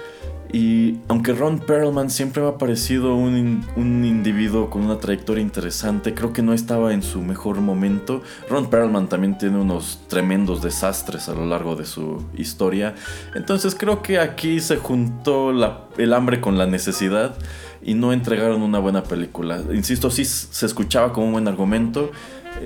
Y 0.53 0.99
aunque 1.07 1.33
Ron 1.33 1.61
Perlman 1.61 2.11
siempre 2.11 2.43
me 2.43 2.49
ha 2.49 2.59
parecido 2.59 3.15
un, 3.15 3.65
un 3.77 4.05
individuo 4.05 4.69
con 4.69 4.83
una 4.83 4.99
trayectoria 4.99 5.43
interesante, 5.43 6.13
creo 6.13 6.33
que 6.33 6.43
no 6.43 6.53
estaba 6.53 6.93
en 6.93 7.05
su 7.05 7.23
mejor 7.23 7.61
momento. 7.61 8.23
Ron 8.49 8.69
Perlman 8.69 9.09
también 9.09 9.39
tiene 9.39 9.59
unos 9.59 10.01
tremendos 10.09 10.61
desastres 10.61 11.29
a 11.29 11.35
lo 11.35 11.47
largo 11.47 11.77
de 11.77 11.85
su 11.85 12.25
historia. 12.37 12.97
Entonces 13.37 13.77
creo 13.77 14.03
que 14.03 14.19
aquí 14.19 14.59
se 14.59 14.77
juntó 14.77 15.53
el 15.97 16.13
hambre 16.13 16.41
con 16.41 16.59
la 16.59 16.67
necesidad 16.67 17.37
y 17.83 17.95
no 17.95 18.13
entregaron 18.13 18.63
una 18.63 18.81
buena 18.81 19.05
película. 19.05 19.63
Insisto, 19.73 20.11
sí 20.11 20.25
se 20.25 20.67
escuchaba 20.67 21.13
como 21.13 21.27
un 21.27 21.33
buen 21.33 21.49
argumento. 21.49 22.11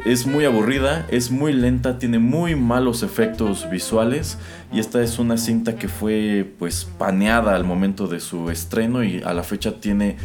Es 0.05 0.27
muy 0.27 0.45
aburrida, 0.45 1.07
es 1.11 1.31
muy 1.31 1.53
lenta, 1.53 1.99
tiene 1.99 2.19
muy 2.19 2.57
malos 2.57 3.03
efectos 3.03 3.69
visuales 3.71 4.39
y 4.73 4.81
esta 4.81 5.03
es 5.03 5.19
una 5.19 5.37
cinta 5.39 5.77
que 5.77 5.89
fue 5.89 6.53
pues 6.59 6.85
paneada 6.99 7.55
al 7.55 7.65
momento 7.65 8.07
de 8.07 8.21
su 8.21 8.51
estreno 8.51 9.03
y 9.03 9.23
a 9.23 9.33
la 9.33 9.43
fecha 9.43 9.81
tiene 9.81 10.17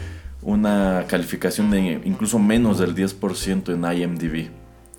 una 0.41 1.05
calificación 1.07 1.71
de 1.71 2.01
incluso 2.03 2.39
menos 2.39 2.79
del 2.79 2.95
10% 2.95 3.73
en 3.73 4.01
IMDb. 4.01 4.49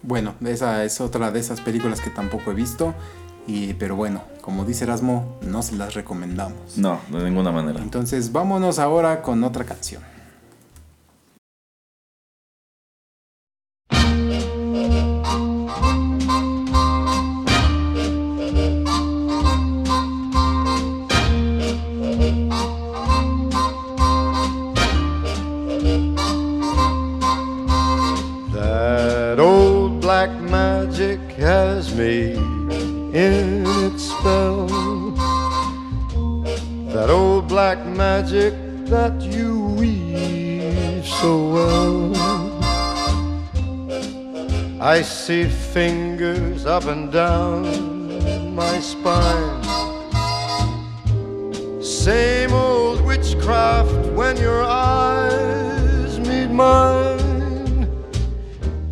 Bueno, 0.02 0.34
esa 0.44 0.84
es 0.84 1.00
otra 1.00 1.30
de 1.30 1.40
esas 1.40 1.60
películas 1.60 2.00
que 2.00 2.10
tampoco 2.10 2.52
he 2.52 2.54
visto. 2.54 2.94
Y, 3.46 3.74
pero 3.74 3.96
bueno, 3.96 4.22
como 4.40 4.64
dice 4.64 4.84
Erasmo, 4.84 5.38
no 5.42 5.62
se 5.62 5.76
las 5.76 5.94
recomendamos. 5.94 6.76
No, 6.76 7.00
de 7.10 7.24
ninguna 7.24 7.50
manera. 7.50 7.80
Entonces 7.80 8.32
vámonos 8.32 8.78
ahora 8.78 9.22
con 9.22 9.42
otra 9.44 9.64
canción. 9.64 10.02
I 45.30 45.44
see 45.44 45.48
fingers 45.48 46.66
up 46.66 46.86
and 46.86 47.12
down 47.12 47.62
my 48.52 48.80
spine. 48.80 49.62
Same 51.80 52.52
old 52.52 53.00
witchcraft 53.02 53.94
when 54.16 54.36
your 54.38 54.64
eyes 54.64 56.18
meet 56.18 56.48
mine. 56.48 57.86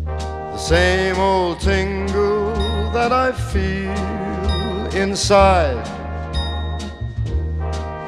The 0.05 0.57
same 0.57 1.19
old 1.19 1.59
tingle 1.59 2.53
that 2.93 3.11
I 3.11 3.33
feel 3.33 4.95
inside. 4.95 5.85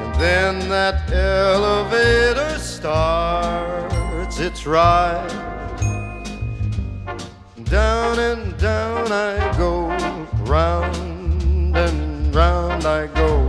And 0.02 0.14
then 0.18 0.70
that 0.70 1.12
elevator 1.12 2.58
starts 2.58 4.38
its 4.40 4.66
ride. 4.66 5.41
Down 7.72 8.18
and 8.18 8.58
down 8.58 9.10
I 9.10 9.56
go, 9.56 9.88
round 10.44 11.74
and 11.74 12.34
round 12.34 12.84
I 12.84 13.06
go 13.06 13.40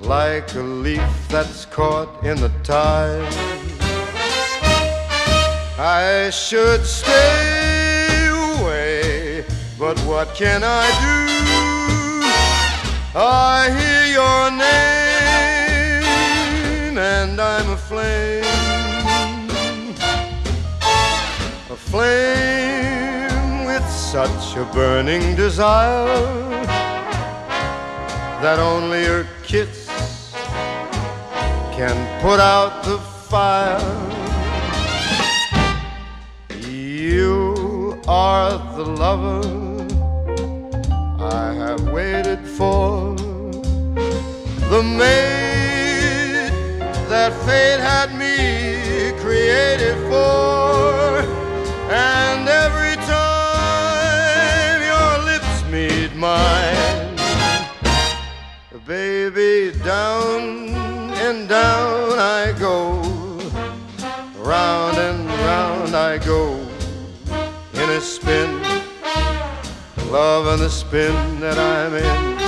like 0.00 0.54
a 0.54 0.60
leaf 0.60 1.00
that's 1.30 1.64
caught 1.64 2.22
in 2.22 2.38
the 2.38 2.50
tide. 2.62 3.32
I 5.78 6.28
should 6.28 6.84
stay 6.84 8.28
away, 8.28 9.46
but 9.78 9.98
what 10.00 10.34
can 10.34 10.62
I 10.62 10.86
do? 11.00 11.16
I 13.18 13.70
hear 13.78 14.04
your 14.20 14.50
name 14.50 14.68
and 16.98 17.40
I'm 17.40 17.70
aflame. 17.70 18.29
Aflame 21.92 23.66
with 23.66 23.84
such 23.90 24.56
a 24.56 24.64
burning 24.72 25.34
desire 25.34 26.06
that 28.40 28.60
only 28.60 29.02
your 29.02 29.26
kiss 29.42 29.88
can 31.72 31.96
put 32.22 32.38
out 32.38 32.84
the 32.84 32.98
fire. 33.28 33.80
You 36.60 38.00
are 38.06 38.52
the 38.76 38.84
lover 38.84 39.42
I 41.18 41.52
have 41.54 41.90
waited 41.90 42.46
for, 42.46 43.16
the 44.70 44.82
mate 44.84 46.52
that 47.08 47.32
fate 47.44 47.80
had 47.80 48.14
me 48.16 49.10
created 49.20 49.96
for, 50.08 50.59
down 59.90 60.70
and 61.26 61.48
down 61.48 62.16
I 62.16 62.54
go, 62.56 63.02
round 64.38 64.96
and 64.98 65.26
round 65.48 65.96
I 65.96 66.16
go. 66.18 66.42
In 67.74 67.88
a 67.98 68.00
spin, 68.00 68.50
love 70.12 70.46
and 70.52 70.60
the 70.62 70.70
spin 70.70 71.40
that 71.40 71.58
I'm 71.58 71.92
in, 72.08 72.38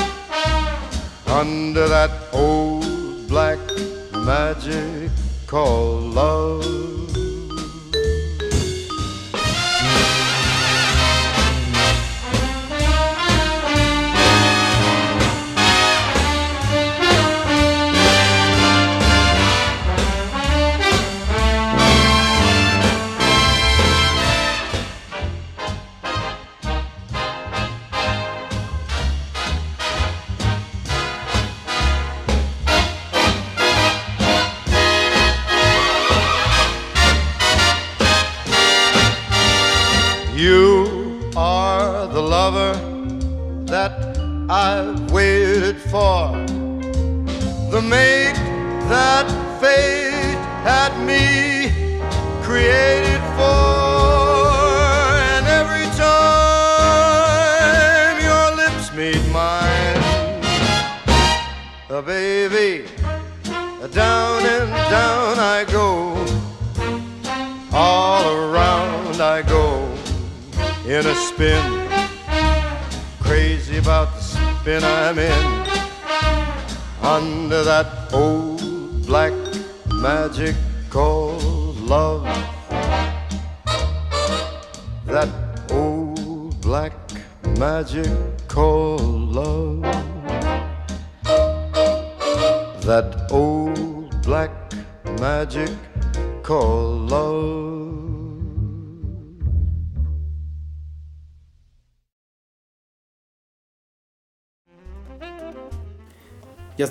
under 1.43 1.89
that 1.89 2.13
old 2.33 3.27
black 3.27 3.59
magic 4.31 5.11
called 5.49 6.15
love. 6.15 6.82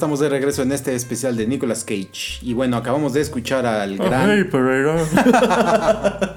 Estamos 0.01 0.19
de 0.19 0.29
regreso 0.29 0.63
en 0.63 0.71
este 0.71 0.95
especial 0.95 1.37
de 1.37 1.45
Nicolas 1.45 1.83
Cage. 1.83 2.39
Y 2.41 2.53
bueno, 2.55 2.75
acabamos 2.75 3.13
de 3.13 3.21
escuchar 3.21 3.67
al 3.67 3.97
gran. 3.99 4.31
Hey, 4.31 4.45
Pereira. 4.45 4.95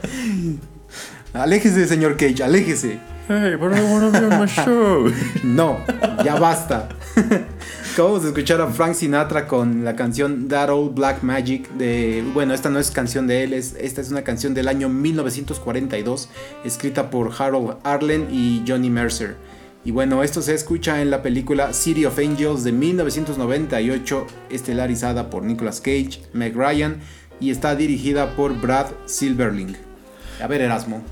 Aléjese, 1.33 1.89
señor 1.89 2.19
Cage, 2.19 2.43
aléjese. 2.43 2.99
Hey, 3.27 3.55
but 3.59 3.73
I 3.75 3.81
wanna 3.81 4.11
be 4.11 4.19
on 4.19 4.39
my 4.39 4.47
show. 4.47 5.11
No, 5.43 5.79
ya 6.23 6.35
basta. 6.37 6.91
Acabamos 7.95 8.23
de 8.25 8.29
escuchar 8.29 8.61
a 8.61 8.67
Frank 8.67 8.93
Sinatra 8.97 9.47
con 9.47 9.83
la 9.83 9.97
canción 9.97 10.47
That 10.49 10.69
Old 10.69 10.95
Black 10.95 11.23
Magic 11.23 11.71
de... 11.71 12.23
Bueno, 12.35 12.53
esta 12.53 12.69
no 12.69 12.79
es 12.79 12.91
canción 12.91 13.27
de 13.27 13.45
él, 13.45 13.55
es- 13.55 13.77
esta 13.81 14.03
es 14.03 14.11
una 14.11 14.23
canción 14.25 14.53
del 14.53 14.69
año 14.69 14.91
1942, 14.91 16.29
escrita 16.67 17.09
por 17.09 17.31
Harold 17.39 17.77
Arlen 17.83 18.29
y 18.31 18.63
Johnny 18.69 18.91
Mercer. 18.91 19.37
Y 19.85 19.91
bueno, 19.91 20.23
esto 20.23 20.41
se 20.41 20.55
escucha 20.55 21.03
en 21.03 21.11
la 21.11 21.23
película 21.23 21.75
City 21.75 22.07
of 22.07 22.19
Angels 22.19 22.65
de 22.65 22.73
1998, 22.73 24.27
estelarizada 24.49 25.29
por 25.29 25.43
Nicolas 25.43 25.83
Cage, 25.83 26.23
Meg 26.33 26.57
Ryan 26.57 27.01
y 27.39 27.51
está 27.51 27.77
dirigida 27.77 28.35
por 28.35 28.59
Brad 28.59 28.87
Silverling. 29.05 29.77
A 30.43 30.47
ver, 30.47 30.63
Erasmo. 30.63 31.03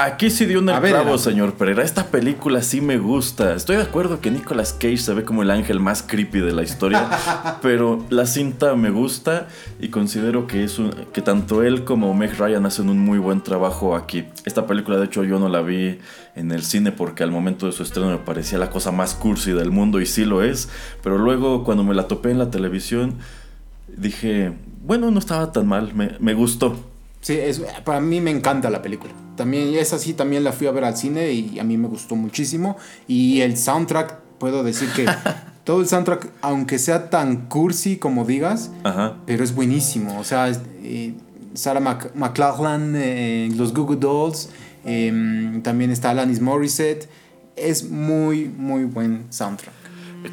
Aquí 0.00 0.30
sí 0.30 0.46
dio 0.46 0.60
un 0.60 0.66
clavo, 0.90 1.18
señor 1.18 1.54
Pereira. 1.54 1.82
Esta 1.82 2.06
película 2.06 2.62
sí 2.62 2.80
me 2.80 2.98
gusta. 2.98 3.54
Estoy 3.56 3.76
de 3.76 3.82
acuerdo 3.82 4.20
que 4.20 4.30
Nicolas 4.30 4.72
Cage 4.72 4.98
se 4.98 5.12
ve 5.12 5.24
como 5.24 5.42
el 5.42 5.50
ángel 5.50 5.80
más 5.80 6.04
creepy 6.04 6.38
de 6.38 6.52
la 6.52 6.62
historia, 6.62 7.08
pero 7.62 8.04
la 8.08 8.24
cinta 8.26 8.76
me 8.76 8.90
gusta 8.90 9.48
y 9.80 9.88
considero 9.88 10.46
que 10.46 10.62
es 10.62 10.78
un- 10.78 10.92
que 11.12 11.20
tanto 11.20 11.64
él 11.64 11.84
como 11.84 12.14
Meg 12.14 12.38
Ryan 12.38 12.64
hacen 12.66 12.88
un 12.90 13.00
muy 13.00 13.18
buen 13.18 13.40
trabajo 13.40 13.96
aquí. 13.96 14.24
Esta 14.44 14.66
película, 14.68 14.98
de 14.98 15.06
hecho, 15.06 15.24
yo 15.24 15.40
no 15.40 15.48
la 15.48 15.62
vi 15.62 15.98
en 16.36 16.52
el 16.52 16.62
cine 16.62 16.92
porque 16.92 17.24
al 17.24 17.32
momento 17.32 17.66
de 17.66 17.72
su 17.72 17.82
estreno 17.82 18.08
me 18.08 18.18
parecía 18.18 18.58
la 18.58 18.70
cosa 18.70 18.92
más 18.92 19.14
cursi 19.14 19.50
del 19.50 19.72
mundo 19.72 20.00
y 20.00 20.06
sí 20.06 20.24
lo 20.24 20.44
es, 20.44 20.68
pero 21.02 21.18
luego 21.18 21.64
cuando 21.64 21.82
me 21.82 21.94
la 21.96 22.06
topé 22.06 22.30
en 22.30 22.38
la 22.38 22.50
televisión 22.50 23.16
dije, 23.96 24.52
bueno, 24.84 25.10
no 25.10 25.18
estaba 25.18 25.50
tan 25.50 25.66
mal, 25.66 25.92
me, 25.94 26.12
me 26.20 26.34
gustó. 26.34 26.87
Sí, 27.20 27.34
es, 27.34 27.60
para 27.84 28.00
mí 28.00 28.20
me 28.20 28.30
encanta 28.30 28.70
la 28.70 28.80
película. 28.82 29.12
También, 29.36 29.74
esa 29.74 29.98
sí, 29.98 30.14
también 30.14 30.44
la 30.44 30.52
fui 30.52 30.66
a 30.66 30.70
ver 30.70 30.84
al 30.84 30.96
cine 30.96 31.32
y 31.32 31.58
a 31.58 31.64
mí 31.64 31.76
me 31.76 31.88
gustó 31.88 32.16
muchísimo. 32.16 32.76
Y 33.06 33.40
el 33.40 33.56
soundtrack, 33.56 34.14
puedo 34.38 34.62
decir 34.62 34.88
que 34.94 35.06
todo 35.64 35.80
el 35.80 35.88
soundtrack, 35.88 36.30
aunque 36.40 36.78
sea 36.78 37.10
tan 37.10 37.48
cursi 37.48 37.96
como 37.96 38.24
digas, 38.24 38.70
Ajá. 38.84 39.16
pero 39.26 39.42
es 39.44 39.54
buenísimo. 39.54 40.18
O 40.18 40.24
sea, 40.24 40.48
es, 40.48 40.60
eh, 40.82 41.14
Sarah 41.54 41.80
Mac- 41.80 42.14
McLachlan, 42.14 42.94
eh, 42.96 43.50
los 43.56 43.74
Google 43.74 43.96
Dolls, 43.98 44.50
eh, 44.84 45.60
también 45.62 45.90
está 45.90 46.10
Alanis 46.10 46.40
Morissette. 46.40 47.08
Es 47.56 47.88
muy, 47.90 48.44
muy 48.46 48.84
buen 48.84 49.26
soundtrack. 49.30 49.74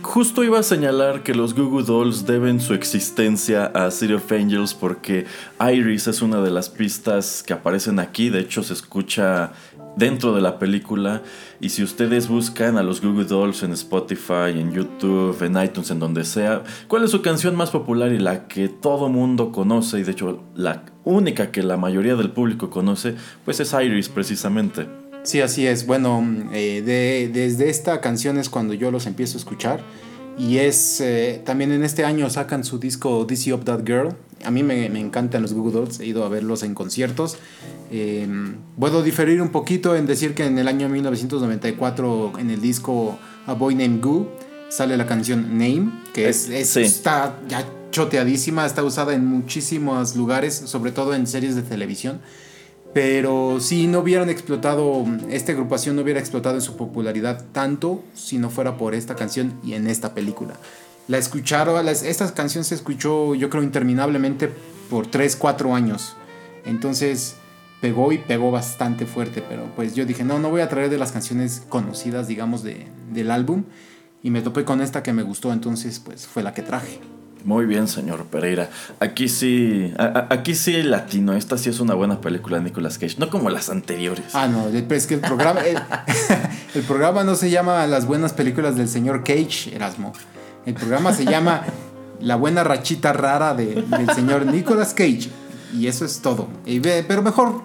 Justo 0.02 0.44
iba 0.44 0.60
a 0.60 0.64
señalar 0.64 1.22
que 1.22 1.36
los 1.36 1.54
Goo 1.54 1.70
Goo 1.70 1.84
Dolls 1.84 2.26
deben 2.26 2.60
su 2.60 2.74
existencia 2.74 3.66
a 3.68 3.92
City 3.92 4.14
of 4.14 4.32
Angels 4.32 4.74
porque 4.74 5.26
Iris 5.60 6.08
es 6.08 6.22
una 6.22 6.42
de 6.42 6.50
las 6.50 6.70
pistas 6.70 7.44
que 7.46 7.54
aparecen 7.54 8.00
aquí, 8.00 8.30
de 8.30 8.40
hecho 8.40 8.64
se 8.64 8.74
escucha 8.74 9.52
dentro 9.96 10.34
de 10.34 10.42
la 10.42 10.58
película 10.58 11.22
y 11.60 11.70
si 11.70 11.84
ustedes 11.84 12.28
buscan 12.28 12.78
a 12.78 12.84
los 12.84 13.00
Goo 13.02 13.14
Goo 13.14 13.26
Dolls 13.26 13.62
en 13.62 13.74
Spotify, 13.74 14.52
en 14.56 14.72
YouTube, 14.72 15.40
en 15.44 15.62
iTunes, 15.62 15.92
en 15.92 16.00
donde 16.00 16.24
sea, 16.26 16.64
¿cuál 16.88 17.04
es 17.04 17.12
su 17.12 17.22
canción 17.22 17.56
más 17.56 17.70
popular 17.70 18.12
y 18.12 18.18
la 18.18 18.48
que 18.48 18.70
todo 18.70 19.08
mundo 19.08 19.52
conoce 19.52 20.00
y 20.00 20.04
de 20.04 20.12
hecho 20.14 20.44
la 20.56 20.84
única 21.04 21.52
que 21.52 21.62
la 21.62 21.78
mayoría 21.78 22.16
del 22.16 22.32
público 22.32 22.72
conoce? 22.72 23.16
Pues 23.44 23.60
es 23.60 23.74
Iris 23.74 24.10
precisamente. 24.10 25.05
Sí, 25.26 25.42
así 25.42 25.68
es. 25.68 25.86
Bueno, 25.86 26.24
eh, 26.54 26.82
de- 26.86 27.30
desde 27.34 27.70
esta 27.70 28.00
canción 28.00 28.38
es 28.38 28.48
cuando 28.50 28.74
yo 28.74 28.92
los 28.92 29.06
empiezo 29.08 29.38
a 29.38 29.40
escuchar. 29.40 29.84
Y 30.38 30.58
es 30.58 31.00
eh, 31.02 31.42
también 31.46 31.72
en 31.72 31.84
este 31.84 32.04
año 32.04 32.30
sacan 32.30 32.64
su 32.64 32.78
disco 32.78 33.26
DC 33.26 33.54
Up 33.54 33.64
That 33.66 33.82
Girl. 33.86 34.10
A 34.44 34.52
mí 34.52 34.64
me, 34.64 34.90
me 34.90 35.00
encantan 35.00 35.42
los 35.42 35.54
Google 35.54 35.72
Dolls, 35.74 36.00
he 36.02 36.06
ido 36.06 36.26
a 36.26 36.30
verlos 36.30 36.62
en 36.64 36.74
conciertos. 36.76 37.38
Eh, 37.90 38.28
puedo 38.78 39.02
diferir 39.02 39.42
un 39.42 39.50
poquito 39.50 39.96
en 39.96 40.06
decir 40.06 40.34
que 40.36 40.46
en 40.46 40.58
el 40.60 40.68
año 40.68 40.90
1994, 40.90 42.34
en 42.40 42.50
el 42.52 42.62
disco 42.62 43.18
A 43.48 43.54
Boy 43.54 43.76
Named 43.76 44.02
Goo, 44.02 44.28
sale 44.70 44.98
la 44.98 45.06
canción 45.08 45.58
Name, 45.58 45.92
que 46.14 46.28
es, 46.30 46.50
Eh, 46.50 46.62
es- 46.62 46.70
sí. 46.70 46.82
está 46.82 47.38
ya 47.48 47.66
choteadísima, 47.92 48.66
está 48.66 48.84
usada 48.84 49.14
en 49.14 49.26
muchísimos 49.26 50.16
lugares, 50.18 50.54
sobre 50.66 50.92
todo 50.92 51.14
en 51.16 51.28
series 51.28 51.56
de 51.56 51.62
televisión. 51.62 52.20
Pero 52.96 53.60
si 53.60 53.88
no 53.88 54.00
hubieran 54.00 54.30
explotado, 54.30 55.04
esta 55.30 55.52
agrupación 55.52 55.98
no 55.98 56.02
hubiera 56.02 56.22
explotado 56.22 56.56
en 56.56 56.62
su 56.62 56.78
popularidad 56.78 57.44
tanto 57.52 58.02
si 58.14 58.38
no 58.38 58.50
fuera 58.50 58.78
por 58.78 58.96
esta 58.96 59.18
canción 59.18 59.60
y 59.66 59.74
en 59.74 59.88
esta 59.88 60.14
película. 60.14 60.54
La 61.10 61.18
escucharon, 61.18 61.86
las- 61.86 62.04
esta 62.04 62.34
canción 62.34 62.64
se 62.64 62.74
escuchó 62.74 63.36
yo 63.36 63.50
creo 63.50 63.64
interminablemente 63.64 64.50
por 64.90 65.08
3, 65.08 65.36
4 65.36 65.76
años. 65.76 66.16
Entonces 66.64 67.36
pegó 67.82 68.14
y 68.14 68.18
pegó 68.18 68.50
bastante 68.50 69.06
fuerte, 69.06 69.44
pero 69.48 69.64
pues 69.76 69.94
yo 69.94 70.06
dije, 70.06 70.24
no, 70.24 70.40
no 70.40 70.50
voy 70.50 70.62
a 70.62 70.70
traer 70.70 70.90
de 70.90 70.98
las 70.98 71.12
canciones 71.12 71.64
conocidas, 71.68 72.30
digamos, 72.30 72.64
de, 72.64 72.88
del 73.12 73.30
álbum. 73.30 73.66
Y 74.24 74.30
me 74.30 74.42
topé 74.42 74.64
con 74.64 74.80
esta 74.80 75.04
que 75.04 75.12
me 75.12 75.22
gustó, 75.24 75.52
entonces 75.52 76.00
pues 76.00 76.26
fue 76.28 76.44
la 76.44 76.54
que 76.54 76.62
traje. 76.62 77.02
Muy 77.46 77.66
bien, 77.68 77.88
señor 77.88 78.26
Pereira. 78.26 78.70
Aquí 79.00 79.30
sí, 79.30 79.94
a- 79.98 80.04
a- 80.04 80.34
aquí 80.34 80.56
sí 80.56 80.82
latino. 80.84 81.34
Esta 81.34 81.58
sí 81.58 81.70
es 81.70 81.80
una 81.80 81.94
buena 81.94 82.20
película 82.20 82.58
de 82.58 82.64
Nicolas 82.64 82.98
Cage, 82.98 83.16
no 83.20 83.30
como 83.30 83.50
las 83.52 83.70
anteriores. 83.70 84.34
Ah, 84.34 84.48
no, 84.48 84.68
el- 84.68 84.92
es 84.92 85.06
que 85.08 85.14
el 85.14 85.20
programa, 85.22 85.62
el, 85.62 85.78
el 86.76 86.82
programa 86.82 87.24
no 87.24 87.36
se 87.36 87.50
llama 87.52 87.86
Las 87.86 88.08
buenas 88.08 88.34
películas 88.34 88.76
del 88.76 88.88
señor 88.90 89.24
Cage, 89.24 89.76
Erasmo. 89.76 90.12
El 90.66 90.74
programa 90.74 91.14
se 91.14 91.26
llama 91.26 91.62
La 92.20 92.36
buena 92.36 92.64
rachita 92.64 93.14
rara 93.14 93.54
de- 93.54 93.76
del 93.84 94.10
señor 94.16 94.46
Nicolas 94.48 94.94
Cage. 94.96 95.30
Y 95.78 95.86
eso 95.88 96.04
es 96.04 96.22
todo. 96.22 96.48
Y 96.66 96.80
ve- 96.80 97.06
pero 97.08 97.22
mejor 97.22 97.62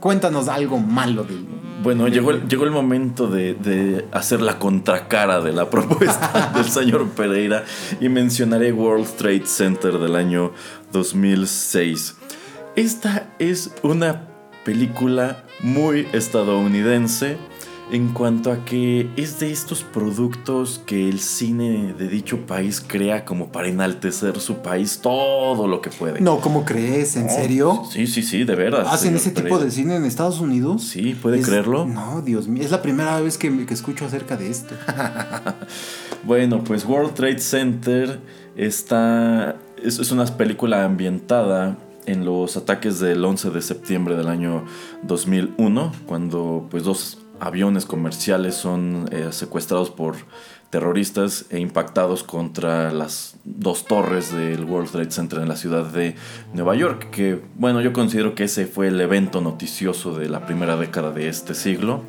cuéntanos 0.00 0.48
algo 0.48 0.78
malo 0.78 1.22
del. 1.22 1.46
Bueno, 1.82 2.08
llegó 2.08 2.30
el, 2.30 2.46
llegó 2.46 2.64
el 2.64 2.70
momento 2.70 3.26
de, 3.26 3.54
de 3.54 4.06
hacer 4.12 4.42
la 4.42 4.58
contracara 4.58 5.40
de 5.40 5.52
la 5.52 5.70
propuesta 5.70 6.52
del 6.54 6.64
señor 6.64 7.08
Pereira 7.10 7.64
y 8.00 8.08
mencionaré 8.08 8.72
World 8.72 9.08
Trade 9.16 9.46
Center 9.46 9.98
del 9.98 10.16
año 10.16 10.52
2006. 10.92 12.16
Esta 12.76 13.30
es 13.38 13.72
una 13.82 14.28
película 14.64 15.44
muy 15.60 16.06
estadounidense 16.12 17.38
en 17.92 18.08
cuanto 18.12 18.52
a 18.52 18.64
que 18.64 19.08
es 19.16 19.40
de 19.40 19.50
estos 19.50 19.82
productos 19.82 20.80
que 20.86 21.08
el 21.08 21.18
cine 21.20 21.92
de 21.98 22.08
dicho 22.08 22.46
país 22.46 22.80
crea 22.86 23.24
como 23.24 23.50
para 23.50 23.68
enaltecer 23.68 24.38
su 24.40 24.58
país 24.58 25.00
todo 25.02 25.66
lo 25.66 25.80
que 25.80 25.90
puede. 25.90 26.20
No, 26.20 26.40
¿cómo 26.40 26.64
crees? 26.64 27.16
¿En 27.16 27.28
serio? 27.28 27.82
Sí, 27.90 28.06
sí, 28.06 28.22
sí, 28.22 28.44
de 28.44 28.54
veras. 28.54 28.86
¿Hacen 28.90 29.16
ese 29.16 29.30
tipo 29.32 29.58
de 29.58 29.70
cine 29.70 29.96
en 29.96 30.04
Estados 30.04 30.40
Unidos? 30.40 30.84
Sí, 30.84 31.14
¿puede 31.20 31.40
Es- 31.40 31.46
creerlo? 31.46 31.84
No, 31.86 32.22
Dios 32.22 32.46
mío. 32.48 32.62
Es 32.62 32.70
la 32.70 32.80
primera 32.82 33.20
vez 33.20 33.36
que, 33.38 33.66
que 33.66 33.74
escucho 33.74 34.04
acerca 34.06 34.36
de 34.36 34.50
esto. 34.50 34.74
Bueno, 36.22 36.62
pues 36.62 36.84
World 36.84 37.14
Trade 37.14 37.38
Center 37.38 38.20
está. 38.54 39.56
Es, 39.82 39.98
es 39.98 40.10
una 40.12 40.26
película 40.26 40.84
ambientada 40.84 41.78
en 42.06 42.24
los 42.26 42.56
ataques 42.58 43.00
del 43.00 43.24
11 43.24 43.50
de 43.50 43.62
septiembre 43.62 44.16
del 44.16 44.28
año 44.28 44.64
2001, 45.04 45.92
cuando 46.06 46.66
pues 46.70 46.84
dos 46.84 47.19
aviones 47.40 47.86
comerciales 47.86 48.54
son 48.54 49.08
eh, 49.10 49.28
secuestrados 49.32 49.90
por 49.90 50.16
terroristas 50.70 51.46
e 51.50 51.58
impactados 51.58 52.22
contra 52.22 52.92
las 52.92 53.34
dos 53.44 53.84
torres 53.86 54.32
del 54.32 54.64
World 54.64 54.90
Trade 54.90 55.10
Center 55.10 55.40
en 55.40 55.48
la 55.48 55.56
ciudad 55.56 55.84
de 55.84 56.14
Nueva 56.54 56.76
York, 56.76 57.10
que 57.10 57.40
bueno, 57.56 57.80
yo 57.80 57.92
considero 57.92 58.36
que 58.36 58.44
ese 58.44 58.66
fue 58.66 58.86
el 58.86 59.00
evento 59.00 59.40
noticioso 59.40 60.16
de 60.16 60.28
la 60.28 60.46
primera 60.46 60.76
década 60.76 61.10
de 61.10 61.28
este 61.28 61.54
siglo, 61.54 62.04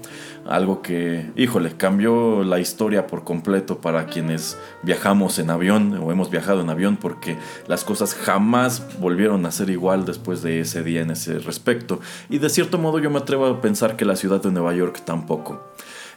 algo 0.47 0.81
que, 0.81 1.31
híjole, 1.35 1.75
cambió 1.77 2.43
la 2.43 2.59
historia 2.59 3.07
por 3.07 3.23
completo 3.23 3.79
para 3.79 4.05
quienes 4.07 4.57
viajamos 4.83 5.39
en 5.39 5.49
avión 5.49 5.93
o 6.01 6.11
hemos 6.11 6.29
viajado 6.29 6.61
en 6.61 6.69
avión, 6.69 6.97
porque 6.97 7.37
las 7.67 7.83
cosas 7.83 8.15
jamás 8.15 8.99
volvieron 8.99 9.45
a 9.45 9.51
ser 9.51 9.69
igual 9.69 10.05
después 10.05 10.41
de 10.41 10.61
ese 10.61 10.83
día 10.83 11.01
en 11.01 11.11
ese 11.11 11.39
respecto, 11.39 11.99
y 12.29 12.39
de 12.39 12.49
cierto 12.49 12.77
modo 12.77 12.99
yo 12.99 13.09
me 13.09 13.19
atrevo 13.19 13.45
a 13.45 13.61
pensar 13.61 13.95
que 13.95 14.05
la 14.05 14.15
ciudad 14.15 14.41
de 14.41 14.51
Nueva 14.51 14.73
York 14.73 15.01
tampoco. 15.05 15.61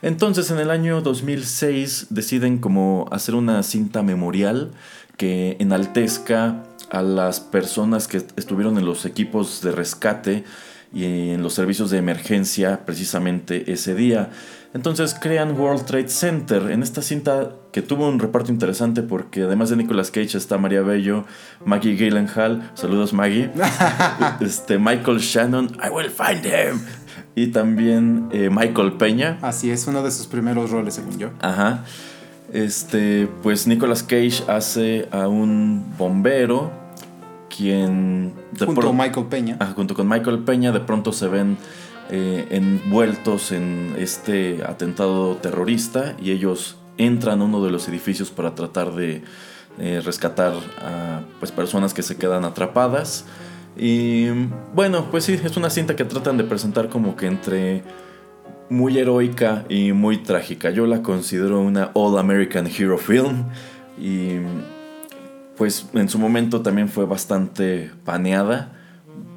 Entonces 0.03 0.51
en 0.51 0.59
el 0.59 0.71
año 0.71 1.01
2006 1.01 2.09
deciden 2.11 2.59
como 2.59 3.07
hacer 3.11 3.35
una 3.35 3.63
cinta 3.63 4.03
memorial 4.03 4.73
que 5.17 5.57
enaltezca 5.61 6.65
a 6.91 7.03
las 7.03 7.41
personas 7.41 8.07
que 8.07 8.19
estuvieron 8.37 8.79
en 8.79 8.85
los 8.85 9.07
equipos 9.07 9.63
de 9.63 9.73
rescate 9.73 10.45
y 10.95 11.31
en 11.31 11.43
los 11.43 11.55
servicios 11.55 11.91
de 11.91 11.99
emergencia 11.99 12.85
precisamente 12.87 13.73
ese 13.73 13.95
día. 13.95 14.31
Entonces 14.75 15.15
crean 15.21 15.59
World 15.59 15.85
Trade 15.85 16.09
Center 16.09 16.71
en 16.71 16.83
esta 16.83 17.03
cinta 17.03 17.53
que 17.73 17.83
tuvo 17.83 18.09
un 18.09 18.19
reparto 18.19 18.51
interesante 18.51 19.03
porque 19.03 19.43
además 19.43 19.71
de 19.71 19.77
Nicolas 19.77 20.11
Cage 20.11 20.37
está 20.37 20.59
María 20.59 20.83
Bello, 20.83 21.25
Maggie 21.65 21.97
Gyllenhaal, 21.97 22.73
saludos 22.75 23.13
Maggie, 23.13 23.51
este, 24.41 24.79
Michael 24.79 25.19
Shannon, 25.19 25.77
I 25.83 25.91
will 25.91 26.11
find 26.11 26.45
him, 26.45 26.81
y 27.37 27.49
también 27.49 28.29
eh, 28.33 28.51
Michael 28.51 28.95
Peña. 28.95 29.39
Así 29.43 29.71
es, 29.71 29.87
uno 29.87 30.03
de 30.03 30.11
sus 30.11 30.27
primeros 30.27 30.71
roles, 30.71 30.95
según 30.95 31.19
yo. 31.19 31.31
Ajá. 31.41 31.85
Este, 32.53 33.29
pues 33.43 33.67
Nicolas 33.67 34.03
Cage 34.03 34.45
hace 34.49 35.09
a 35.11 35.29
un 35.29 35.95
bombero 35.99 36.84
quien 37.55 38.35
de 38.53 38.67
Junto 38.67 38.81
pronto- 38.81 38.93
Michael 39.03 39.27
Peña. 39.27 39.57
Ah, 39.61 39.73
junto 39.75 39.95
con 39.95 40.09
Michael 40.09 40.41
Peña 40.41 40.73
de 40.73 40.81
pronto 40.81 41.13
se 41.13 41.29
ven 41.29 41.57
eh, 42.11 42.47
envueltos 42.51 43.53
en 43.53 43.95
este 43.99 44.63
atentado 44.67 45.37
terrorista 45.37 46.15
y 46.21 46.31
ellos 46.33 46.77
entran 46.99 47.41
a 47.41 47.45
uno 47.45 47.65
de 47.65 47.71
los 47.71 47.89
edificios 47.89 48.31
para 48.31 48.55
tratar 48.55 48.93
de 48.95 49.23
eh, 49.79 50.01
rescatar 50.05 50.53
a 50.81 51.23
pues, 51.41 51.51
personas 51.53 51.95
que 51.95 52.03
se 52.03 52.17
quedan 52.17 52.45
atrapadas. 52.45 53.25
Y 53.77 54.27
bueno, 54.75 55.07
pues 55.11 55.25
sí, 55.25 55.39
es 55.43 55.57
una 55.57 55.71
cinta 55.71 55.97
que 55.97 56.05
tratan 56.05 56.37
de 56.37 56.45
presentar 56.45 56.89
como 56.89 57.17
que 57.17 57.27
entre 57.27 57.83
muy 58.71 58.97
heroica 58.99 59.65
y 59.69 59.93
muy 59.93 60.19
trágica. 60.19 60.71
Yo 60.71 60.87
la 60.87 61.03
considero 61.03 61.61
una 61.61 61.91
All 61.95 62.19
American 62.19 62.67
Hero 62.67 62.99
Film 62.99 63.47
y 63.99 64.37
pues 65.57 65.87
en 65.95 66.09
su 66.09 66.19
momento 66.19 66.63
también 66.63 66.89
fue 66.89 67.07
bastante 67.07 67.91
paneada 68.05 68.73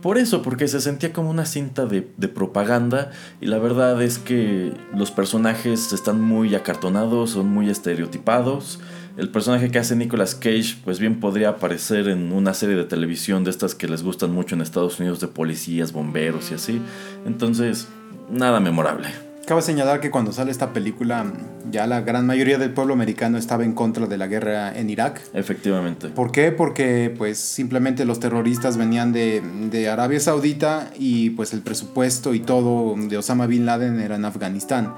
Por 0.02 0.18
eso, 0.18 0.42
porque 0.42 0.68
se 0.68 0.82
sentía 0.82 1.14
como 1.14 1.30
una 1.30 1.46
cinta 1.46 1.86
de, 1.86 2.02
propaganda 2.02 3.12
y 3.42 3.48
la 3.48 3.60
verdad 3.60 4.02
es 4.02 4.18
que 4.20 4.74
los 4.96 5.12
personajes 5.12 5.92
están 5.94 6.22
muy 6.22 6.56
acartonados, 6.56 7.32
son 7.32 7.50
muy 7.50 7.70
estereotipados. 7.70 8.80
El 9.18 9.30
personaje 9.30 9.72
que 9.72 9.80
hace 9.80 9.96
Nicolas 9.96 10.36
Cage, 10.36 10.78
pues 10.84 11.00
bien 11.00 11.20
podría 11.20 11.50
aparecer 11.50 12.08
en 12.08 12.32
una 12.32 12.54
serie 12.54 12.76
de 12.76 12.84
televisión 12.84 13.44
de 13.44 13.50
estas 13.50 13.74
que 13.74 13.88
les 13.88 14.04
gustan 14.04 14.32
mucho 14.32 14.54
en 14.54 14.62
Estados 14.62 15.00
Unidos 15.00 15.20
de 15.20 15.28
policías, 15.28 15.92
bomberos 15.92 16.52
y 16.52 16.54
así. 16.54 16.82
Entonces, 17.26 17.88
nada 18.30 18.60
memorable. 18.60 19.27
Cabe 19.48 19.62
señalar 19.62 20.02
que 20.02 20.12
cuando 20.12 20.34
sale 20.34 20.52
esta 20.52 20.74
película, 20.74 21.26
ya 21.72 21.88
la 21.88 22.02
gran 22.02 22.26
mayoría 22.26 22.58
del 22.58 22.72
pueblo 22.72 22.94
americano 22.94 23.38
estaba 23.38 23.64
en 23.64 23.72
contra 23.72 24.06
de 24.06 24.18
la 24.18 24.28
guerra 24.28 24.78
en 24.78 24.90
Irak. 24.90 25.22
Efectivamente. 25.34 26.10
¿Por 26.10 26.34
qué? 26.34 26.52
Porque 26.52 27.16
pues 27.18 27.38
simplemente 27.40 28.04
los 28.04 28.20
terroristas 28.20 28.76
venían 28.76 29.14
de, 29.14 29.42
de 29.72 29.88
Arabia 29.88 30.20
Saudita 30.20 30.92
y 31.00 31.30
pues 31.30 31.54
el 31.54 31.62
presupuesto 31.62 32.34
y 32.34 32.42
todo 32.42 32.94
de 32.98 33.18
Osama 33.18 33.48
Bin 33.48 33.66
Laden 33.66 34.02
era 34.02 34.18
en 34.18 34.26
Afganistán. 34.26 34.94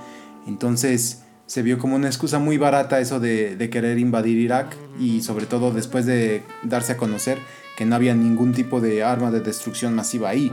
Entonces 0.47 1.21
se 1.45 1.61
vio 1.61 1.77
como 1.77 1.95
una 1.95 2.07
excusa 2.07 2.39
muy 2.39 2.57
barata 2.57 2.99
eso 2.99 3.19
de, 3.19 3.55
de 3.55 3.69
querer 3.69 3.99
invadir 3.99 4.39
Irak 4.39 4.75
y 4.99 5.21
sobre 5.21 5.45
todo 5.45 5.69
después 5.69 6.07
de 6.07 6.41
darse 6.63 6.93
a 6.93 6.97
conocer 6.97 7.37
que 7.77 7.85
no 7.85 7.95
había 7.95 8.15
ningún 8.15 8.53
tipo 8.53 8.81
de 8.81 9.03
arma 9.03 9.29
de 9.29 9.41
destrucción 9.41 9.93
masiva 9.93 10.29
ahí. 10.29 10.51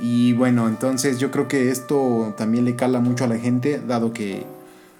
Y 0.00 0.32
bueno, 0.32 0.68
entonces 0.68 1.18
yo 1.18 1.30
creo 1.30 1.48
que 1.48 1.70
esto 1.70 2.34
también 2.36 2.64
le 2.64 2.74
cala 2.76 3.00
mucho 3.00 3.24
a 3.24 3.28
la 3.28 3.38
gente, 3.38 3.80
dado 3.86 4.12
que 4.12 4.44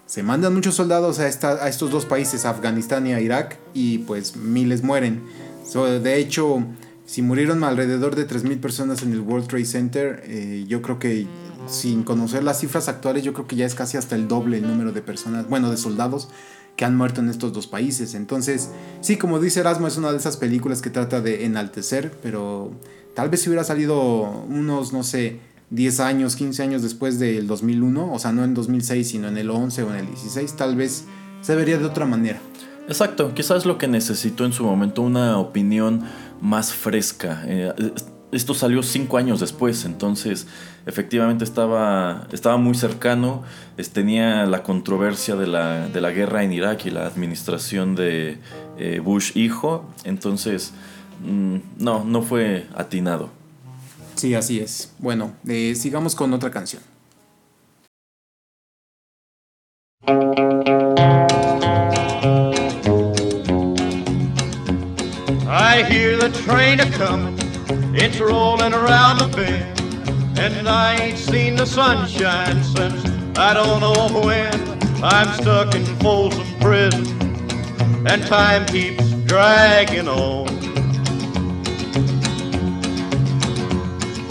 se 0.05 0.23
mandan 0.23 0.53
muchos 0.53 0.75
soldados 0.75 1.19
a, 1.19 1.27
esta- 1.27 1.63
a 1.63 1.67
estos 1.67 1.91
dos 1.91 2.05
países, 2.05 2.45
Afganistán 2.45 3.07
y 3.07 3.13
a 3.13 3.19
Irak, 3.21 3.57
y 3.73 3.99
pues 3.99 4.35
miles 4.35 4.83
mueren. 4.83 5.21
So, 5.67 5.85
de 5.99 6.17
hecho, 6.17 6.63
si 7.05 7.21
murieron 7.21 7.63
alrededor 7.63 8.15
de 8.15 8.25
3.000 8.25 8.59
personas 8.59 9.01
en 9.03 9.11
el 9.13 9.21
World 9.21 9.47
Trade 9.47 9.65
Center, 9.65 10.23
eh, 10.25 10.65
yo 10.67 10.81
creo 10.81 10.99
que 10.99 11.27
sin 11.67 12.03
conocer 12.03 12.43
las 12.43 12.59
cifras 12.59 12.89
actuales, 12.89 13.23
yo 13.23 13.33
creo 13.33 13.47
que 13.47 13.55
ya 13.55 13.65
es 13.65 13.75
casi 13.75 13.97
hasta 13.97 14.15
el 14.15 14.27
doble 14.27 14.57
el 14.57 14.67
número 14.67 14.91
de 14.91 15.01
personas, 15.01 15.47
bueno, 15.49 15.71
de 15.71 15.77
soldados 15.77 16.27
que 16.75 16.85
han 16.85 16.95
muerto 16.97 17.21
en 17.21 17.29
estos 17.29 17.53
dos 17.53 17.67
países. 17.67 18.13
Entonces, 18.15 18.69
sí, 19.01 19.15
como 19.17 19.39
dice 19.39 19.61
Erasmo, 19.61 19.87
es 19.87 19.95
una 19.97 20.11
de 20.11 20.17
esas 20.17 20.37
películas 20.37 20.81
que 20.81 20.89
trata 20.89 21.21
de 21.21 21.45
enaltecer, 21.45 22.11
pero 22.21 22.71
tal 23.13 23.29
vez 23.29 23.41
si 23.41 23.49
hubiera 23.49 23.63
salido 23.63 24.45
unos, 24.49 24.93
no 24.93 25.03
sé, 25.03 25.39
10 25.69 25.99
años, 26.01 26.35
15 26.35 26.63
años 26.63 26.81
después 26.81 27.19
del 27.19 27.47
2001, 27.47 28.13
o 28.13 28.19
sea, 28.19 28.31
no 28.31 28.43
en 28.43 28.53
2006, 28.53 29.07
sino 29.07 29.27
en 29.27 29.37
el 29.37 29.49
11 29.49 29.83
o 29.83 29.91
en 29.91 29.99
el 30.01 30.05
16, 30.07 30.53
tal 30.53 30.75
vez 30.75 31.05
se 31.41 31.55
vería 31.55 31.77
de 31.77 31.85
otra 31.85 32.05
manera. 32.05 32.39
Exacto, 32.87 33.33
quizás 33.33 33.65
lo 33.65 33.77
que 33.77 33.87
necesitó 33.87 34.45
en 34.45 34.53
su 34.53 34.63
momento 34.63 35.01
una 35.01 35.37
opinión 35.37 36.03
más 36.41 36.73
fresca. 36.73 37.43
Eh, 37.47 37.73
esto 38.33 38.53
salió 38.53 38.83
cinco 38.83 39.17
años 39.17 39.39
después, 39.39 39.85
entonces 39.85 40.47
efectivamente 40.85 41.43
estaba, 41.43 42.27
estaba 42.31 42.57
muy 42.57 42.73
cercano, 42.73 43.43
tenía 43.93 44.45
la 44.45 44.63
controversia 44.63 45.35
de 45.35 45.47
la, 45.47 45.87
de 45.87 46.01
la 46.01 46.11
guerra 46.11 46.43
en 46.43 46.51
Irak 46.51 46.85
y 46.85 46.89
la 46.89 47.05
administración 47.05 47.95
de 47.95 48.39
eh, 48.77 48.99
Bush 49.03 49.37
hijo, 49.37 49.85
entonces 50.03 50.73
mm, 51.21 51.57
no, 51.77 52.03
no 52.03 52.21
fue 52.21 52.67
atinado. 52.75 53.29
Sí, 54.15 54.35
así 54.35 54.59
es. 54.59 54.93
Bueno, 54.99 55.33
eh, 55.47 55.75
sigamos 55.75 56.15
con 56.15 56.33
otra 56.33 56.51
canción. 56.51 56.81
I 65.75 65.83
hear 65.89 66.17
the 66.17 66.29
train 66.43 66.79
a 66.79 66.85
comin', 66.91 67.37
it's 67.95 68.19
rolling 68.19 68.73
around 68.73 69.19
the 69.19 69.27
bend, 69.35 70.39
and 70.39 70.67
I 70.67 70.95
ain't 70.95 71.17
seen 71.17 71.55
the 71.55 71.65
sunshine 71.65 72.63
since 72.63 73.03
I 73.37 73.53
don't 73.53 73.79
know 73.79 74.21
when. 74.21 74.73
I'm 75.03 75.33
stuck 75.41 75.75
in 75.75 75.83
Folsom 75.99 76.47
Prison, 76.59 77.05
and 78.07 78.23
time 78.25 78.65
keeps 78.67 79.09
dragging 79.25 80.07
on. 80.07 80.72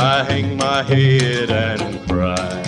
I 0.00 0.22
hang 0.22 0.56
my 0.56 0.84
head 0.84 1.50
and 1.50 2.08
cry. 2.08 2.67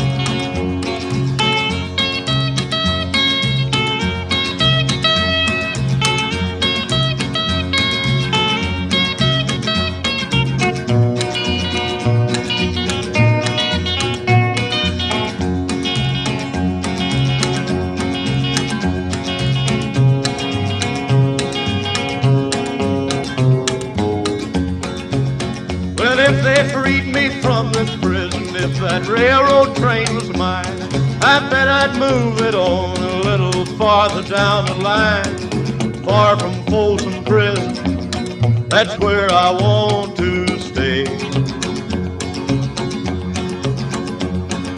Where 39.03 39.29
I 39.31 39.51
want 39.51 40.15
to 40.17 40.59
stay. 40.59 41.05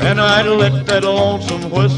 And 0.07 0.19
I'd 0.19 0.47
let 0.47 0.85
that 0.87 1.03
lonesome 1.03 1.69
whistle 1.69 1.92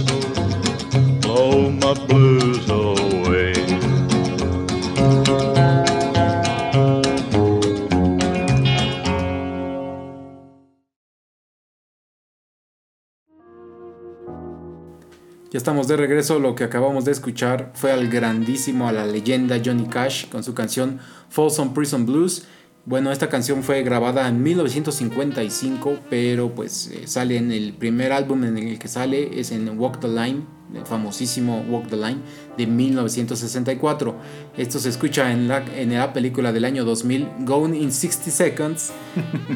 de 15.95 16.01
regreso. 16.01 16.39
Lo 16.39 16.55
que 16.55 16.63
acabamos 16.63 17.05
de 17.05 17.11
escuchar 17.11 17.71
fue 17.73 17.91
al 17.91 18.09
grandísimo, 18.09 18.87
a 18.87 18.91
la 18.91 19.05
leyenda 19.05 19.61
Johnny 19.63 19.87
Cash 19.87 20.27
con 20.29 20.43
su 20.43 20.53
canción 20.53 20.99
Folsom 21.29 21.73
Prison 21.73 22.05
Blues. 22.05 22.45
Bueno, 22.85 23.11
esta 23.11 23.29
canción 23.29 23.63
fue 23.63 23.81
grabada 23.81 24.27
en 24.27 24.43
1955, 24.43 25.97
pero 26.07 26.53
pues 26.53 26.87
eh, 26.87 27.07
sale 27.07 27.37
en 27.37 27.51
el 27.51 27.73
primer 27.73 28.11
álbum 28.11 28.43
en 28.43 28.59
el 28.59 28.77
que 28.77 28.87
sale, 28.87 29.39
es 29.39 29.51
en 29.51 29.79
Walk 29.79 29.99
the 29.99 30.07
Line, 30.07 30.43
el 30.71 30.85
famosísimo 30.85 31.65
Walk 31.67 31.87
the 31.87 31.95
Line 31.95 32.19
de 32.57 32.67
1964. 32.67 34.15
Esto 34.55 34.77
se 34.77 34.89
escucha 34.89 35.31
en 35.31 35.47
la, 35.47 35.65
en 35.75 35.95
la 35.95 36.13
película 36.13 36.51
del 36.51 36.63
año 36.63 36.85
2000, 36.85 37.27
Gone 37.39 37.75
in 37.75 37.91
60 37.91 38.29
Seconds, 38.29 38.91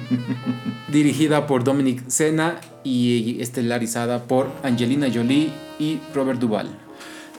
dirigida 0.92 1.46
por 1.46 1.64
Dominic 1.64 2.08
Sena 2.08 2.60
y 2.84 3.40
estelarizada 3.42 4.24
por 4.24 4.48
Angelina 4.64 5.08
Jolie 5.14 5.69
y 5.80 6.00
Robert 6.14 6.40
Duvall. 6.40 6.70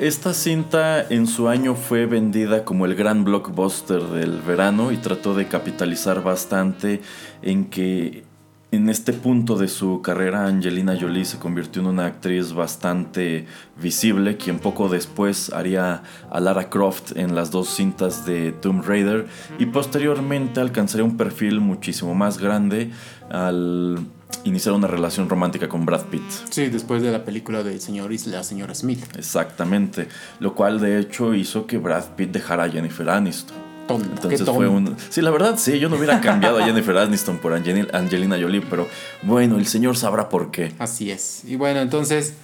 Esta 0.01 0.33
cinta 0.33 1.07
en 1.09 1.27
su 1.27 1.49
año 1.49 1.75
fue 1.75 2.07
vendida 2.07 2.65
como 2.65 2.87
el 2.87 2.95
gran 2.95 3.23
blockbuster 3.23 4.03
del 4.03 4.41
verano 4.41 4.93
y 4.93 4.97
trató 4.97 5.35
de 5.35 5.47
capitalizar 5.47 6.23
bastante 6.23 7.03
en 7.43 7.67
que 7.67 8.25
en 8.73 8.89
este 8.89 9.13
punto 9.13 9.57
de 9.57 9.69
su 9.69 10.01
carrera 10.01 10.47
Angelina 10.47 10.97
Jolie 10.99 11.25
se 11.25 11.39
convirtió 11.39 11.83
en 11.83 11.89
una 11.89 12.07
actriz 12.07 12.53
bastante 12.53 13.47
visible, 13.77 14.37
quien 14.37 14.59
poco 14.59 14.89
después 14.89 15.53
haría 15.53 16.03
a 16.31 16.41
Lara 16.41 16.71
Croft 16.71 17.17
en 17.17 17.35
las 17.35 17.51
dos 17.51 17.69
cintas 17.69 18.25
de 18.25 18.53
Tomb 18.53 18.83
Raider 18.87 19.27
y 19.59 19.67
posteriormente 19.67 20.61
alcanzaría 20.61 21.05
un 21.05 21.17
perfil 21.17 21.61
muchísimo 21.61 22.15
más 22.15 22.39
grande 22.39 22.91
al 23.29 23.99
iniciar 24.45 24.75
una 24.75 24.87
relación 24.87 25.29
romántica 25.29 25.69
con 25.69 25.85
Brad 25.85 26.05
Pitt. 26.07 26.23
Sí, 26.51 26.67
después 26.69 27.03
de 27.03 27.13
la 27.13 27.25
película 27.25 27.63
del 27.63 27.81
señor 27.81 28.13
y 28.13 28.19
la 28.27 28.43
señora 28.43 28.75
Smith. 28.75 29.05
Exactamente, 29.17 30.09
lo 30.39 30.55
cual 30.55 30.81
de 30.81 30.99
hecho 30.99 31.35
hizo 31.35 31.67
que 31.67 31.79
Brad 31.79 32.05
Pitt 32.17 32.31
dejara 32.31 32.65
a 32.65 32.69
Jennifer 32.71 33.09
Aniston. 33.09 33.57
Tonto, 33.89 34.09
Entonces 34.29 34.49
fue 34.49 34.69
un... 34.69 34.95
Sí, 35.09 35.21
la 35.21 35.31
verdad, 35.31 35.59
sí, 35.59 35.81
yo 35.81 35.89
no 35.89 35.97
hubiera 35.97 36.21
cambiado 36.21 36.59
a 36.59 36.65
Jennifer 36.65 36.97
Aniston 36.97 37.39
por 37.39 37.53
Angel- 37.53 37.89
Angelina 37.93 38.37
Jolie, 38.41 38.61
pero 38.61 38.87
bueno, 39.23 39.59
el 39.59 39.67
señor 39.67 39.97
sabrá 39.97 40.29
por 40.29 40.53
qué. 40.53 40.73
Así 40.79 41.11
es. 41.11 41.43
Y 41.45 41.57
bueno, 41.57 41.81
entonces, 41.81 42.35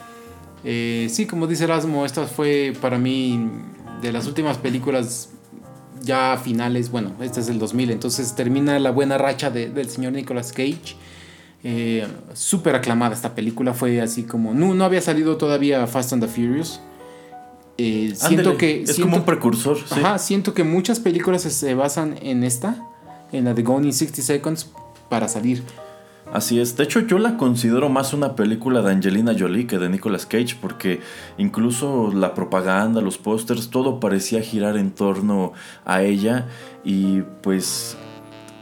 eh, 0.65 1.07
sí, 1.09 1.27
como 1.27 1.47
dice 1.47 1.63
Erasmo, 1.65 2.05
esta 2.05 2.27
fue 2.27 2.73
para 2.81 2.99
mí 2.99 3.49
de 4.03 4.11
las 4.13 4.27
últimas 4.27 4.59
películas 4.59 5.29
ya 6.03 6.37
finales. 6.43 6.91
Bueno, 6.91 7.13
este 7.21 7.39
es 7.41 7.49
el 7.49 7.61
2000, 7.61 7.93
entonces 7.93 8.35
termina 8.35 8.79
la 8.81 8.91
buena 8.91 9.17
racha 9.17 9.49
de- 9.49 9.71
del 9.71 9.89
señor 9.89 10.15
Nicolas 10.15 10.51
Cage. 10.53 10.97
Eh, 11.65 12.07
Súper 12.35 12.75
aclamada 12.77 13.15
esta 13.15 13.35
película, 13.35 13.73
fue 13.75 14.01
así 14.01 14.23
como. 14.23 14.55
No, 14.55 14.75
no 14.75 14.85
había 14.85 15.01
salido 15.01 15.37
todavía 15.37 15.87
Fast 15.87 16.13
and 16.13 16.23
the 16.23 16.29
Furious. 16.29 16.81
Eh, 17.79 18.13
siento 18.15 18.57
que. 18.57 18.83
Es 18.83 18.95
siento- 18.95 19.03
como 19.03 19.17
un 19.19 19.25
precursor, 19.25 19.77
sí. 19.79 20.01
Ajá, 20.01 20.19
siento 20.19 20.55
que 20.55 20.65
muchas 20.65 21.01
películas 21.01 21.43
se- 21.43 21.51
se 21.51 21.75
basan 21.75 22.17
en 22.23 22.45
esta, 22.45 22.77
en 23.33 23.45
la 23.45 23.55
de 23.55 23.63
Gone 23.63 23.87
in 23.87 23.93
60 23.93 24.23
Seconds, 24.23 24.71
para 25.09 25.29
salir. 25.29 25.63
Así 26.33 26.59
es. 26.59 26.77
De 26.77 26.83
hecho, 26.85 27.01
yo 27.01 27.19
la 27.19 27.37
considero 27.37 27.89
más 27.89 28.13
una 28.13 28.35
película 28.35 28.83
de 28.83 28.91
Angelina 28.91 29.33
Jolie 29.39 29.67
que 29.69 29.79
de 29.79 29.89
Nicolas 29.89 30.27
Cage, 30.27 30.57
porque 30.61 31.01
incluso 31.39 32.13
la 32.13 32.35
propaganda, 32.35 33.01
los 33.01 33.17
pósters, 33.17 33.71
todo 33.71 34.01
parecía 34.01 34.41
girar 34.41 34.77
en 34.77 34.91
torno 34.91 35.53
a 35.85 36.03
ella 36.03 36.47
y 36.85 37.21
pues 37.43 37.97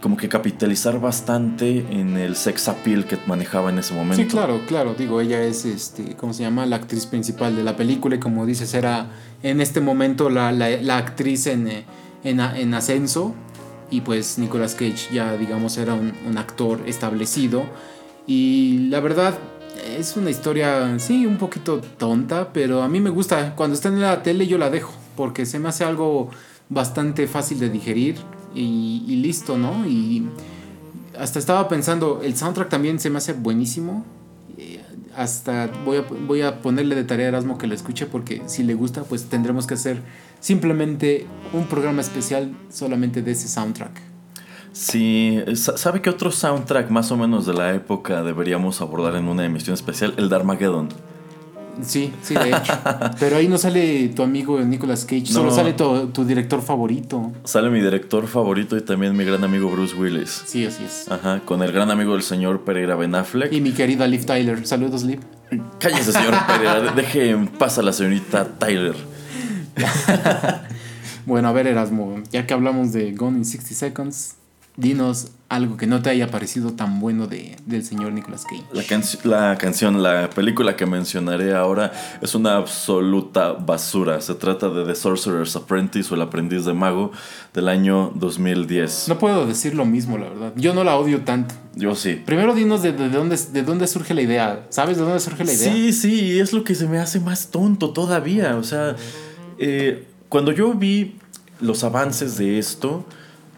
como 0.05 0.19
que 0.19 0.29
capitalizar 0.29 1.01
bastante 1.01 1.79
en 1.91 2.19
el 2.19 2.37
sex 2.37 2.69
appeal 2.69 3.07
que 3.07 3.17
manejaba 3.27 3.71
en 3.71 3.79
ese 3.79 3.95
momento. 3.95 4.23
Sí, 4.23 4.29
claro, 4.29 4.61
claro. 4.69 4.93
Digo, 4.93 5.23
ella 5.23 5.43
es, 5.43 5.65
este, 5.65 6.15
¿cómo 6.15 6.35
se 6.35 6.43
llama? 6.43 6.67
La 6.67 6.77
actriz 6.77 7.07
principal 7.07 7.57
de 7.57 7.63
la 7.65 7.75
película 7.75 8.17
y 8.17 8.19
como 8.19 8.45
dices, 8.45 8.75
era 8.75 9.07
en 9.43 9.63
este 9.63 9.81
momento 9.81 10.29
la, 10.29 10.53
la- 10.53 10.77
la 10.83 10.99
actriz 10.99 11.47
en, 11.47 11.69
en, 12.23 12.39
en 12.41 12.75
ascenso 12.75 13.35
y 13.91 14.03
pues 14.03 14.39
Nicolas 14.39 14.75
Cage 14.75 15.09
ya, 15.11 15.39
digamos, 15.39 15.79
era 15.79 15.95
un, 15.95 16.13
un 16.29 16.37
actor 16.37 16.83
establecido 16.87 17.65
y 18.27 18.89
la 18.91 19.01
verdad 19.01 19.39
es 19.99 20.19
una 20.19 20.29
historia, 20.29 20.99
sí, 20.99 21.25
un 21.25 21.39
poquito 21.39 21.81
tonta, 21.81 22.53
pero 22.53 22.83
a 22.83 22.89
mí 22.89 23.01
me 23.01 23.09
gusta. 23.09 23.55
Cuando 23.57 23.75
está 23.75 23.89
en 23.89 24.03
la 24.03 24.23
tele 24.23 24.47
yo 24.47 24.59
la 24.59 24.69
dejo 24.69 24.93
porque 25.17 25.47
se 25.47 25.59
me 25.59 25.71
hace 25.71 25.83
algo 25.85 26.29
bastante 26.69 27.27
fácil 27.27 27.59
de 27.59 27.71
digerir 27.71 28.17
y, 28.55 29.17
listo, 29.17 29.57
¿no? 29.59 29.87
Y 29.87 30.27
hasta 31.19 31.39
estaba 31.39 31.69
pensando, 31.69 32.21
el 32.23 32.37
soundtrack 32.37 32.69
también 32.69 32.99
se 33.01 33.11
me 33.11 33.19
hace 33.19 33.33
buenísimo. 33.33 34.05
Eh, 34.59 34.81
Hasta 35.17 35.71
voy 35.85 35.99
a, 35.99 36.01
voy 36.27 36.43
a 36.43 36.61
ponerle 36.61 36.95
de 36.97 37.05
tarea 37.05 37.27
a 37.27 37.29
Erasmo 37.29 37.57
que 37.59 37.67
lo 37.69 37.75
escuche 37.75 38.07
porque 38.07 38.43
si 38.47 38.63
le 38.65 38.75
gusta, 38.75 39.05
pues 39.05 39.25
tendremos 39.27 39.67
que 39.67 39.75
hacer 39.75 40.01
simplemente 40.41 41.27
un 41.53 41.65
programa 41.67 42.01
especial 42.01 42.53
solamente 42.71 43.23
de 43.23 43.31
ese 43.33 43.47
soundtrack. 43.49 43.93
Sí, 44.73 45.39
sa- 45.55 45.77
¿sabe 45.77 46.03
qué 46.03 46.11
otro 46.11 46.33
soundtrack 46.33 46.91
más 46.91 47.13
o 47.13 47.17
menos 47.17 47.47
de 47.47 47.55
la 47.55 47.75
época 47.75 48.23
deberíamos 48.25 48.81
abordar 48.81 49.15
en 49.15 49.29
una 49.29 49.45
emisión 49.45 49.75
especial? 49.75 50.15
El 50.17 50.29
de 50.29 50.35
Armageddon. 50.37 50.89
Sí, 51.83 52.13
sí, 52.23 52.35
de 52.35 52.51
hecho. 52.51 52.73
Pero 53.19 53.37
ahí 53.37 53.49
no 53.49 53.59
sale 53.59 54.09
tu 54.09 54.23
amigo 54.23 54.61
Nicolas 54.61 55.05
Cage, 55.05 55.27
solo 55.27 55.51
sale 55.51 55.73
tu, 55.73 56.09
tu 56.09 56.25
director 56.25 56.63
favorito. 56.63 57.33
Sale 57.45 57.71
mi 57.71 57.81
director 57.81 58.27
favorito 58.27 58.77
y 58.77 58.81
también 58.83 59.17
mi 59.17 59.25
gran 59.25 59.43
amigo 59.45 59.71
Bruce 59.71 59.95
Willis. 59.97 60.43
Sí, 60.47 60.65
así 60.67 60.85
es. 60.85 61.11
Ajá, 61.11 61.41
con 61.45 61.63
el 61.63 61.73
gran 61.73 61.91
amigo 61.91 62.13
del 62.13 62.23
señor 62.23 62.63
Pereira 62.65 62.97
Ben 62.97 63.15
Affleck. 63.15 63.53
Y 63.53 63.61
mi 63.61 63.73
querida 63.73 64.07
Liv 64.07 64.25
Tyler. 64.25 64.67
Saludos, 64.67 65.03
Liv. 65.05 65.21
Cállese, 65.79 66.13
señor 66.13 66.35
Pereira. 66.47 66.93
Deje 66.93 67.31
en 67.31 67.49
paz 67.49 67.79
a 67.79 67.83
la 67.83 67.93
señorita 67.93 68.47
Tyler. 68.59 68.95
Bueno, 71.27 71.49
a 71.49 71.53
ver, 71.53 71.67
Erasmo, 71.67 72.23
ya 72.31 72.47
que 72.47 72.53
hablamos 72.53 72.93
de 72.93 73.13
Gone 73.13 73.39
in 73.39 73.45
60 73.47 73.75
Seconds, 73.75 74.35
dinos 74.77 75.29
algo 75.49 75.77
que 75.77 75.87
no 75.87 76.03
te 76.03 76.11
haya 76.11 76.33
parecido 76.33 76.73
tan 76.73 76.99
bueno 76.99 77.29
de, 77.29 77.57
del 77.65 77.85
señor 77.85 78.13
Nicolas 78.13 78.45
Cage. 78.45 78.65
La, 78.73 78.83
canci- 78.83 79.23
la 79.23 79.57
canción, 79.57 80.03
la 80.03 80.29
película 80.31 80.75
que 80.75 80.85
mencionaré 80.85 81.55
ahora 81.55 81.93
es 82.21 82.35
una 82.35 82.57
absoluta 82.57 83.53
basura. 83.53 84.21
Se 84.21 84.35
trata 84.35 84.69
de 84.71 84.85
The 84.85 84.97
Sorcerer's 84.97 85.55
Apprentice 85.55 86.13
o 86.13 86.17
El 86.17 86.23
Aprendiz 86.23 86.65
de 86.65 86.73
Mago 86.73 87.13
del 87.53 87.69
año 87.69 88.11
2010. 88.17 89.07
No 89.09 89.19
puedo 89.19 89.47
decir 89.47 89.77
lo 89.77 89.85
mismo, 89.85 90.19
la 90.19 90.29
verdad. 90.29 90.53
Yo 90.57 90.75
no 90.75 90.83
la 90.83 90.97
odio 90.97 91.21
tanto. 91.21 91.55
Yo 91.77 91.95
sí. 91.95 92.21
Primero 92.27 92.53
dinos 92.53 92.83
de, 92.83 92.93
de 92.93 93.11
dónde, 93.11 93.37
de 93.53 93.63
dónde 93.63 93.87
surge 93.87 94.13
la 94.13 94.23
idea. 94.23 94.67
¿Sabes 94.71 94.97
de 94.97 95.05
dónde 95.05 95.21
surge 95.21 95.45
la 95.45 95.53
idea? 95.53 95.73
Sí, 95.73 95.93
sí, 95.93 96.21
y 96.33 96.41
es 96.41 96.53
lo 96.53 96.65
que 96.65 96.75
se 96.75 96.89
me 96.89 96.99
hace 96.99 97.21
más 97.21 97.49
tonto 97.53 97.91
todavía. 97.91 98.57
O 98.57 98.65
sea, 98.65 98.97
eh, 99.59 100.09
cuando 100.29 100.51
yo 100.51 100.75
vi 100.75 101.17
los 101.61 101.85
avances 101.85 102.37
de 102.39 102.59
esto, 102.59 103.05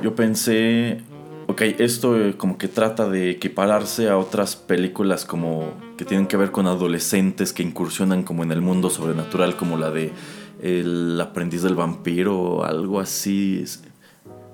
yo 0.02 0.14
pensé, 0.14 1.00
ok, 1.56 1.62
esto 1.78 2.20
eh, 2.20 2.36
como 2.36 2.58
que 2.58 2.68
trata 2.68 3.08
de 3.08 3.30
equipararse 3.30 4.10
a 4.10 4.18
otras 4.18 4.56
películas 4.56 5.24
como 5.24 5.72
que 5.96 6.04
tienen 6.04 6.26
que 6.26 6.36
ver 6.36 6.50
con 6.50 6.66
adolescentes 6.66 7.54
que 7.54 7.62
incursionan 7.62 8.24
como 8.24 8.42
en 8.42 8.52
el 8.52 8.60
mundo 8.60 8.90
sobrenatural, 8.90 9.56
como 9.56 9.78
la 9.78 9.90
de 9.90 10.12
El 10.60 11.18
aprendiz 11.18 11.62
del 11.62 11.74
vampiro 11.74 12.38
o 12.38 12.64
algo 12.64 13.00
así. 13.00 13.64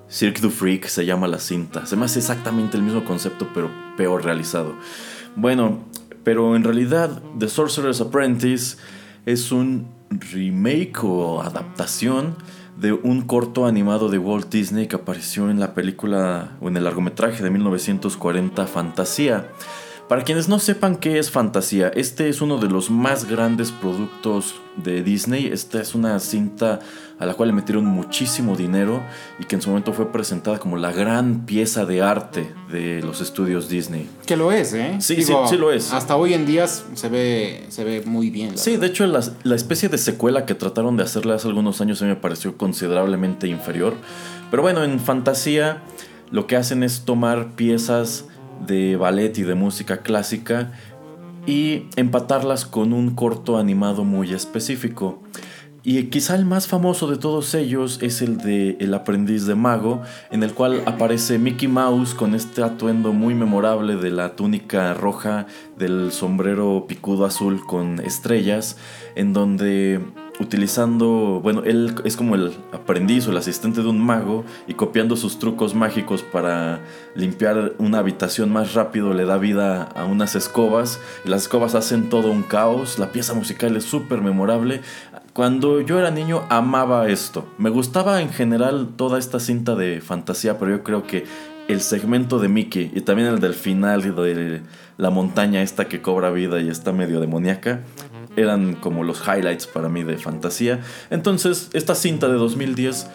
Cirque 0.07 0.41
du 0.41 0.49
Freak 0.49 0.85
se 0.85 1.05
llama 1.05 1.27
la 1.27 1.39
cinta. 1.39 1.85
Se 1.85 1.97
me 1.97 2.05
hace 2.05 2.19
exactamente 2.19 2.77
el 2.77 2.83
mismo 2.83 3.03
concepto, 3.03 3.49
pero 3.53 3.69
peor 3.97 4.23
realizado. 4.23 4.73
Bueno, 5.35 5.79
pero 6.23 6.55
en 6.55 6.63
realidad 6.63 7.21
The 7.37 7.49
Sorcerer's 7.49 7.99
Apprentice 7.99 8.77
es 9.25 9.51
un 9.51 9.87
remake 10.09 11.03
o 11.03 11.41
adaptación 11.41 12.37
de 12.77 12.93
un 12.93 13.21
corto 13.21 13.65
animado 13.65 14.09
de 14.09 14.17
Walt 14.17 14.49
Disney 14.49 14.87
que 14.87 14.95
apareció 14.95 15.49
en 15.49 15.59
la 15.59 15.73
película 15.73 16.57
o 16.61 16.67
en 16.67 16.77
el 16.77 16.83
largometraje 16.83 17.43
de 17.43 17.49
1940 17.49 18.65
Fantasía. 18.67 19.47
Para 20.13 20.25
quienes 20.25 20.47
no 20.47 20.59
sepan 20.59 20.97
qué 20.97 21.17
es 21.17 21.31
fantasía, 21.31 21.87
este 21.87 22.29
es 22.29 22.39
uno 22.39 22.59
de 22.59 22.69
los 22.69 22.91
más 22.91 23.27
grandes 23.27 23.71
productos 23.71 24.53
de 24.75 25.01
Disney. 25.01 25.47
Esta 25.47 25.81
es 25.81 25.95
una 25.95 26.19
cinta 26.19 26.81
a 27.17 27.25
la 27.25 27.33
cual 27.33 27.49
le 27.49 27.53
metieron 27.53 27.83
muchísimo 27.85 28.55
dinero 28.55 29.01
y 29.39 29.45
que 29.45 29.55
en 29.55 29.63
su 29.63 29.69
momento 29.69 29.91
fue 29.91 30.11
presentada 30.11 30.59
como 30.59 30.77
la 30.77 30.91
gran 30.91 31.47
pieza 31.47 31.87
de 31.87 32.03
arte 32.03 32.53
de 32.71 33.01
los 33.01 33.21
estudios 33.21 33.69
Disney. 33.69 34.07
Que 34.27 34.37
lo 34.37 34.51
es, 34.51 34.75
¿eh? 34.75 34.97
Sí, 34.99 35.23
sí, 35.23 35.33
sí 35.49 35.57
lo 35.57 35.71
es. 35.71 35.91
Hasta 35.91 36.15
hoy 36.15 36.35
en 36.35 36.45
día 36.45 36.67
se 36.67 37.09
ve, 37.09 37.65
se 37.69 37.83
ve 37.83 38.03
muy 38.05 38.29
bien. 38.29 38.55
Sí, 38.55 38.73
verdad. 38.73 38.81
de 38.81 38.87
hecho 38.89 39.07
la, 39.07 39.23
la 39.41 39.55
especie 39.55 39.89
de 39.89 39.97
secuela 39.97 40.45
que 40.45 40.53
trataron 40.53 40.95
de 40.95 41.01
hacerle 41.01 41.33
hace 41.33 41.47
algunos 41.47 41.81
años 41.81 41.99
a 42.03 42.05
mí 42.05 42.11
me 42.11 42.17
pareció 42.17 42.55
considerablemente 42.55 43.47
inferior. 43.47 43.95
Pero 44.51 44.61
bueno, 44.61 44.83
en 44.83 44.99
fantasía 44.99 45.81
lo 46.29 46.45
que 46.45 46.55
hacen 46.55 46.83
es 46.83 47.01
tomar 47.01 47.55
piezas 47.55 48.25
de 48.65 48.95
ballet 48.95 49.37
y 49.37 49.43
de 49.43 49.55
música 49.55 49.97
clásica 49.97 50.71
y 51.45 51.87
empatarlas 51.95 52.65
con 52.65 52.93
un 52.93 53.15
corto 53.15 53.57
animado 53.57 54.03
muy 54.03 54.33
específico. 54.33 55.21
Y 55.85 56.03
quizá 56.05 56.35
el 56.35 56.45
más 56.45 56.67
famoso 56.67 57.11
de 57.11 57.17
todos 57.17 57.53
ellos 57.55 57.99
es 58.01 58.21
el 58.21 58.37
de 58.37 58.77
El 58.79 58.93
aprendiz 58.93 59.45
de 59.45 59.55
mago, 59.55 60.01
en 60.31 60.41
el 60.41 60.53
cual 60.53 60.81
aparece 60.85 61.37
Mickey 61.37 61.67
Mouse 61.67 62.13
con 62.13 62.35
este 62.35 62.63
atuendo 62.63 63.11
muy 63.11 63.35
memorable 63.35 63.97
de 63.97 64.09
la 64.09 64.37
túnica 64.37 64.93
roja, 64.93 65.45
del 65.77 66.13
sombrero 66.13 66.85
picudo 66.87 67.25
azul 67.25 67.65
con 67.65 67.99
estrellas, 67.99 68.77
en 69.15 69.33
donde 69.33 69.99
utilizando, 70.39 71.39
bueno, 71.41 71.63
él 71.63 71.93
es 72.03 72.17
como 72.17 72.35
el 72.35 72.53
aprendiz 72.71 73.27
o 73.27 73.31
el 73.31 73.37
asistente 73.37 73.81
de 73.81 73.87
un 73.87 73.99
mago 73.99 74.43
y 74.67 74.73
copiando 74.73 75.15
sus 75.15 75.39
trucos 75.39 75.75
mágicos 75.75 76.23
para 76.23 76.79
limpiar 77.15 77.73
una 77.77 77.99
habitación 77.99 78.51
más 78.51 78.73
rápido 78.73 79.13
le 79.13 79.25
da 79.25 79.37
vida 79.37 79.83
a 79.83 80.05
unas 80.05 80.35
escobas. 80.35 80.99
Y 81.25 81.29
las 81.29 81.43
escobas 81.43 81.75
hacen 81.75 82.09
todo 82.09 82.31
un 82.31 82.43
caos, 82.43 82.99
la 82.99 83.11
pieza 83.11 83.33
musical 83.33 83.75
es 83.75 83.83
súper 83.83 84.21
memorable. 84.21 84.81
Cuando 85.33 85.81
yo 85.81 85.99
era 85.99 86.11
niño 86.11 86.43
amaba 86.49 87.07
esto, 87.09 87.47
me 87.57 87.69
gustaba 87.69 88.21
en 88.21 88.29
general 88.29 88.89
toda 88.95 89.17
esta 89.19 89.39
cinta 89.39 89.75
de 89.75 90.01
fantasía, 90.01 90.59
pero 90.59 90.71
yo 90.71 90.83
creo 90.83 91.03
que 91.07 91.25
el 91.67 91.81
segmento 91.81 92.39
de 92.39 92.49
Mickey 92.49 92.91
y 92.93 93.01
también 93.01 93.29
el 93.29 93.39
del 93.39 93.53
final 93.53 94.01
de 94.01 94.61
la 94.97 95.09
montaña 95.09 95.61
esta 95.61 95.85
que 95.85 96.01
cobra 96.01 96.29
vida 96.29 96.59
y 96.59 96.69
está 96.69 96.91
medio 96.91 97.19
demoníaca 97.19 97.81
eran 98.35 98.75
como 98.75 99.03
los 99.03 99.21
highlights 99.27 99.67
para 99.67 99.89
mí 99.89 100.03
de 100.03 100.17
fantasía. 100.17 100.79
Entonces, 101.09 101.69
esta 101.73 101.95
cinta 101.95 102.27
de 102.27 102.33
2010 102.35 103.07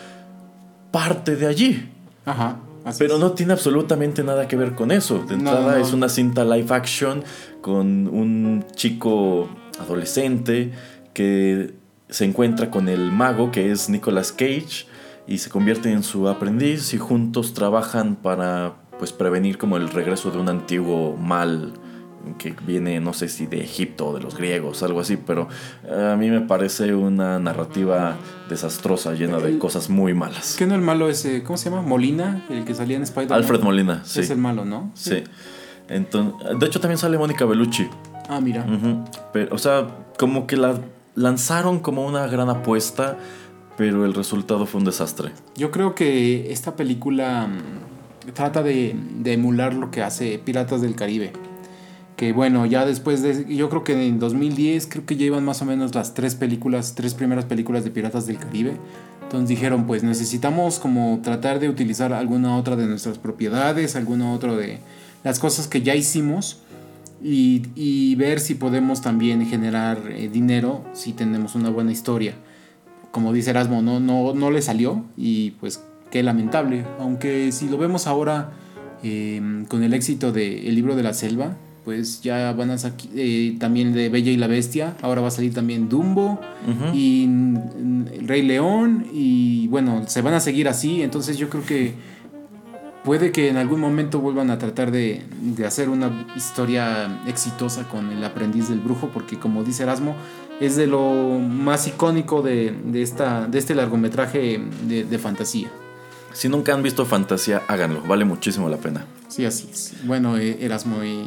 parte 0.90 1.36
de 1.36 1.46
allí. 1.46 1.88
Ajá. 2.24 2.58
así 2.84 2.98
Pero 2.98 3.14
es. 3.14 3.20
no 3.20 3.32
tiene 3.32 3.52
absolutamente 3.52 4.22
nada 4.24 4.48
que 4.48 4.56
ver 4.56 4.74
con 4.74 4.90
eso. 4.90 5.18
De 5.20 5.36
No, 5.36 5.50
entrada 5.50 5.78
no. 5.78 5.84
es 5.84 5.92
una 5.92 6.08
cinta 6.08 6.44
live 6.44 6.74
action 6.74 7.24
con 7.60 8.08
un 8.08 8.64
chico 8.74 9.48
adolescente 9.80 10.72
que 11.14 11.74
se 12.08 12.24
encuentra 12.24 12.70
con 12.70 12.88
el 12.88 13.10
mago 13.12 13.50
que 13.50 13.70
es 13.70 13.88
Nicolas 13.90 14.32
Cage 14.32 14.86
y 15.26 15.38
se 15.38 15.50
convierte 15.50 15.92
en 15.92 16.02
su 16.02 16.28
aprendiz 16.28 16.94
y 16.94 16.98
juntos 16.98 17.52
trabajan 17.54 18.16
para 18.16 18.74
pues 18.98 19.12
prevenir 19.12 19.58
como 19.58 19.76
el 19.76 19.88
regreso 19.90 20.30
de 20.30 20.38
un 20.38 20.48
antiguo 20.48 21.16
mal 21.16 21.74
que 22.34 22.54
viene 22.66 23.00
no 23.00 23.12
sé 23.12 23.28
si 23.28 23.46
de 23.46 23.62
Egipto 23.62 24.08
o 24.08 24.14
de 24.14 24.20
los 24.20 24.36
griegos, 24.36 24.82
algo 24.82 25.00
así, 25.00 25.16
pero 25.16 25.48
eh, 25.84 26.10
a 26.12 26.16
mí 26.16 26.30
me 26.30 26.40
parece 26.40 26.94
una 26.94 27.38
narrativa 27.38 28.16
desastrosa, 28.48 29.14
llena 29.14 29.38
de 29.38 29.58
cosas 29.58 29.90
muy 29.90 30.14
malas. 30.14 30.56
¿Qué 30.58 30.66
no 30.66 30.74
el 30.74 30.80
malo 30.80 31.08
ese? 31.08 31.42
¿Cómo 31.42 31.56
se 31.56 31.70
llama? 31.70 31.82
Molina, 31.82 32.44
el 32.50 32.64
que 32.64 32.74
salía 32.74 32.96
en 32.96 33.02
Spider-Man. 33.02 33.38
Alfred 33.38 33.62
Molina, 33.62 34.02
sí. 34.04 34.20
Es 34.20 34.30
el 34.30 34.38
malo, 34.38 34.64
¿no? 34.64 34.90
Sí. 34.94 35.24
Entonces, 35.88 36.58
de 36.58 36.66
hecho 36.66 36.80
también 36.80 36.98
sale 36.98 37.16
Mónica 37.18 37.44
Bellucci. 37.44 37.88
Ah, 38.28 38.40
mira. 38.40 38.66
Pero, 39.32 39.54
o 39.54 39.58
sea, 39.58 39.86
como 40.18 40.46
que 40.46 40.56
la 40.56 40.78
lanzaron 41.14 41.80
como 41.80 42.06
una 42.06 42.26
gran 42.26 42.48
apuesta, 42.48 43.16
pero 43.76 44.04
el 44.04 44.14
resultado 44.14 44.66
fue 44.66 44.80
un 44.80 44.84
desastre. 44.84 45.30
Yo 45.56 45.70
creo 45.70 45.94
que 45.94 46.52
esta 46.52 46.76
película 46.76 47.46
mm, 47.46 48.32
trata 48.34 48.62
de, 48.62 48.94
de 49.18 49.32
emular 49.32 49.74
lo 49.74 49.90
que 49.90 50.02
hace 50.02 50.38
Piratas 50.38 50.82
del 50.82 50.94
Caribe. 50.94 51.32
Que 52.18 52.32
bueno, 52.32 52.66
ya 52.66 52.84
después 52.84 53.22
de. 53.22 53.46
Yo 53.54 53.70
creo 53.70 53.84
que 53.84 54.08
en 54.08 54.18
2010, 54.18 54.88
creo 54.88 55.06
que 55.06 55.16
ya 55.16 55.26
iban 55.26 55.44
más 55.44 55.62
o 55.62 55.64
menos 55.64 55.94
las 55.94 56.14
tres 56.14 56.34
películas, 56.34 56.96
tres 56.96 57.14
primeras 57.14 57.44
películas 57.44 57.84
de 57.84 57.92
Piratas 57.92 58.26
del 58.26 58.38
Caribe. 58.38 58.72
Entonces 59.22 59.48
dijeron, 59.48 59.86
pues 59.86 60.02
necesitamos 60.02 60.80
como 60.80 61.20
tratar 61.22 61.60
de 61.60 61.68
utilizar 61.68 62.12
alguna 62.12 62.56
otra 62.56 62.74
de 62.74 62.86
nuestras 62.86 63.18
propiedades, 63.18 63.94
alguna 63.94 64.32
otra 64.32 64.56
de 64.56 64.80
las 65.22 65.38
cosas 65.38 65.68
que 65.68 65.82
ya 65.82 65.94
hicimos 65.94 66.58
y, 67.22 67.62
y 67.76 68.16
ver 68.16 68.40
si 68.40 68.56
podemos 68.56 69.00
también 69.00 69.46
generar 69.46 70.00
eh, 70.10 70.28
dinero 70.28 70.84
si 70.94 71.12
tenemos 71.12 71.54
una 71.54 71.70
buena 71.70 71.92
historia. 71.92 72.34
Como 73.12 73.32
dice 73.32 73.50
Erasmo, 73.50 73.80
no, 73.80 74.00
no, 74.00 74.34
no 74.34 74.50
le 74.50 74.60
salió 74.60 75.04
y 75.16 75.52
pues 75.52 75.84
qué 76.10 76.24
lamentable. 76.24 76.84
Aunque 76.98 77.52
si 77.52 77.68
lo 77.68 77.78
vemos 77.78 78.08
ahora 78.08 78.50
eh, 79.04 79.64
con 79.68 79.84
el 79.84 79.94
éxito 79.94 80.32
de 80.32 80.66
El 80.66 80.74
libro 80.74 80.96
de 80.96 81.04
la 81.04 81.14
selva, 81.14 81.56
pues 81.88 82.20
ya 82.20 82.52
van 82.52 82.70
a 82.70 82.76
sacar 82.76 83.08
también 83.58 83.94
de 83.94 84.10
Bella 84.10 84.30
y 84.30 84.36
la 84.36 84.46
Bestia, 84.46 84.94
ahora 85.00 85.22
va 85.22 85.28
a 85.28 85.30
salir 85.30 85.54
también 85.54 85.88
Dumbo 85.88 86.38
y 86.92 87.24
El 87.24 88.28
Rey 88.28 88.42
León 88.42 89.06
y 89.10 89.68
bueno, 89.68 90.02
se 90.06 90.20
van 90.20 90.34
a 90.34 90.40
seguir 90.40 90.68
así, 90.68 91.00
entonces 91.00 91.38
yo 91.38 91.48
creo 91.48 91.64
que 91.64 91.94
puede 93.04 93.32
que 93.32 93.48
en 93.48 93.56
algún 93.56 93.80
momento 93.80 94.20
vuelvan 94.20 94.50
a 94.50 94.58
tratar 94.58 94.90
de, 94.90 95.22
de 95.40 95.64
hacer 95.64 95.88
una 95.88 96.26
historia 96.36 97.22
exitosa 97.26 97.88
con 97.88 98.12
el 98.12 98.22
aprendiz 98.22 98.68
del 98.68 98.80
brujo, 98.80 99.08
porque 99.08 99.38
como 99.38 99.64
dice 99.64 99.84
Erasmo, 99.84 100.14
es 100.60 100.76
de 100.76 100.88
lo 100.88 101.38
más 101.38 101.88
icónico 101.88 102.42
de, 102.42 102.74
de 102.84 103.00
esta, 103.00 103.46
de 103.46 103.58
este 103.58 103.74
largometraje 103.74 104.60
de, 104.86 105.04
de 105.04 105.18
fantasía. 105.18 105.70
Si 106.34 106.50
nunca 106.50 106.74
han 106.74 106.82
visto 106.82 107.06
Fantasía, 107.06 107.62
háganlo, 107.66 108.02
vale 108.02 108.26
muchísimo 108.26 108.68
la 108.68 108.76
pena. 108.76 109.06
Sí, 109.28 109.46
así 109.46 109.68
es. 109.72 109.94
Bueno, 110.04 110.36
eh, 110.36 110.58
Erasmo, 110.60 111.02
y 111.02 111.24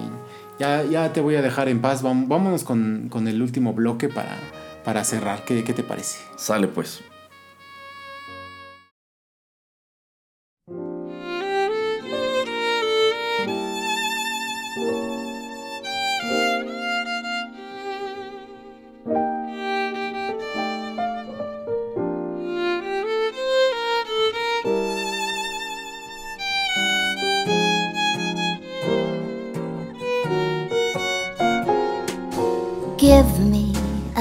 ya, 0.61 0.83
ya 0.83 1.11
te 1.11 1.21
voy 1.21 1.35
a 1.35 1.41
dejar 1.41 1.69
en 1.69 1.81
paz. 1.81 2.03
Vámonos 2.03 2.63
con, 2.63 3.07
con 3.09 3.27
el 3.27 3.41
último 3.41 3.73
bloque 3.73 4.09
para, 4.09 4.37
para 4.85 5.03
cerrar. 5.03 5.43
¿Qué, 5.43 5.63
¿Qué 5.63 5.73
te 5.73 5.81
parece? 5.81 6.19
Sale 6.37 6.67
pues. 6.67 7.01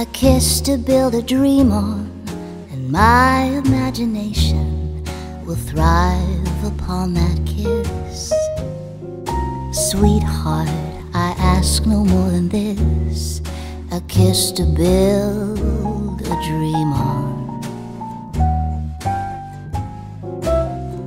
A 0.01 0.07
kiss 0.14 0.62
to 0.62 0.78
build 0.78 1.14
a 1.14 1.20
dream 1.20 1.70
on, 1.70 2.11
and 2.70 2.90
my 2.90 3.42
imagination 3.66 5.05
will 5.44 5.55
thrive 5.55 6.64
upon 6.64 7.12
that 7.12 7.38
kiss. 7.44 8.32
Sweetheart, 9.90 10.70
I 11.12 11.34
ask 11.36 11.84
no 11.84 12.03
more 12.03 12.30
than 12.30 12.48
this 12.48 13.42
a 13.92 14.01
kiss 14.09 14.51
to 14.53 14.62
build 14.64 16.22
a 16.22 16.36
dream 16.48 16.92
on. 16.94 17.61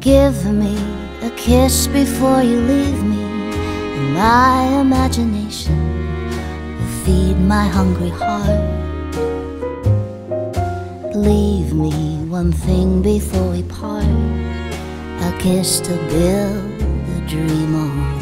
Give 0.02 0.46
me 0.54 0.78
a 1.24 1.32
kiss 1.32 1.88
before 1.88 2.44
you 2.44 2.60
leave 2.62 3.04
me, 3.04 3.24
and 3.24 4.14
my 4.14 4.66
imagination 4.80 5.82
will 6.78 7.04
feed 7.04 7.40
my 7.40 7.68
hungry 7.68 8.10
heart. 8.10 8.83
Leave 11.16 11.76
me 11.76 11.92
one 12.28 12.52
thing 12.52 13.04
before 13.04 13.52
we 13.52 13.62
part. 13.64 14.04
A 14.04 15.38
kiss 15.38 15.80
to 15.82 15.96
build 16.10 16.82
a 16.82 17.28
dream 17.28 17.76
on. 17.76 18.14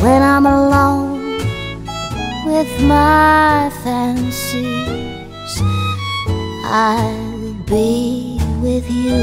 When 0.00 0.22
I'm 0.22 0.46
alone 0.46 1.36
with 2.46 2.82
my 2.84 3.70
fancies, 3.82 5.60
I'll 6.64 7.52
be 7.66 8.38
with 8.62 8.90
you, 8.90 9.20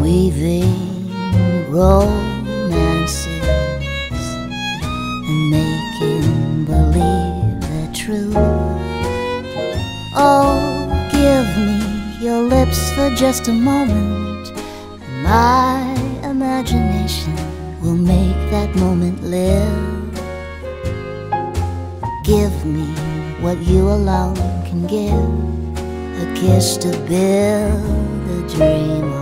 weaving 0.00 1.12
romances 1.70 3.26
and 5.28 5.50
making 5.50 6.64
believe 6.64 7.21
true. 8.12 8.32
Oh, 10.14 10.88
give 11.10 11.48
me 11.66 12.24
your 12.24 12.42
lips 12.42 12.92
for 12.92 13.08
just 13.14 13.48
a 13.48 13.52
moment, 13.52 14.52
my 15.22 15.80
imagination 16.22 17.34
will 17.80 17.96
make 17.96 18.36
that 18.50 18.74
moment 18.76 19.22
live. 19.22 20.12
Give 22.24 22.54
me 22.66 22.84
what 23.40 23.58
you 23.62 23.88
alone 23.88 24.36
can 24.66 24.86
give 24.86 25.28
a 26.22 26.34
kiss 26.38 26.76
to 26.78 26.90
build 27.08 28.28
a 28.36 28.48
dream 28.54 29.21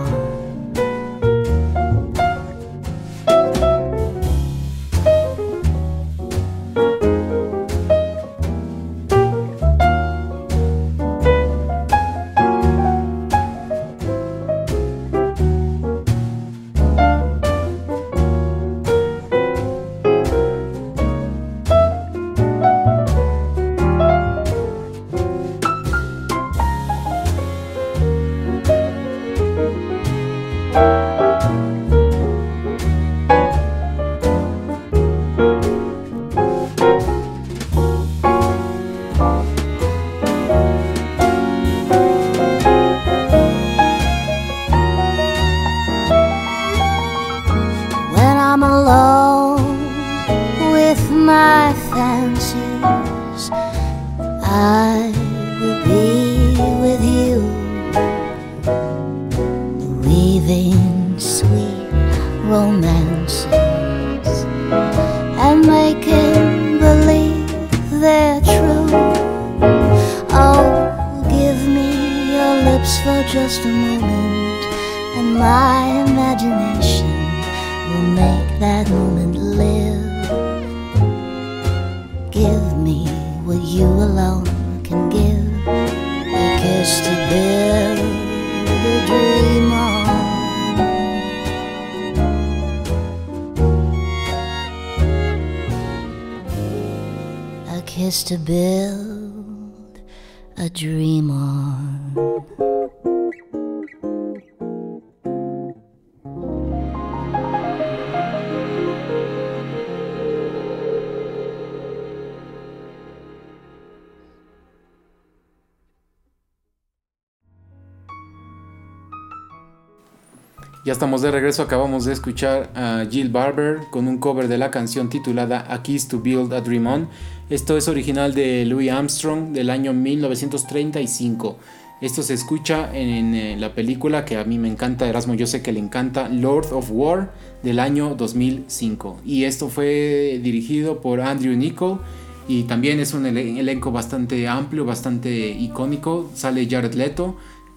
Ya 120.83 120.93
estamos 120.93 121.21
de 121.21 121.29
regreso, 121.29 121.61
acabamos 121.61 122.05
de 122.05 122.13
escuchar 122.13 122.71
a 122.73 123.05
Jill 123.09 123.29
Barber 123.29 123.81
con 123.91 124.07
un 124.07 124.17
cover 124.17 124.47
de 124.47 124.57
la 124.57 124.71
canción 124.71 125.09
titulada 125.09 125.63
A 125.69 125.83
Kiss 125.83 126.07
to 126.07 126.19
Build 126.21 126.51
a 126.53 126.61
Dream 126.61 126.87
On. 126.87 127.07
Esto 127.51 127.77
es 127.77 127.87
original 127.87 128.33
de 128.33 128.65
Louis 128.65 128.89
Armstrong 128.89 129.51
del 129.51 129.69
año 129.69 129.93
1935. 129.93 131.57
Esto 132.01 132.23
se 132.23 132.33
escucha 132.33 132.89
en, 132.97 133.35
eh, 133.35 133.57
la 133.59 133.75
película 133.75 134.25
que 134.25 134.37
a 134.37 134.43
mí 134.43 134.57
me 134.57 134.69
encanta, 134.69 135.07
Erasmo 135.07 135.35
yo 135.35 135.45
sé 135.45 135.61
que 135.61 135.71
le 135.71 135.79
encanta, 135.79 136.29
Lord 136.29 136.73
of 136.73 136.89
War 136.91 137.31
del 137.61 137.77
año 137.77 138.15
2005. 138.15 139.17
Y 139.23 139.43
esto 139.43 139.69
fue 139.69 140.39
dirigido 140.41 140.99
por 140.99 141.21
Andrew 141.21 141.55
Nichol 141.55 141.99
y 142.47 142.63
también 142.63 142.99
es 142.99 143.13
un 143.13 143.25
elen- 143.25 143.59
elenco 143.59 143.91
bastante 143.91 144.47
amplio, 144.47 144.83
bastante 144.83 145.49
icónico. 145.51 146.31
Sale 146.33 146.67
Jared 146.67 146.95
Leto, 146.95 147.35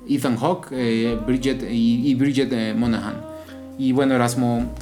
Ethan 0.08 0.36
Hawke, 0.36 0.68
eh, 0.72 1.18
Bridget 1.26 1.62
y, 1.70 2.08
y 2.08 2.14
Bridget 2.14 2.52
eh, 2.52 2.74
Monahan. 2.76 3.16
Y 3.78 3.92
bueno, 3.92 4.14
Erasmo, 4.14 4.72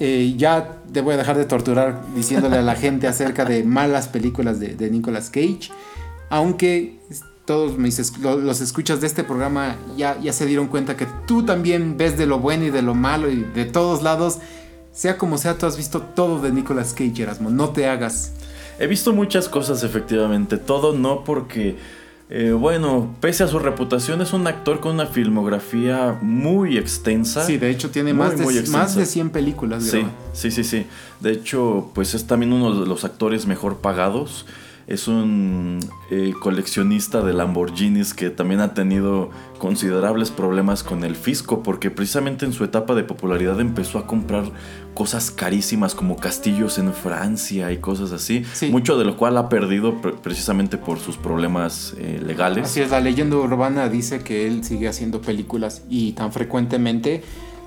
eh, 0.00 0.34
ya 0.36 0.76
te 0.92 1.00
voy 1.00 1.14
a 1.14 1.16
dejar 1.16 1.36
de 1.36 1.44
torturar 1.44 2.00
diciéndole 2.14 2.58
a 2.58 2.62
la 2.62 2.74
gente 2.76 3.06
acerca 3.06 3.44
de 3.44 3.64
malas 3.64 4.08
películas 4.08 4.60
de, 4.60 4.74
de 4.74 4.90
Nicolas 4.90 5.30
Cage. 5.30 5.70
Aunque 6.30 6.98
todos 7.48 7.78
mis 7.78 8.12
los 8.20 8.60
escuchas 8.60 9.00
de 9.00 9.06
este 9.06 9.24
programa 9.24 9.76
ya, 9.96 10.20
ya 10.20 10.34
se 10.34 10.44
dieron 10.44 10.68
cuenta 10.68 10.98
que 10.98 11.06
tú 11.26 11.44
también 11.44 11.96
ves 11.96 12.18
de 12.18 12.26
lo 12.26 12.40
bueno 12.40 12.66
y 12.66 12.70
de 12.70 12.82
lo 12.82 12.94
malo 12.94 13.30
y 13.30 13.36
de 13.36 13.64
todos 13.64 14.02
lados. 14.02 14.38
Sea 14.92 15.16
como 15.16 15.38
sea, 15.38 15.56
tú 15.56 15.64
has 15.64 15.78
visto 15.78 16.02
todo 16.02 16.42
de 16.42 16.52
Nicolas 16.52 16.92
Cage, 16.92 17.22
Erasmo. 17.22 17.48
No 17.48 17.70
te 17.70 17.86
hagas. 17.86 18.32
He 18.78 18.86
visto 18.86 19.14
muchas 19.14 19.48
cosas, 19.48 19.82
efectivamente. 19.82 20.58
Todo 20.58 20.92
no 20.92 21.24
porque, 21.24 21.78
eh, 22.30 22.52
bueno, 22.52 23.14
pese 23.20 23.44
a 23.44 23.48
su 23.48 23.58
reputación, 23.58 24.20
es 24.20 24.34
un 24.34 24.46
actor 24.46 24.80
con 24.80 24.94
una 24.94 25.06
filmografía 25.06 26.18
muy 26.20 26.76
extensa. 26.76 27.44
Sí, 27.44 27.56
de 27.56 27.70
hecho 27.70 27.90
tiene 27.90 28.12
Muy, 28.12 28.26
más, 28.26 28.38
de, 28.38 28.44
muy 28.44 28.62
más 28.68 28.94
de 28.94 29.06
100 29.06 29.30
películas. 29.30 29.84
Sí, 29.84 30.02
sí, 30.34 30.50
sí, 30.50 30.62
sí. 30.62 30.86
De 31.20 31.32
hecho, 31.32 31.90
pues 31.94 32.14
es 32.14 32.26
también 32.26 32.52
uno 32.52 32.80
de 32.80 32.86
los 32.86 33.04
actores 33.04 33.46
mejor 33.46 33.78
pagados. 33.78 34.44
Es 34.88 35.06
un 35.06 35.80
eh, 36.10 36.32
coleccionista 36.40 37.20
de 37.20 37.34
Lamborghinis 37.34 38.14
que 38.14 38.30
también 38.30 38.60
ha 38.62 38.72
tenido 38.72 39.28
considerables 39.58 40.30
problemas 40.30 40.82
con 40.82 41.04
el 41.04 41.14
fisco 41.14 41.62
porque 41.62 41.90
precisamente 41.90 42.46
en 42.46 42.54
su 42.54 42.64
etapa 42.64 42.94
de 42.94 43.04
popularidad 43.04 43.60
empezó 43.60 43.98
a 43.98 44.06
comprar 44.06 44.44
cosas 44.94 45.30
carísimas 45.30 45.94
como 45.94 46.16
castillos 46.16 46.78
en 46.78 46.94
Francia 46.94 47.70
y 47.70 47.76
cosas 47.76 48.12
así. 48.12 48.44
Sí. 48.54 48.70
Mucho 48.70 48.96
de 48.98 49.04
lo 49.04 49.18
cual 49.18 49.36
ha 49.36 49.50
perdido 49.50 50.00
pre- 50.00 50.12
precisamente 50.14 50.78
por 50.78 50.98
sus 50.98 51.18
problemas 51.18 51.94
eh, 51.98 52.20
legales. 52.24 52.64
Así 52.64 52.80
es, 52.80 52.90
la 52.90 53.00
leyenda 53.00 53.36
urbana 53.36 53.90
dice 53.90 54.20
que 54.20 54.46
él 54.46 54.64
sigue 54.64 54.88
haciendo 54.88 55.20
películas 55.20 55.82
y 55.90 56.12
tan 56.12 56.32
frecuentemente, 56.32 57.22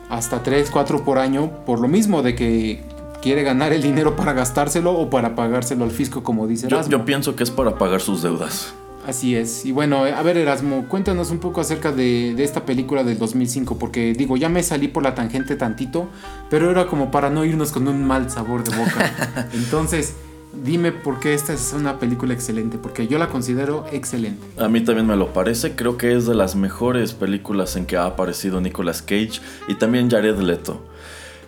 hasta 0.10 0.42
3, 0.42 0.72
4 0.72 1.06
por 1.06 1.20
año, 1.20 1.52
por 1.68 1.80
lo 1.80 1.88
mismo 1.88 2.24
de 2.24 2.34
que 2.36 2.84
quiere 3.22 3.44
ganar 3.44 3.74
el 3.74 3.82
dinero 3.82 4.16
para 4.16 4.34
gastárselo 4.34 4.94
o 4.94 5.10
para 5.10 5.36
pagárselo 5.36 5.84
al 5.84 5.92
fisco, 5.92 6.24
como 6.24 6.48
dice 6.48 6.68
Yo, 6.68 6.78
Erasmo. 6.78 6.92
yo 6.92 7.06
pienso 7.06 7.36
que 7.36 7.44
es 7.44 7.52
para 7.52 7.78
pagar 7.78 8.02
sus 8.02 8.22
deudas. 8.22 8.74
Así 9.08 9.36
es. 9.36 9.66
Y 9.66 9.72
bueno, 9.72 10.04
a 10.04 10.22
ver 10.22 10.38
Erasmo, 10.38 10.86
cuéntanos 10.88 11.32
un 11.32 11.40
poco 11.40 11.60
acerca 11.62 11.92
de, 11.92 12.36
de 12.36 12.44
esta 12.44 12.66
película 12.66 13.04
del 13.04 13.18
2005, 13.18 13.80
porque 13.80 14.14
digo, 14.14 14.38
ya 14.38 14.48
me 14.48 14.62
salí 14.62 14.88
por 14.88 15.02
la 15.02 15.16
tangente 15.16 15.56
tantito, 15.56 16.08
pero 16.52 16.70
era 16.70 16.86
como 16.86 17.10
para 17.10 17.32
no 17.32 17.44
irnos 17.44 17.72
con 17.72 17.88
un 17.88 18.06
mal 18.06 18.30
sabor 18.30 18.64
de 18.64 18.76
boca. 18.78 19.50
Entonces, 19.54 20.14
dime 20.54 20.92
por 20.92 21.20
qué 21.20 21.34
esta 21.34 21.52
es 21.54 21.74
una 21.74 21.98
película 21.98 22.34
excelente, 22.36 22.78
porque 22.78 23.08
yo 23.08 23.18
la 23.18 23.30
considero 23.30 23.86
excelente. 23.92 24.46
A 24.62 24.68
mí 24.68 24.82
también 24.82 25.08
me 25.08 25.16
lo 25.16 25.34
parece, 25.34 25.76
creo 25.76 25.98
que 25.98 26.16
es 26.16 26.28
de 26.28 26.36
las 26.36 26.56
mejores 26.56 27.14
películas 27.14 27.76
en 27.78 27.88
que 27.88 27.98
ha 27.98 28.06
aparecido 28.06 28.62
Nicolas 28.62 29.02
Cage 29.02 29.42
y 29.68 29.76
también 29.76 30.12
Jared 30.12 30.38
Leto. 30.38 30.80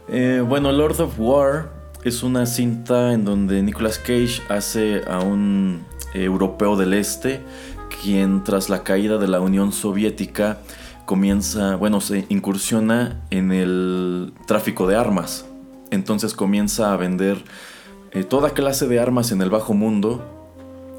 Eh, 0.07 0.43
bueno, 0.45 0.71
Lord 0.71 0.99
of 1.01 1.13
War 1.17 1.71
es 2.03 2.23
una 2.23 2.45
cinta 2.45 3.13
en 3.13 3.25
donde 3.25 3.61
Nicolas 3.63 3.97
Cage 3.97 4.41
hace 4.49 5.01
a 5.07 5.19
un 5.19 5.85
europeo 6.13 6.75
del 6.75 6.93
este 6.93 7.41
quien 8.01 8.43
tras 8.43 8.69
la 8.69 8.83
caída 8.83 9.17
de 9.17 9.27
la 9.27 9.39
Unión 9.39 9.71
Soviética 9.71 10.59
comienza, 11.05 11.75
bueno, 11.75 12.01
se 12.01 12.25
incursiona 12.29 13.21
en 13.29 13.51
el 13.51 14.33
tráfico 14.45 14.87
de 14.87 14.95
armas. 14.95 15.45
Entonces 15.91 16.33
comienza 16.33 16.93
a 16.93 16.97
vender 16.97 17.43
eh, 18.11 18.23
toda 18.23 18.51
clase 18.51 18.87
de 18.87 18.99
armas 18.99 19.31
en 19.31 19.41
el 19.41 19.49
bajo 19.49 19.73
mundo 19.73 20.42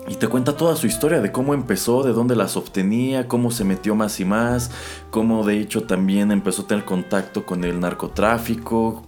y 0.07 0.17
te 0.17 0.29
cuenta 0.29 0.57
toda 0.57 0.77
su 0.77 0.87
historia 0.87 1.21
de 1.21 1.33
cómo 1.33 1.55
empezó, 1.55 2.03
de 2.03 2.13
dónde 2.13 2.37
las 2.37 2.57
obtenía, 2.57 3.27
cómo 3.27 3.51
se 3.51 3.65
metió 3.65 3.95
más 3.95 4.21
y 4.21 4.25
más, 4.25 4.71
cómo 5.11 5.45
de 5.45 5.61
hecho 5.61 5.85
también 5.85 6.31
empezó 6.31 6.63
a 6.63 6.67
tener 6.67 6.85
contacto 6.85 7.47
con 7.47 7.65
el 7.65 7.81
narcotráfico, 7.81 9.03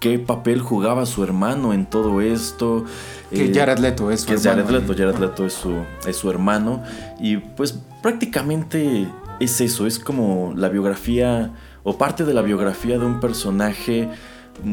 qué 0.00 0.18
papel 0.18 0.60
jugaba 0.60 1.06
su 1.06 1.22
hermano 1.22 1.72
en 1.72 1.86
todo 1.86 2.20
esto. 2.20 2.84
Que 3.30 3.46
eh, 3.46 3.52
Jared 3.54 3.78
Leto 3.78 4.10
es 4.10 4.22
su 4.22 4.26
que 4.26 4.34
hermano, 4.34 4.64
Jared. 4.66 4.86
Jared 4.86 5.18
Leto 5.18 5.46
es 5.46 5.52
su, 5.52 5.74
es 6.06 6.16
su 6.16 6.30
hermano. 6.30 6.82
Y 7.20 7.36
pues 7.36 7.78
prácticamente 8.02 9.08
es 9.38 9.60
eso, 9.60 9.86
es 9.86 9.98
como 9.98 10.52
la 10.56 10.68
biografía 10.68 11.52
o 11.82 11.96
parte 11.96 12.24
de 12.24 12.34
la 12.34 12.42
biografía 12.42 12.98
de 12.98 13.06
un 13.06 13.20
personaje 13.20 14.08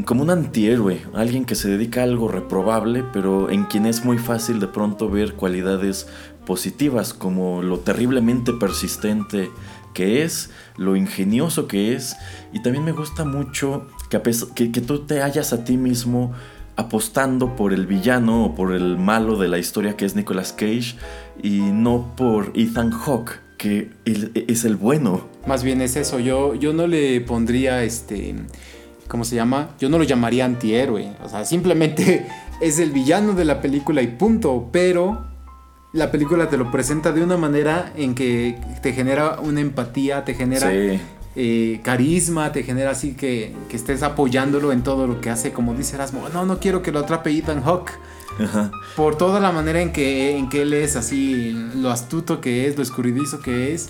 como 0.04 0.22
un 0.22 0.30
antihéroe, 0.30 1.00
alguien 1.14 1.44
que 1.44 1.54
se 1.54 1.68
dedica 1.68 2.00
a 2.00 2.04
algo 2.04 2.28
reprobable, 2.28 3.04
pero 3.12 3.50
en 3.50 3.64
quien 3.64 3.86
es 3.86 4.04
muy 4.04 4.18
fácil 4.18 4.60
de 4.60 4.68
pronto 4.68 5.08
ver 5.08 5.34
cualidades 5.34 6.06
positivas, 6.46 7.14
como 7.14 7.62
lo 7.62 7.80
terriblemente 7.80 8.52
persistente 8.52 9.50
que 9.94 10.22
es, 10.22 10.50
lo 10.76 10.96
ingenioso 10.96 11.66
que 11.66 11.94
es, 11.94 12.16
y 12.52 12.62
también 12.62 12.84
me 12.84 12.92
gusta 12.92 13.24
mucho 13.24 13.86
que, 14.10 14.20
que, 14.54 14.72
que 14.72 14.80
tú 14.80 15.00
te 15.00 15.20
hallas 15.20 15.52
a 15.52 15.64
ti 15.64 15.76
mismo 15.76 16.32
apostando 16.76 17.56
por 17.56 17.72
el 17.72 17.86
villano 17.86 18.44
o 18.44 18.54
por 18.54 18.72
el 18.72 18.96
malo 18.96 19.36
de 19.36 19.48
la 19.48 19.58
historia 19.58 19.96
que 19.96 20.04
es 20.04 20.14
Nicolas 20.14 20.52
Cage 20.52 20.94
y 21.42 21.58
no 21.58 22.14
por 22.16 22.52
Ethan 22.54 22.92
Hawke, 22.92 23.40
que 23.58 23.90
él 24.04 24.30
es 24.34 24.64
el 24.64 24.76
bueno. 24.76 25.26
Más 25.46 25.64
bien 25.64 25.82
es 25.82 25.96
eso, 25.96 26.20
yo, 26.20 26.54
yo 26.54 26.72
no 26.72 26.86
le 26.86 27.20
pondría 27.20 27.82
este, 27.82 28.36
¿cómo 29.08 29.24
se 29.24 29.34
llama? 29.36 29.70
Yo 29.80 29.88
no 29.88 29.98
lo 29.98 30.04
llamaría 30.04 30.44
antihéroe, 30.44 31.12
o 31.22 31.28
sea, 31.28 31.44
simplemente 31.44 32.26
es 32.60 32.78
el 32.78 32.90
villano 32.92 33.32
de 33.34 33.44
la 33.44 33.60
película 33.60 34.02
y 34.02 34.08
punto, 34.08 34.68
pero 34.72 35.24
la 35.92 36.10
película 36.10 36.48
te 36.48 36.56
lo 36.56 36.70
presenta 36.70 37.12
de 37.12 37.22
una 37.24 37.36
manera 37.36 37.92
en 37.96 38.14
que 38.14 38.58
te 38.82 38.92
genera 38.92 39.40
una 39.40 39.60
empatía, 39.60 40.24
te 40.24 40.34
genera 40.34 40.70
Sí. 40.70 41.00
eh, 41.36 41.80
carisma, 41.82 42.52
te 42.52 42.62
genera 42.62 42.90
así 42.90 43.14
que, 43.14 43.54
que 43.68 43.76
estés 43.76 44.02
apoyándolo 44.02 44.72
en 44.72 44.82
todo 44.82 45.06
lo 45.06 45.20
que 45.20 45.30
hace, 45.30 45.52
como 45.52 45.74
dice 45.74 45.96
Erasmo, 45.96 46.28
no, 46.32 46.44
no 46.44 46.58
quiero 46.58 46.82
que 46.82 46.92
lo 46.92 46.98
atrape 47.00 47.30
Ethan 47.30 47.62
Hawke. 47.62 47.92
Ajá. 48.40 48.70
Por 48.94 49.16
toda 49.16 49.40
la 49.40 49.50
manera 49.50 49.80
en 49.80 49.92
que, 49.92 50.36
en 50.36 50.48
que 50.48 50.62
él 50.62 50.72
es 50.72 50.94
así, 50.94 51.50
lo 51.74 51.90
astuto 51.90 52.40
que 52.40 52.68
es, 52.68 52.76
lo 52.76 52.82
escurridizo 52.84 53.40
que 53.40 53.72
es. 53.74 53.88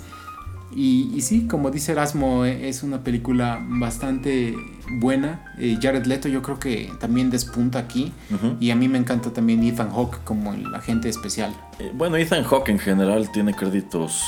Y, 0.75 1.11
y 1.15 1.23
sí, 1.23 1.47
como 1.47 1.71
dice 1.71 1.93
Erasmo, 1.93 2.45
eh, 2.45 2.69
es 2.69 2.83
una 2.83 3.03
película 3.03 3.59
bastante 3.69 4.55
buena. 5.01 5.53
Eh, 5.59 5.79
Jared 5.81 6.05
Leto 6.07 6.29
yo 6.29 6.43
creo 6.43 6.59
que 6.59 6.91
también 7.01 7.31
despunta 7.31 7.79
aquí. 7.79 8.13
Y 8.61 8.71
a 8.71 8.77
mí 8.77 8.89
me 8.89 8.99
encanta 8.99 9.31
también 9.33 9.63
Ethan 9.65 9.91
Hawke 9.91 10.19
como 10.25 10.53
el 10.55 10.75
agente 10.75 11.09
especial. 11.09 11.55
Eh, 11.79 11.91
Bueno, 11.95 12.17
Ethan 12.17 12.45
Hawke 12.45 12.69
en 12.71 12.79
general 12.79 13.31
tiene 13.33 13.55
créditos 13.55 14.23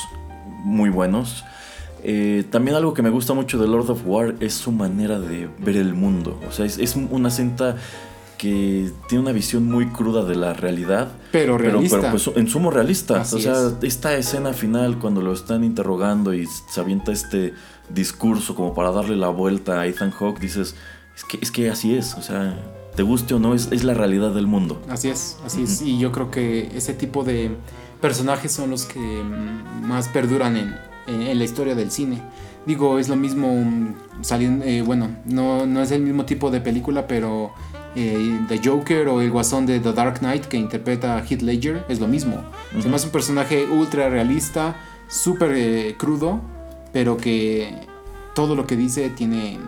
muy 0.63 0.89
buenos. 0.89 1.43
Eh, 2.03 2.43
también 2.49 2.75
algo 2.75 2.95
que 2.95 3.03
me 3.03 3.11
gusta 3.11 3.33
mucho 3.35 3.59
de 3.59 3.67
Lord 3.67 3.91
of 3.91 4.01
War 4.05 4.35
es 4.39 4.55
su 4.55 4.71
manera 4.71 5.19
de 5.19 5.47
ver 5.59 5.77
el 5.77 5.93
mundo. 5.93 6.39
O 6.49 6.51
sea, 6.51 6.65
es, 6.65 6.79
es 6.79 6.95
una 6.95 7.29
cinta 7.29 7.75
que 8.41 8.91
tiene 9.07 9.21
una 9.21 9.31
visión 9.33 9.65
muy 9.65 9.85
cruda 9.89 10.25
de 10.25 10.35
la 10.35 10.53
realidad. 10.53 11.11
Pero 11.31 11.59
realista. 11.59 11.99
Pero, 11.99 12.09
pues 12.11 12.27
en 12.35 12.47
sumo 12.47 12.71
realista. 12.71 13.21
Así 13.21 13.35
o 13.35 13.39
sea, 13.39 13.53
es. 13.67 13.75
esta 13.83 14.15
escena 14.15 14.51
final 14.53 14.97
cuando 14.97 15.21
lo 15.21 15.31
están 15.31 15.63
interrogando 15.63 16.33
y 16.33 16.47
se 16.47 16.81
avienta 16.81 17.11
este 17.11 17.53
discurso 17.93 18.55
como 18.55 18.73
para 18.73 18.91
darle 18.91 19.15
la 19.15 19.27
vuelta 19.29 19.79
a 19.79 19.85
Ethan 19.85 20.09
Hawke, 20.09 20.39
dices, 20.39 20.75
es 21.15 21.23
que, 21.23 21.37
es 21.39 21.51
que 21.51 21.69
así 21.69 21.95
es. 21.95 22.15
O 22.15 22.23
sea, 22.23 22.57
te 22.95 23.03
guste 23.03 23.35
o 23.35 23.39
no, 23.39 23.53
es, 23.53 23.69
es 23.71 23.83
la 23.83 23.93
realidad 23.93 24.31
del 24.33 24.47
mundo. 24.47 24.81
Así 24.89 25.09
es, 25.09 25.37
así 25.45 25.61
es. 25.61 25.83
Y 25.83 25.99
yo 25.99 26.11
creo 26.11 26.31
que 26.31 26.71
ese 26.75 26.95
tipo 26.95 27.23
de 27.23 27.51
personajes 28.01 28.51
son 28.51 28.71
los 28.71 28.85
que 28.85 28.99
más 29.83 30.07
perduran 30.07 30.57
en, 30.57 30.75
en- 31.05 31.21
en 31.21 31.37
la 31.37 31.43
historia 31.43 31.75
del 31.75 31.91
cine. 31.91 32.23
Digo, 32.65 32.97
es 32.99 33.07
lo 33.09 33.15
mismo 33.15 33.53
mm, 33.53 33.95
saliendo, 34.21 34.65
eh, 34.65 34.81
bueno, 34.81 35.09
no, 35.25 35.65
no 35.67 35.81
es 35.81 35.91
el 35.91 36.01
mismo 36.01 36.25
tipo 36.25 36.49
de 36.51 36.61
película, 36.61 37.07
pero 37.07 37.51
eh, 37.95 38.39
The 38.47 38.61
Joker 38.63 39.07
o 39.07 39.21
el 39.21 39.31
guasón 39.31 39.65
de 39.65 39.79
The 39.79 39.93
Dark 39.93 40.19
Knight 40.19 40.45
que 40.45 40.57
interpreta 40.57 41.17
a 41.17 41.25
Heath 41.25 41.41
Ledger 41.41 41.85
es 41.89 41.99
lo 41.99 42.07
mismo. 42.07 42.43
Hace 42.77 43.05
un 43.05 43.11
personaje 43.11 43.65
ultra 43.65 44.09
realista, 44.09 44.75
súper 45.07 45.51
eh, 45.53 45.95
crudo, 45.97 46.41
pero 46.93 47.17
que 47.17 47.75
todo 48.33 48.55
lo 48.55 48.65
que 48.65 48.75
dice 48.75 49.09
tiene, 49.09 49.59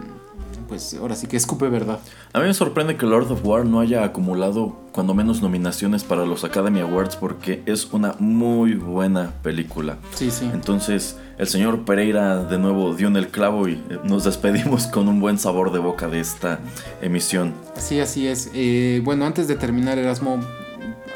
pues 0.67 0.95
ahora 0.99 1.15
sí 1.15 1.27
que 1.27 1.37
escupe 1.37 1.67
verdad. 1.69 1.99
A 2.35 2.39
mí 2.39 2.47
me 2.47 2.53
sorprende 2.55 2.97
que 2.97 3.05
Lord 3.05 3.31
of 3.31 3.45
War 3.45 3.63
no 3.63 3.79
haya 3.79 4.03
acumulado 4.03 4.75
cuando 4.91 5.13
menos 5.13 5.43
nominaciones 5.43 6.03
para 6.03 6.25
los 6.25 6.43
Academy 6.43 6.79
Awards 6.79 7.15
porque 7.15 7.61
es 7.67 7.93
una 7.93 8.15
muy 8.17 8.73
buena 8.73 9.33
película. 9.43 9.99
Sí, 10.15 10.31
sí. 10.31 10.49
Entonces, 10.51 11.19
el 11.37 11.45
señor 11.45 11.85
Pereira 11.85 12.43
de 12.43 12.57
nuevo 12.57 12.95
dio 12.95 13.07
en 13.07 13.17
el 13.17 13.27
clavo 13.27 13.67
y 13.67 13.73
eh, 13.73 13.99
nos 14.03 14.23
despedimos 14.23 14.87
con 14.91 15.07
un 15.09 15.19
buen 15.19 15.37
sabor 15.37 15.71
de 15.71 15.77
boca 15.77 16.07
de 16.07 16.21
esta 16.21 16.59
emisión. 17.03 17.53
Sí, 17.77 17.99
así 17.99 18.27
es. 18.27 18.49
Eh, 18.55 18.99
bueno, 19.05 19.27
antes 19.27 19.47
de 19.47 19.55
terminar, 19.55 19.99
Erasmo, 19.99 20.39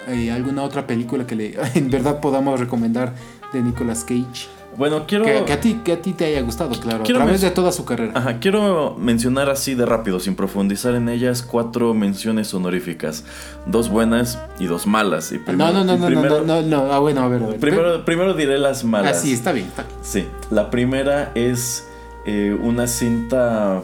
eh, 0.08 0.32
¿alguna 0.32 0.64
otra 0.64 0.88
película 0.88 1.26
que 1.28 1.36
le, 1.36 1.58
en 1.76 1.90
verdad 1.90 2.20
podamos 2.20 2.60
recomendar 2.60 3.14
de 3.54 3.62
Nicolas 3.62 4.04
Cage? 4.04 4.48
Bueno, 4.78 5.06
quiero 5.08 5.26
Que, 5.26 5.44
que 5.44 5.54
a 5.54 5.60
ti, 5.60 5.82
que 5.84 5.94
a 5.94 6.02
ti 6.04 6.14
te 6.14 6.26
haya 6.26 6.42
gustado, 6.42 6.80
claro, 6.80 7.04
Quiero 7.04 7.20
a 7.20 7.24
través 7.24 7.42
de 7.42 7.50
toda 7.50 7.72
su 7.72 7.84
carrera. 7.84 8.12
Ajá, 8.14 8.38
quiero 8.40 8.96
mencionar 9.00 9.50
así 9.50 9.74
de 9.74 9.88
rápido, 9.88 10.20
sin 10.20 10.36
profundizar 10.36 10.94
en 10.94 11.10
ellas, 11.10 11.42
cuatro 11.42 11.96
menciones 11.96 12.54
honoríficas. 12.54 13.24
Dos 13.66 13.90
buenas 13.90 14.38
y 14.60 14.68
dos 14.68 14.86
malas. 14.86 15.32
Y 15.32 15.40
no, 15.48 15.72
no, 15.72 15.84
no, 15.84 15.98
no, 15.98 16.06
primero, 16.06 16.44
no, 16.44 16.62
no, 16.62 16.86
no, 16.86 16.92
ah, 16.94 17.00
bueno, 17.00 17.22
a 17.24 17.28
ver, 17.28 17.42
a 17.42 17.48
ver. 17.48 17.60
Primero, 17.60 18.06
primero 18.06 18.36
diré 18.36 18.60
las 18.60 18.84
Ah, 18.84 18.88
malas. 18.88 19.20
sí, 19.20 19.34
está 19.34 19.52
bien, 19.52 19.66
está 19.66 19.82
bien. 19.82 19.96
Sí, 20.04 20.26
la 20.52 20.70
primera 20.70 21.32
es 21.34 21.84
eh, 22.28 22.56
una 22.62 22.86
cinta, 22.86 23.82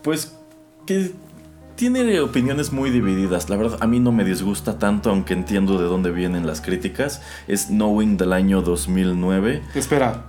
pues, 0.00 0.34
que 0.86 1.12
tiene 1.80 2.20
opiniones 2.20 2.72
muy 2.72 2.90
divididas. 2.90 3.48
La 3.48 3.56
verdad, 3.56 3.78
a 3.80 3.86
mí 3.86 4.00
no 4.00 4.12
me 4.12 4.22
disgusta 4.22 4.78
tanto, 4.78 5.08
aunque 5.08 5.32
entiendo 5.32 5.78
de 5.78 5.84
dónde 5.86 6.10
vienen 6.10 6.46
las 6.46 6.60
críticas. 6.60 7.22
Es 7.48 7.68
Knowing 7.68 8.18
del 8.18 8.34
año 8.34 8.60
2009. 8.60 9.62
Espera, 9.74 10.26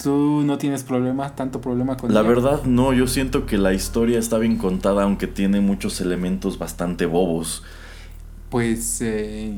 ¿tú 0.00 0.44
no 0.44 0.56
tienes 0.56 0.84
problema, 0.84 1.34
tanto 1.34 1.60
problema 1.60 1.96
con 1.96 2.14
La 2.14 2.20
ella? 2.20 2.28
verdad, 2.28 2.62
no, 2.62 2.92
yo 2.92 3.08
siento 3.08 3.44
que 3.44 3.58
la 3.58 3.72
historia 3.72 4.20
está 4.20 4.38
bien 4.38 4.56
contada, 4.56 5.02
aunque 5.02 5.26
tiene 5.26 5.60
muchos 5.60 6.00
elementos 6.00 6.60
bastante 6.60 7.06
bobos. 7.06 7.64
Pues, 8.48 9.00
eh, 9.00 9.52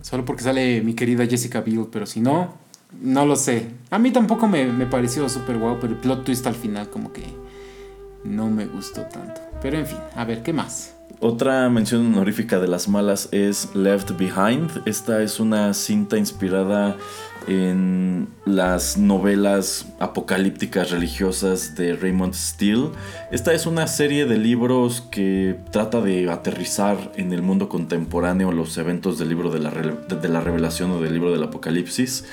solo 0.00 0.24
porque 0.24 0.42
sale 0.42 0.80
mi 0.80 0.94
querida 0.94 1.24
Jessica 1.26 1.60
Biel, 1.60 1.86
pero 1.92 2.06
si 2.06 2.20
no, 2.20 2.54
no 3.00 3.24
lo 3.24 3.36
sé. 3.36 3.68
A 3.90 4.00
mí 4.00 4.10
tampoco 4.10 4.48
me, 4.48 4.64
me 4.64 4.86
pareció 4.86 5.28
súper 5.28 5.58
guau, 5.58 5.78
pero 5.80 5.92
el 5.92 6.00
plot 6.00 6.24
twist 6.24 6.44
al 6.48 6.56
final 6.56 6.90
como 6.90 7.12
que 7.12 7.22
no 8.24 8.50
me 8.50 8.66
gustó 8.66 9.02
tanto. 9.02 9.51
Pero 9.62 9.78
en 9.78 9.86
fin, 9.86 9.98
a 10.16 10.24
ver, 10.24 10.42
¿qué 10.42 10.52
más? 10.52 10.94
Otra 11.20 11.68
mención 11.70 12.04
honorífica 12.06 12.58
de 12.58 12.66
las 12.66 12.88
malas 12.88 13.28
es 13.30 13.74
Left 13.76 14.10
Behind. 14.18 14.82
Esta 14.86 15.22
es 15.22 15.38
una 15.38 15.72
cinta 15.72 16.18
inspirada 16.18 16.96
en 17.46 18.28
las 18.44 18.98
novelas 18.98 19.86
apocalípticas 20.00 20.90
religiosas 20.90 21.76
de 21.76 21.94
Raymond 21.94 22.34
Steele. 22.34 22.88
Esta 23.30 23.52
es 23.52 23.66
una 23.66 23.86
serie 23.86 24.26
de 24.26 24.36
libros 24.36 25.00
que 25.00 25.56
trata 25.70 26.00
de 26.00 26.28
aterrizar 26.28 27.12
en 27.14 27.32
el 27.32 27.42
mundo 27.42 27.68
contemporáneo 27.68 28.50
los 28.50 28.76
eventos 28.78 29.18
del 29.18 29.28
libro 29.28 29.50
de 29.50 29.60
la, 29.60 29.70
de 29.70 30.28
la 30.28 30.40
revelación 30.40 30.90
o 30.90 31.00
del 31.00 31.12
libro 31.12 31.30
del 31.30 31.44
apocalipsis. 31.44 32.24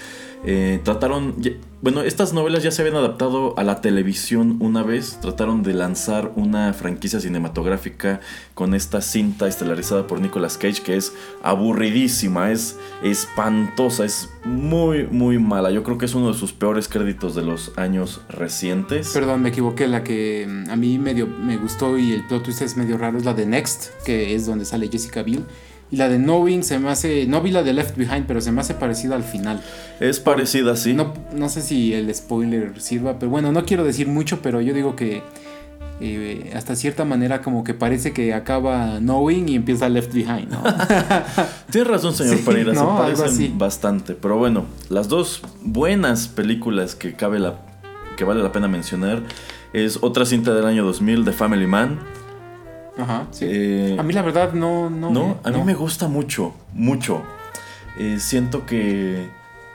Eh, 0.46 0.80
trataron, 0.84 1.36
bueno, 1.82 2.02
estas 2.02 2.34
novelas 2.34 2.64
ya 2.64 2.72
se 2.72 2.82
habían 2.82 2.96
adaptado 2.96 3.58
a 3.58 3.64
la 3.64 3.82
televisión 3.82 4.58
una 4.62 4.84
vez. 4.84 5.20
Trataron 5.22 5.64
de 5.64 5.74
lanzar 5.74 6.32
una 6.36 6.74
franquicia 6.74 7.20
cinematográfica 7.20 8.22
con 8.54 8.74
esta 8.74 9.02
cinta 9.02 9.48
estelarizada 9.48 10.08
por 10.08 10.22
Nicolas 10.22 10.58
Cage 10.58 10.82
que 10.82 10.96
es 10.96 11.14
aburridísima, 11.44 12.52
es 12.52 12.78
espantosa, 13.04 14.06
es 14.06 14.30
muy, 14.46 15.08
muy 15.08 15.40
mala. 15.40 15.72
Yo 15.72 15.84
creo 15.84 15.98
que 15.98 16.06
es 16.06 16.16
uno 16.16 16.32
de 16.32 16.38
sus 16.38 16.54
peores 16.54 16.88
créditos 16.88 17.36
de 17.36 17.44
los 17.44 17.78
años 17.78 18.22
recientes. 18.30 19.12
Perdón, 19.14 19.42
me 19.42 19.50
equivoqué. 19.50 19.88
La 19.88 20.04
que 20.04 20.46
mm, 20.48 20.70
a 20.70 20.76
mí 20.76 20.98
medio 21.00 21.28
me 21.28 21.58
gustó 21.58 21.98
y 21.98 22.14
el 22.14 22.26
plot 22.28 22.44
twist 22.44 22.62
es 22.62 22.78
medio 22.78 22.98
raro 22.98 23.18
es 23.18 23.26
la 23.26 23.34
de 23.34 23.46
Next, 23.46 23.92
que 24.06 24.36
es 24.36 24.46
donde 24.46 24.66
sale 24.66 24.88
Jessica 24.88 25.24
Biel. 25.24 25.46
Y 25.92 25.98
la 25.98 26.08
de 26.08 26.18
Knowing 26.18 26.64
se 26.64 26.78
me 26.78 26.90
hace. 26.90 27.26
No 27.26 27.42
vi 27.42 27.52
la 27.52 27.64
de 27.64 27.74
Left 27.74 27.98
Behind, 27.98 28.26
pero 28.28 28.42
se 28.42 28.52
me 28.52 28.62
hace 28.62 28.76
parecida 28.76 29.16
al 29.16 29.24
final. 29.24 29.62
Es 30.00 30.20
parecida 30.20 30.74
así. 30.74 30.94
No, 30.94 31.14
no 31.34 31.50
sé 31.50 31.62
si 31.62 31.94
el 31.94 32.14
spoiler 32.14 32.80
sirva, 32.80 33.18
pero 33.18 33.32
bueno, 33.32 33.52
no 33.52 33.66
quiero 33.66 33.84
decir 33.84 34.08
mucho, 34.08 34.40
pero 34.42 34.62
yo 34.62 34.74
digo 34.74 34.96
que 34.96 35.24
eh, 36.02 36.52
hasta 36.56 36.76
cierta 36.76 37.04
manera 37.06 37.42
como 37.42 37.64
que 37.64 37.74
parece 37.74 38.14
que 38.14 38.34
acaba 38.34 39.00
Knowing 39.00 39.50
y 39.50 39.56
empieza 39.56 39.90
Left 39.90 40.14
Behind, 40.14 40.50
¿no? 40.50 40.62
Tienes 41.72 41.90
razón, 41.90 42.14
señor 42.14 42.38
Sí, 42.38 42.44
Pereira, 42.46 42.72
no, 42.74 42.98
se 43.06 43.12
así. 43.12 43.22
parecen 43.22 43.58
bastante. 43.58 44.14
Pero 44.14 44.38
bueno, 44.38 44.66
las 44.90 45.08
dos 45.10 45.42
buenas 45.64 46.28
películas 46.28 46.96
que 46.96 47.14
cabe 47.16 47.40
la 47.40 47.56
que 48.16 48.24
vale 48.26 48.44
la 48.44 48.52
pena 48.52 48.68
mencionar 48.68 49.24
es 49.74 50.00
otra 50.02 50.26
cinta 50.26 50.54
del 50.54 50.66
año 50.66 50.84
2000 50.86 51.26
de 51.26 51.32
Family 51.32 51.68
Man. 51.68 52.00
Ajá, 53.00 53.28
sí. 53.32 53.46
Eh, 53.48 53.96
a 53.98 54.04
mí 54.04 54.14
la 54.14 54.22
verdad 54.22 54.54
no... 54.54 54.90
No, 54.90 55.10
no, 55.10 55.38
a 55.44 55.50
mí 55.52 55.58
no. 55.58 55.66
me 55.66 55.74
gusta 55.74 56.08
mucho, 56.08 56.54
mucho. 56.74 57.24
Eh, 57.98 58.18
siento 58.20 58.66
que 58.66 59.30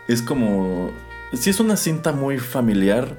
es 0.09 0.23
como... 0.23 0.91
Sí 1.33 1.51
es 1.51 1.59
una 1.59 1.77
cinta 1.77 2.13
muy 2.13 2.39
familiar, 2.39 3.17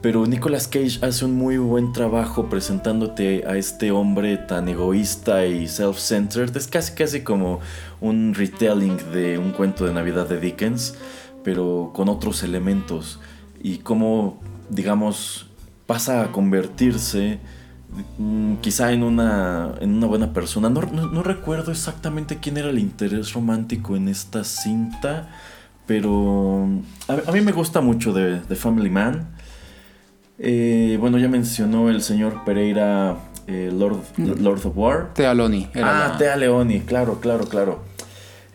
pero 0.00 0.26
Nicolas 0.26 0.68
Cage 0.68 0.98
hace 1.00 1.24
un 1.24 1.34
muy 1.34 1.56
buen 1.56 1.92
trabajo 1.92 2.48
presentándote 2.48 3.44
a 3.46 3.56
este 3.56 3.90
hombre 3.90 4.36
tan 4.36 4.68
egoísta 4.68 5.46
y 5.46 5.66
self-centered. 5.66 6.54
Es 6.56 6.68
casi 6.68 6.92
casi 6.92 7.22
como 7.22 7.60
un 8.00 8.34
retelling 8.34 8.98
de 9.12 9.38
un 9.38 9.52
cuento 9.52 9.86
de 9.86 9.94
Navidad 9.94 10.28
de 10.28 10.38
Dickens, 10.38 10.94
pero 11.42 11.90
con 11.94 12.08
otros 12.08 12.42
elementos. 12.42 13.18
Y 13.62 13.78
cómo, 13.78 14.38
digamos, 14.68 15.46
pasa 15.86 16.22
a 16.22 16.32
convertirse 16.32 17.40
quizá 18.60 18.92
en 18.92 19.02
una, 19.02 19.72
en 19.80 19.94
una 19.94 20.06
buena 20.06 20.32
persona. 20.32 20.68
No, 20.70 20.82
no- 20.82 21.06
no 21.08 21.22
recuerdo 21.22 21.70
exactamente 21.70 22.38
quién 22.38 22.56
era 22.56 22.70
el 22.70 22.78
interés 22.78 23.32
romántico 23.32 23.96
en 23.96 24.08
esta 24.08 24.44
cinta, 24.44 25.28
pero 25.86 26.68
a, 27.08 27.30
a 27.30 27.32
mí 27.32 27.40
me 27.40 27.52
gusta 27.52 27.80
mucho 27.80 28.12
de, 28.12 28.40
de 28.40 28.56
Family 28.56 28.90
Man. 28.90 29.28
Eh, 30.38 30.96
bueno, 31.00 31.18
ya 31.18 31.28
mencionó 31.28 31.88
el 31.90 32.02
señor 32.02 32.44
Pereira 32.44 33.16
eh, 33.46 33.70
Lord, 33.72 33.98
Lord 34.18 34.66
of 34.66 34.76
War. 34.76 35.14
Tea 35.14 35.32
era 35.74 36.06
Ah, 36.06 36.08
la- 36.12 36.18
Tea 36.18 36.36
Leoni, 36.36 36.80
claro, 36.80 37.20
claro, 37.20 37.44
claro. 37.46 37.82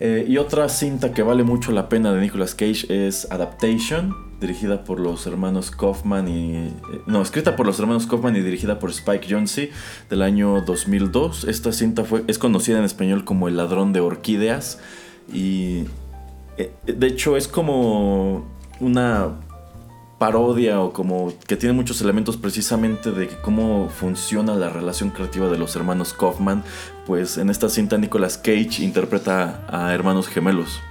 Eh, 0.02 0.26
y 0.28 0.38
otra 0.38 0.68
cinta 0.70 1.14
que 1.14 1.24
vale 1.24 1.44
mucho 1.44 1.72
la 1.72 1.90
pena 1.90 2.14
de 2.14 2.22
Nicolas 2.22 2.56
Cage 2.56 2.86
es 2.90 3.30
Adaptation, 3.32 4.16
dirigida 4.40 4.84
por 4.84 5.00
los 5.00 5.26
hermanos 5.28 5.72
Kaufman 5.72 6.28
y... 6.28 6.56
eh, 6.56 6.72
no, 7.06 7.22
escrita 7.22 7.56
por 7.56 7.66
los 7.66 7.80
hermanos 7.80 8.08
Kaufman 8.08 8.36
y 8.36 8.42
dirigida 8.42 8.80
por 8.80 8.90
Spike 8.90 9.28
Jonze 9.30 9.72
del 10.10 10.22
año 10.22 10.62
2002. 10.62 11.46
Esta 11.46 11.72
cinta 11.72 12.04
fue, 12.04 12.24
es 12.28 12.40
conocida 12.40 12.80
en 12.80 12.86
español 12.86 13.26
como 13.26 13.48
El 13.48 13.58
ladrón 13.58 13.94
de 13.94 14.00
orquídeas 14.00 14.80
y... 15.32 15.86
eh, 16.58 16.72
de 16.86 17.08
hecho 17.08 17.38
es 17.38 17.48
como 17.48 18.46
una 18.80 19.36
parodia 20.20 20.82
o 20.82 20.92
como 20.92 21.34
que 21.48 21.56
tiene 21.56 21.74
muchos 21.74 22.02
elementos 22.02 22.38
precisamente 22.38 23.12
de 23.12 23.30
cómo 23.42 23.90
funciona 23.90 24.54
la 24.54 24.70
relación 24.70 25.10
creativa 25.10 25.48
de 25.48 25.58
los 25.58 25.76
hermanos 25.76 26.14
Kaufman, 26.14 26.64
pues 27.08 27.38
en 27.38 27.50
esta 27.50 27.70
cinta 27.70 27.98
Nicolas 27.98 28.38
Cage 28.38 28.84
interpreta 28.84 29.66
a 29.70 29.94
hermanos 29.94 30.28
gemelos. 30.28 30.82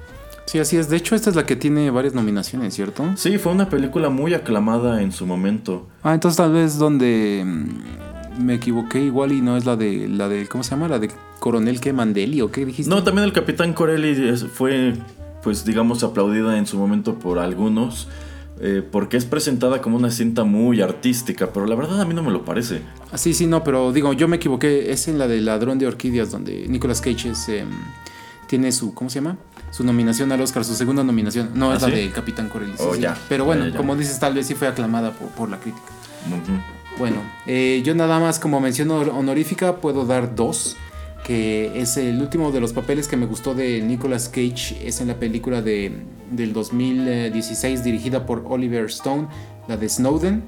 Sí, 0.49 0.59
así 0.59 0.79
es. 0.79 0.89
De 0.89 0.97
hecho, 0.97 1.15
esta 1.15 1.29
es 1.29 1.37
la 1.37 1.45
que 1.45 1.57
tiene 1.57 1.91
varias 1.91 2.15
nominaciones, 2.15 2.75
¿cierto? 2.75 3.05
Sí, 3.16 3.37
fue 3.37 3.53
una 3.53 3.69
película 3.69 4.09
muy 4.09 4.33
aclamada 4.33 5.03
en 5.03 5.12
su 5.12 5.27
momento. 5.27 5.87
Ah, 6.03 6.15
entonces 6.15 6.39
tal 6.39 6.53
vez 6.53 6.79
donde 6.79 7.45
mm, 7.45 8.43
me 8.45 8.55
equivoqué 8.55 9.01
igual 9.01 9.33
y 9.33 9.43
no 9.43 9.57
es 9.59 9.66
la 9.66 9.77
de 9.77 10.09
la 10.09 10.29
de 10.29 10.47
¿cómo 10.47 10.65
se 10.65 10.70
llama? 10.70 10.89
La 10.89 10.99
de 10.99 11.11
Coronel 11.39 11.81
que 11.81 11.93
Mandeli 11.93 12.41
o 12.41 12.51
qué 12.51 12.65
dijiste? 12.65 12.89
No, 12.89 13.03
también 13.05 13.25
el 13.27 13.33
Capitán 13.35 13.75
Corelli 13.75 14.35
fue, 14.53 14.95
pues 15.43 15.65
digamos, 15.66 16.03
aplaudida 16.03 16.57
en 16.57 16.66
su 16.66 16.79
momento 16.79 17.19
por 17.19 17.39
algunos. 17.39 18.09
eh, 18.61 18.83
porque 18.91 19.16
es 19.19 19.25
presentada 19.25 19.81
como 19.83 19.97
una 19.99 20.11
cinta 20.11 20.43
muy 20.45 20.81
artística, 20.81 21.53
pero 21.53 21.66
la 21.66 21.75
verdad 21.77 22.01
a 22.01 22.05
mí 22.05 22.12
no 22.15 22.23
me 22.25 22.33
lo 22.33 22.45
parece. 22.45 22.81
Ah, 23.12 23.19
sí, 23.19 23.33
sí, 23.35 23.47
no, 23.47 23.62
pero 23.62 23.93
digo, 23.93 24.12
yo 24.15 24.27
me 24.29 24.37
equivoqué. 24.37 24.91
Es 24.91 25.07
en 25.09 25.19
la 25.19 25.29
de 25.29 25.41
Ladrón 25.43 25.79
de 25.79 25.87
Orquídeas 25.87 26.33
donde 26.33 26.66
Nicolas 26.69 27.01
Cage 27.01 27.31
es, 27.31 27.49
em, 27.51 27.69
tiene 28.49 28.73
su 28.73 28.95
¿cómo 28.95 29.09
se 29.11 29.20
llama? 29.20 29.37
Su 29.70 29.85
nominación 29.85 30.33
al 30.33 30.41
Oscar, 30.41 30.65
su 30.65 30.75
segunda 30.75 31.05
nominación. 31.05 31.51
No, 31.55 31.70
¿Ah, 31.70 31.77
es 31.77 31.83
la 31.83 31.89
sí? 31.89 31.95
de 31.95 32.11
Capitán 32.11 32.49
Corelli. 32.49 32.73
Oh, 32.79 32.95
sí. 32.95 33.03
ya. 33.03 33.16
Pero 33.29 33.45
bueno, 33.45 33.66
Ya, 33.66 33.70
ya. 33.73 33.77
como 33.77 33.95
dices, 33.95 34.19
tal 34.19 34.35
vez 34.35 34.47
sí 34.47 34.55
fue 34.55 34.66
aclamada 34.69 35.12
por, 35.12 35.29
por 35.29 35.49
la 35.49 35.59
crítica. 35.59 35.87
Bueno, 36.99 37.16
eh, 37.47 37.81
yo 37.85 37.95
nada 37.95 38.19
más 38.19 38.39
como 38.41 38.61
mención 38.61 38.91
honorífica 38.91 39.77
puedo 39.77 40.05
dar 40.05 40.35
dos, 40.35 40.77
que 41.25 41.81
es 41.81 41.97
el 41.97 42.20
último 42.20 42.51
de 42.51 42.61
los 42.61 42.73
papeles 42.73 43.07
que 43.07 43.16
me 43.16 43.27
gustó 43.27 43.55
de 43.55 43.81
Nicolas 43.83 44.29
Cage, 44.29 44.77
es 44.87 45.01
en 45.01 45.09
la 45.09 45.15
película 45.19 45.62
de, 45.62 45.93
del 46.31 46.53
2016 46.53 47.85
dirigida 47.85 48.27
por 48.27 48.45
Oliver 48.49 48.87
Stone, 48.87 49.29
la 49.69 49.77
de 49.77 49.89
Snowden, 49.89 50.43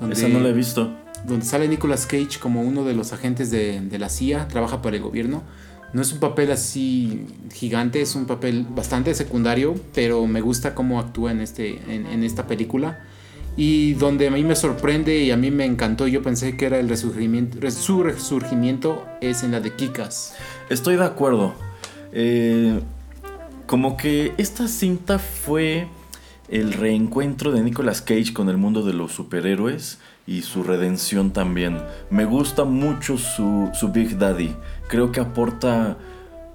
donde, 0.00 0.14
Esa 0.14 0.28
no 0.28 0.40
la 0.40 0.50
he 0.50 0.52
visto. 0.52 0.92
donde 1.24 1.46
sale 1.46 1.68
Nicolas 1.68 2.04
Cage 2.06 2.38
como 2.40 2.62
uno 2.62 2.84
de 2.84 2.94
los 2.94 3.12
agentes 3.14 3.50
de, 3.50 3.80
de 3.80 3.98
la 3.98 4.08
CIA, 4.10 4.46
trabaja 4.48 4.82
para 4.82 4.96
el 4.96 5.02
gobierno. 5.02 5.42
No 5.92 6.02
es 6.02 6.12
un 6.12 6.20
papel 6.20 6.50
así 6.52 7.26
gigante, 7.52 8.02
es 8.02 8.14
un 8.14 8.26
papel 8.26 8.66
bastante 8.68 9.14
secundario, 9.14 9.74
pero 9.94 10.26
me 10.26 10.40
gusta 10.42 10.74
cómo 10.74 11.00
actúa 11.00 11.30
en, 11.32 11.40
este, 11.40 11.80
en, 11.88 12.22
esta 12.24 12.46
película. 12.46 13.00
Y 13.56 13.94
donde 13.94 14.28
a 14.28 14.30
mí 14.30 14.44
me 14.44 14.54
sorprende 14.54 15.18
y 15.18 15.30
a 15.30 15.36
mí 15.36 15.50
me 15.50 15.64
encantó, 15.64 16.06
yo 16.06 16.22
pensé 16.22 16.56
que 16.56 16.66
era 16.66 16.78
el 16.78 16.88
resurgimiento, 16.88 17.58
res- 17.60 17.74
su 17.74 18.02
resurgimiento, 18.02 19.04
es 19.20 19.42
en 19.42 19.50
la 19.52 19.60
de 19.60 19.74
Kikas. 19.74 20.34
Estoy 20.68 20.96
de 20.96 21.04
acuerdo. 21.04 21.54
Eh, 22.12 22.80
como 23.66 23.96
que 23.96 24.32
esta 24.38 24.68
cinta 24.68 25.18
fue 25.18 25.88
el 26.48 26.72
reencuentro 26.72 27.50
de 27.52 27.62
Nicolas 27.62 28.00
Cage 28.00 28.32
con 28.32 28.48
el 28.48 28.56
mundo 28.58 28.82
de 28.82 28.92
los 28.92 29.12
superhéroes 29.12 29.98
y 30.28 30.42
su 30.42 30.62
redención 30.62 31.30
también. 31.32 31.78
Me 32.10 32.26
gusta 32.26 32.64
mucho 32.64 33.16
su, 33.16 33.70
su 33.72 33.88
Big 33.88 34.18
Daddy. 34.18 34.54
Creo 34.86 35.10
que 35.10 35.20
aporta, 35.20 35.96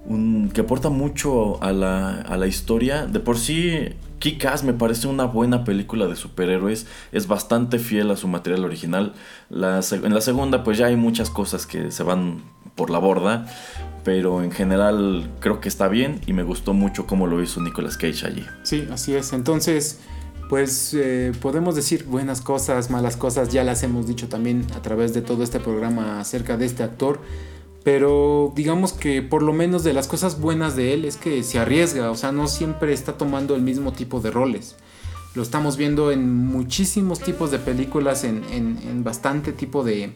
un, 0.06 0.52
que 0.54 0.62
aporta 0.62 0.90
mucho 0.90 1.62
a 1.64 1.72
la, 1.72 2.22
a 2.22 2.38
la 2.38 2.46
historia. 2.46 3.08
De 3.08 3.20
por 3.20 3.40
sí, 3.40 3.90
Kick-Ass 4.20 4.64
me 4.64 4.74
parece 4.74 5.08
una 5.08 5.26
buena 5.26 5.64
película 5.64 6.06
de 6.06 6.16
superhéroes. 6.16 6.86
Es 7.12 7.28
bastante 7.28 7.80
fiel 7.80 8.12
a 8.12 8.16
su 8.16 8.28
material 8.28 8.64
original. 8.64 9.14
La 9.50 9.82
en 9.92 10.14
la 10.14 10.22
segunda, 10.22 10.64
pues 10.64 10.78
ya 10.78 10.86
hay 10.86 10.96
muchas 10.96 11.32
cosas 11.32 11.66
que 11.66 11.90
se 11.90 12.04
van 12.04 12.44
por 12.76 12.92
la 12.92 13.00
borda. 13.00 13.48
Pero 14.04 14.44
en 14.44 14.52
general 14.52 15.32
creo 15.40 15.62
que 15.62 15.70
está 15.70 15.88
bien 15.88 16.22
y 16.28 16.34
me 16.34 16.44
gustó 16.44 16.74
mucho 16.74 17.08
cómo 17.08 17.26
lo 17.26 17.42
hizo 17.42 17.60
Nicolas 17.60 17.98
Cage 17.98 18.28
allí. 18.28 18.46
Sí, 18.62 18.88
así 18.92 19.16
es. 19.16 19.34
Entonces, 19.34 20.00
pues 20.54 20.94
eh, 20.94 21.32
podemos 21.42 21.74
decir 21.74 22.04
buenas 22.06 22.40
cosas, 22.40 22.92
malas 22.92 23.18
cosas, 23.18 23.50
ya 23.50 23.64
las 23.64 23.82
hemos 23.82 24.06
dicho 24.06 24.28
también 24.30 24.68
a 24.76 24.84
través 24.84 25.12
de 25.16 25.24
todo 25.24 25.42
este 25.42 25.60
programa 25.60 26.20
acerca 26.20 26.58
de 26.58 26.68
este 26.68 26.84
actor. 26.84 27.20
Pero 27.84 28.54
digamos 28.56 28.94
que 28.94 29.24
por 29.24 29.42
lo 29.42 29.52
menos 29.52 29.84
de 29.84 29.94
las 29.94 30.06
cosas 30.08 30.40
buenas 30.40 30.76
de 30.76 30.94
él 30.94 31.06
es 31.06 31.18
que 31.18 31.42
se 31.42 31.58
arriesga, 31.58 32.12
o 32.12 32.16
sea, 32.16 32.32
no 32.32 32.48
siempre 32.48 32.94
está 32.94 33.18
tomando 33.18 33.56
el 33.56 33.64
mismo 33.64 33.94
tipo 33.94 34.20
de 34.20 34.30
roles. 34.30 34.76
Lo 35.34 35.42
estamos 35.42 35.76
viendo 35.76 36.12
en 36.12 36.32
muchísimos 36.46 37.20
tipos 37.20 37.50
de 37.50 37.58
películas, 37.58 38.24
en, 38.24 38.44
en- 38.52 39.04
bastante 39.04 39.54
tipo 39.54 39.84
de, 39.84 40.14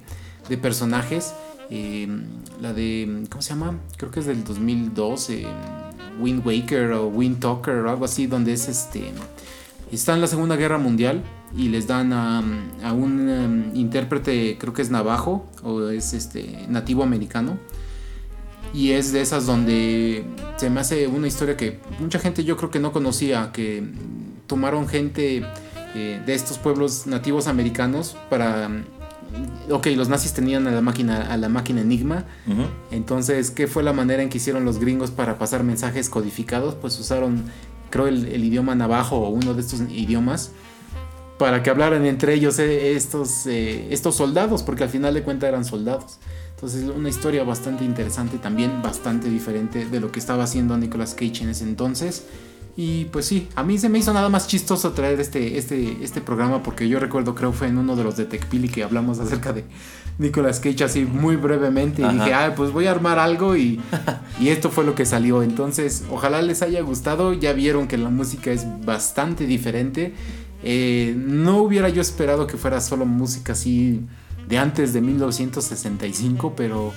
de 0.49 0.57
personajes. 0.59 1.34
Eh, 1.72 2.07
la 2.61 2.73
de, 2.73 3.23
¿cómo 3.31 3.41
se 3.41 3.49
llama? 3.55 3.80
Creo 3.97 4.11
que 4.11 4.19
es 4.19 4.27
del 4.27 4.43
2002, 4.43 5.31
eh, 5.31 5.47
Wind 6.22 6.45
Waker 6.45 6.91
o 6.91 7.07
Wind 7.07 7.39
Talker 7.39 7.77
o 7.77 7.89
algo 7.89 8.05
así, 8.05 8.27
donde 8.27 8.53
es 8.53 8.69
este... 8.69 9.11
Está 9.91 10.14
en 10.14 10.22
la 10.22 10.27
Segunda 10.27 10.55
Guerra 10.55 10.77
Mundial 10.77 11.23
y 11.55 11.69
les 11.69 11.88
dan 11.88 12.11
a, 12.14 12.39
a 12.84 12.93
un 12.93 13.30
um, 13.30 13.76
intérprete, 13.76 14.57
creo 14.59 14.73
que 14.73 14.81
es 14.81 14.89
navajo 14.89 15.45
o 15.64 15.88
es 15.89 16.14
este 16.14 16.65
nativo 16.68 17.03
americano. 17.03 17.57
Y 18.73 18.91
es 18.91 19.14
de 19.14 19.22
esas 19.22 19.45
donde 19.45 20.26
se 20.57 20.69
me 20.69 20.81
hace 20.81 21.07
una 21.07 21.27
historia 21.27 21.55
que 21.55 21.80
mucha 21.99 22.19
gente 22.19 22.43
yo 22.43 22.57
creo 22.57 22.69
que 22.69 22.80
no 22.80 22.91
conocía, 22.91 23.51
que 23.53 23.84
tomaron 24.45 24.88
gente 24.89 25.43
eh, 25.95 26.22
de 26.26 26.34
estos 26.34 26.57
pueblos 26.57 27.07
nativos 27.07 27.47
americanos 27.47 28.18
para... 28.30 28.68
mm, 28.68 28.84
Ok, 29.72 29.88
los 29.88 30.07
nazis 30.07 30.31
tenían 30.34 30.68
a 30.68 30.72
la 30.72 30.80
máquina, 30.81 31.31
a 31.31 31.35
la 31.38 31.49
máquina 31.49 31.81
Enigma, 31.81 32.23
entonces, 32.91 33.51
¿qué 33.51 33.68
fue 33.68 33.84
la 33.84 33.91
manera 33.91 34.23
en 34.23 34.30
que 34.30 34.38
hicieron 34.38 34.64
los 34.64 34.80
gringos 34.80 35.11
para 35.11 35.38
pasar 35.38 35.64
mensajes 35.64 36.09
codificados? 36.09 36.76
Pues 36.76 36.97
usaron, 36.97 37.43
creo, 37.89 38.07
el, 38.07 38.43
idioma 38.43 38.76
navajo 38.76 39.18
o 39.18 39.30
uno 39.30 39.53
de 39.53 39.61
estos 39.61 39.81
idiomas 39.89 40.51
para 41.38 41.61
que 41.61 41.69
hablaran 41.69 42.05
entre 42.05 42.34
ellos 42.34 42.57
eh, 42.59 42.95
estos, 42.95 43.45
eh, 43.45 43.88
estos 43.91 44.15
soldados, 44.15 44.64
porque 44.64 44.84
al 44.84 44.89
final 44.89 45.14
de 45.14 45.23
cuentas 45.23 45.49
eran 45.49 45.65
soldados. 45.65 46.18
Entonces, 46.55 46.85
una 46.89 47.09
historia 47.09 47.43
bastante 47.43 47.85
interesante, 47.85 48.39
también 48.39 48.81
bastante 48.81 49.30
diferente 49.30 49.85
de 49.85 49.99
lo 49.99 50.11
que 50.11 50.19
estaba 50.19 50.43
haciendo 50.43 50.76
Nicolas 50.76 51.14
Cage 51.14 51.43
en 51.43 51.49
ese 51.49 51.64
entonces. 51.64 52.26
Y 52.76 53.05
pues 53.05 53.26
sí, 53.26 53.47
a 53.55 53.64
mí 53.64 53.77
se 53.77 53.89
me 53.89 53.99
hizo 53.99 54.14
nada 54.14 54.30
más 54.30 54.47
chistoso 54.47 54.91
traer 54.91 55.19
este, 55.19 55.57
este, 55.57 55.97
este 56.03 56.22
programa 56.22 56.61
porque 56.61 56.88
yo 56.88 56.99
recuerdo, 56.99 57.34
creo 57.34 57.51
fue 57.51 57.68
en 57.68 57.77
uno 57.80 57.95
de 57.95 58.03
los 58.03 58.18
de 58.18 58.26
TechPili 58.26 58.69
que 58.69 58.84
hablamos 58.84 59.19
acerca 59.19 59.51
de 59.51 59.65
Nicolas 60.18 60.60
Cage 60.60 60.84
así 60.84 61.06
muy 61.06 61.35
brevemente. 61.35 62.02
Y 62.02 62.07
dije, 62.07 62.34
ah, 62.34 62.53
pues 62.56 62.72
voy 62.72 62.88
a 62.88 62.91
armar 62.91 63.19
algo 63.19 63.56
y, 63.56 63.80
y 64.39 64.49
esto 64.49 64.69
fue 64.69 64.84
lo 64.84 64.95
que 64.95 65.06
salió. 65.06 65.44
Entonces, 65.44 66.03
ojalá 66.10 66.41
les 66.41 66.61
haya 66.61 66.81
gustado. 66.81 67.34
Ya 67.34 67.53
vieron 67.53 67.88
que 67.88 67.98
la 67.98 68.10
música 68.10 68.52
es 68.52 68.65
bastante 68.85 69.45
diferente. 69.45 70.14
Eh, 70.64 71.14
no 71.18 71.57
hubiera 71.57 71.89
yo 71.89 72.02
esperado 72.02 72.48
que 72.48 72.57
fuera 72.57 72.81
solo 72.81 73.06
música 73.06 73.53
así 73.53 74.02
de 74.48 74.57
antes 74.57 74.94
de 74.94 75.02
1965, 75.02 76.53
pero 76.56 76.94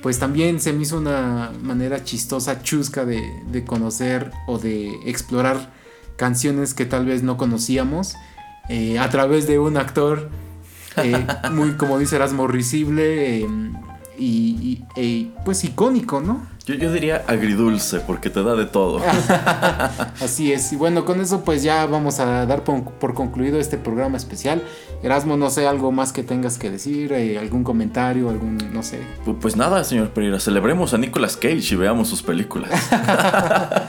pues 0.00 0.18
también 0.18 0.60
se 0.60 0.72
me 0.72 0.82
hizo 0.82 0.98
una 0.98 1.52
manera 1.62 2.02
chistosa, 2.02 2.62
chusca 2.62 3.04
de, 3.04 3.22
de 3.50 3.64
conocer 3.64 4.30
o 4.48 4.58
de 4.58 4.90
explorar 5.06 5.72
canciones 6.16 6.74
que 6.74 6.86
tal 6.86 7.06
vez 7.06 7.22
no 7.22 7.36
conocíamos 7.36 8.14
eh, 8.68 8.98
a 8.98 9.08
través 9.10 9.46
de 9.46 9.58
un 9.58 9.76
actor 9.76 10.30
eh, 10.98 11.26
muy, 11.50 11.72
como 11.72 11.98
dice 11.98 12.16
Erasmo, 12.16 12.46
risible 12.46 13.40
eh, 13.40 13.46
y, 14.18 14.24
y- 14.26 14.84
e, 14.96 15.30
pues 15.44 15.64
icónico, 15.64 16.20
¿no? 16.20 16.50
Yo, 16.64 16.74
yo 16.76 16.92
diría 16.92 17.24
agridulce 17.26 17.98
porque 18.00 18.30
te 18.30 18.40
da 18.44 18.54
de 18.54 18.66
todo. 18.66 19.00
Así 20.22 20.52
es. 20.52 20.72
Y 20.72 20.76
bueno, 20.76 21.04
con 21.04 21.20
eso 21.20 21.40
pues 21.44 21.64
ya 21.64 21.86
vamos 21.86 22.20
a 22.20 22.46
dar 22.46 22.62
por, 22.62 22.84
por 22.84 23.14
concluido 23.14 23.58
este 23.58 23.78
programa 23.78 24.16
especial. 24.16 24.62
Erasmo, 25.02 25.36
no 25.36 25.50
sé, 25.50 25.66
algo 25.66 25.90
más 25.90 26.12
que 26.12 26.22
tengas 26.22 26.58
que 26.58 26.70
decir, 26.70 27.12
eh, 27.14 27.36
algún 27.36 27.64
comentario, 27.64 28.30
algún, 28.30 28.58
no 28.72 28.84
sé. 28.84 29.00
Pu- 29.26 29.38
Pues 29.40 29.56
nada, 29.56 29.82
señor 29.82 30.10
Pereira, 30.10 30.38
celebremos 30.38 30.94
a 30.94 30.98
Nicolas 30.98 31.36
Cage 31.36 31.72
y 31.72 31.74
veamos 31.74 32.08
sus 32.08 32.22
películas. 32.22 32.70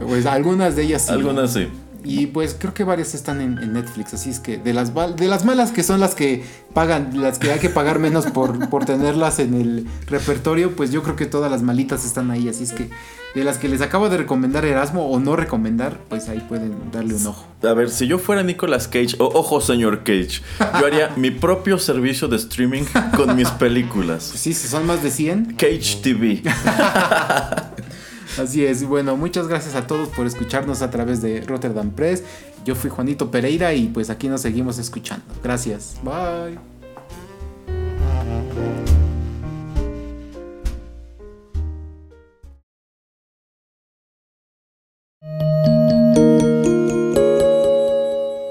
Pues 0.00 0.24
algunas 0.26 0.76
de 0.76 0.82
ellas 0.84 1.02
sí. 1.06 1.12
Algunas 1.12 1.52
sí. 1.52 1.68
Y 2.04 2.26
pues 2.26 2.56
creo 2.58 2.74
que 2.74 2.84
varias 2.84 3.14
están 3.14 3.40
en, 3.40 3.58
en 3.58 3.72
Netflix, 3.72 4.14
así 4.14 4.30
es 4.30 4.40
que 4.40 4.58
de 4.58 4.72
las, 4.72 4.92
de 4.94 5.28
las 5.28 5.44
malas 5.44 5.72
que 5.72 5.82
son 5.82 6.00
las 6.00 6.14
que 6.14 6.44
pagan, 6.72 7.20
las 7.20 7.38
que 7.38 7.50
hay 7.52 7.58
que 7.58 7.68
pagar 7.68 7.98
menos 7.98 8.26
por, 8.26 8.68
por 8.70 8.84
tenerlas 8.84 9.38
en 9.38 9.54
el 9.54 9.86
repertorio, 10.06 10.76
pues 10.76 10.92
yo 10.92 11.02
creo 11.02 11.16
que 11.16 11.26
todas 11.26 11.50
las 11.50 11.62
malitas 11.62 12.04
están 12.04 12.30
ahí, 12.30 12.48
así 12.48 12.64
es 12.64 12.72
que 12.72 12.88
de 13.34 13.44
las 13.44 13.58
que 13.58 13.68
les 13.68 13.80
acabo 13.80 14.08
de 14.08 14.16
recomendar 14.16 14.64
Erasmo 14.64 15.08
o 15.08 15.20
no 15.20 15.36
recomendar, 15.36 15.98
pues 16.08 16.28
ahí 16.28 16.44
pueden 16.48 16.90
darle 16.90 17.14
un 17.14 17.26
ojo. 17.28 17.46
A 17.62 17.72
ver, 17.74 17.90
si 17.90 18.06
yo 18.06 18.18
fuera 18.18 18.42
Nicolas 18.42 18.88
Cage, 18.88 19.16
o 19.18 19.26
ojo 19.26 19.60
señor 19.60 19.98
Cage, 19.98 20.42
yo 20.58 20.86
haría 20.86 21.10
mi 21.16 21.30
propio 21.30 21.78
servicio 21.78 22.26
de 22.26 22.36
streaming 22.36 22.84
con 23.16 23.36
mis 23.36 23.50
películas. 23.50 24.24
Sí, 24.24 24.52
si 24.52 24.66
son 24.66 24.86
más 24.86 25.02
de 25.02 25.10
100, 25.10 25.54
Cage 25.56 25.98
TV. 26.02 26.42
Así 28.38 28.64
es, 28.64 28.84
bueno, 28.84 29.16
muchas 29.16 29.48
gracias 29.48 29.74
a 29.74 29.86
todos 29.86 30.08
por 30.08 30.26
escucharnos 30.26 30.82
a 30.82 30.90
través 30.90 31.20
de 31.22 31.40
Rotterdam 31.42 31.90
Press. 31.90 32.22
Yo 32.64 32.74
fui 32.74 32.90
Juanito 32.90 33.30
Pereira 33.30 33.74
y 33.74 33.86
pues 33.88 34.10
aquí 34.10 34.28
nos 34.28 34.42
seguimos 34.42 34.78
escuchando. 34.78 35.24
Gracias, 35.42 35.96
bye. 36.02 36.58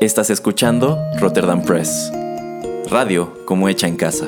Estás 0.01 0.30
escuchando 0.30 0.97
Rotterdam 1.19 1.61
Press. 1.61 2.11
Radio 2.89 3.45
como 3.45 3.69
hecha 3.69 3.88
en 3.88 3.95
casa. 3.97 4.27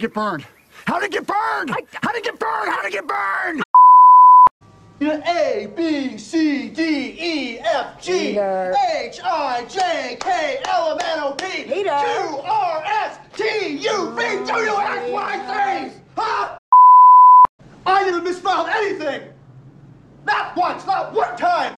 How'd 0.00 0.06
it 0.06 0.12
get 0.12 0.14
burned? 0.14 0.46
How'd 0.86 1.02
it 1.02 1.12
get 1.12 1.26
burned? 1.26 1.70
How'd 1.70 2.16
it 2.16 2.24
get 2.24 2.38
burned? 2.38 2.70
How'd 2.70 2.86
it 2.86 2.92
get 2.92 3.06
burned? 3.06 3.62
A, 5.02 5.70
B, 5.76 6.16
C, 6.16 6.70
D, 6.70 7.16
E, 7.20 7.58
F, 7.58 8.00
G, 8.00 8.38
H, 8.38 9.20
I, 9.22 9.66
J, 9.68 10.16
K, 10.18 10.62
L, 10.64 10.92
M, 10.92 10.98
N, 11.04 11.18
O, 11.20 11.32
P, 11.32 11.64
Q, 11.64 11.90
R, 11.90 12.82
S, 12.86 13.18
T, 13.36 13.44
U, 13.76 14.10
V, 14.12 14.46
W, 14.46 14.70
X, 14.70 15.10
Y, 15.10 15.90
Z! 15.90 16.00
Huh? 16.16 16.58
I 17.84 18.04
never 18.04 18.22
misspelled 18.22 18.68
anything! 18.70 19.28
Not 20.24 20.56
once, 20.56 20.86
not 20.86 21.12
one 21.12 21.36
time! 21.36 21.74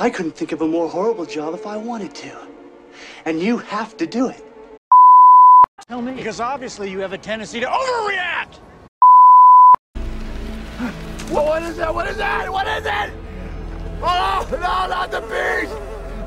I 0.00 0.10
couldn't 0.10 0.34
think 0.34 0.50
of 0.50 0.62
a 0.62 0.66
more 0.66 0.88
horrible 0.88 1.24
job 1.24 1.54
if 1.54 1.68
I 1.68 1.76
wanted 1.76 2.16
to. 2.16 2.36
And 3.26 3.40
you 3.40 3.58
have 3.58 3.96
to 3.98 4.06
do 4.06 4.28
it. 4.28 4.47
Tell 5.88 6.02
me. 6.02 6.12
Because 6.12 6.38
obviously 6.38 6.90
you 6.90 6.98
have 6.98 7.14
a 7.14 7.18
tendency 7.18 7.60
to 7.60 7.66
overreact. 7.66 8.58
Well, 11.30 11.46
what 11.46 11.62
is 11.62 11.78
that? 11.78 11.94
What 11.94 12.06
is 12.08 12.18
that? 12.18 12.52
What 12.52 12.66
is 12.68 12.84
it? 12.84 13.10
Oh, 14.02 14.46
no, 14.52 14.58
not 14.58 15.10
the 15.10 15.20
beast! 15.22 15.74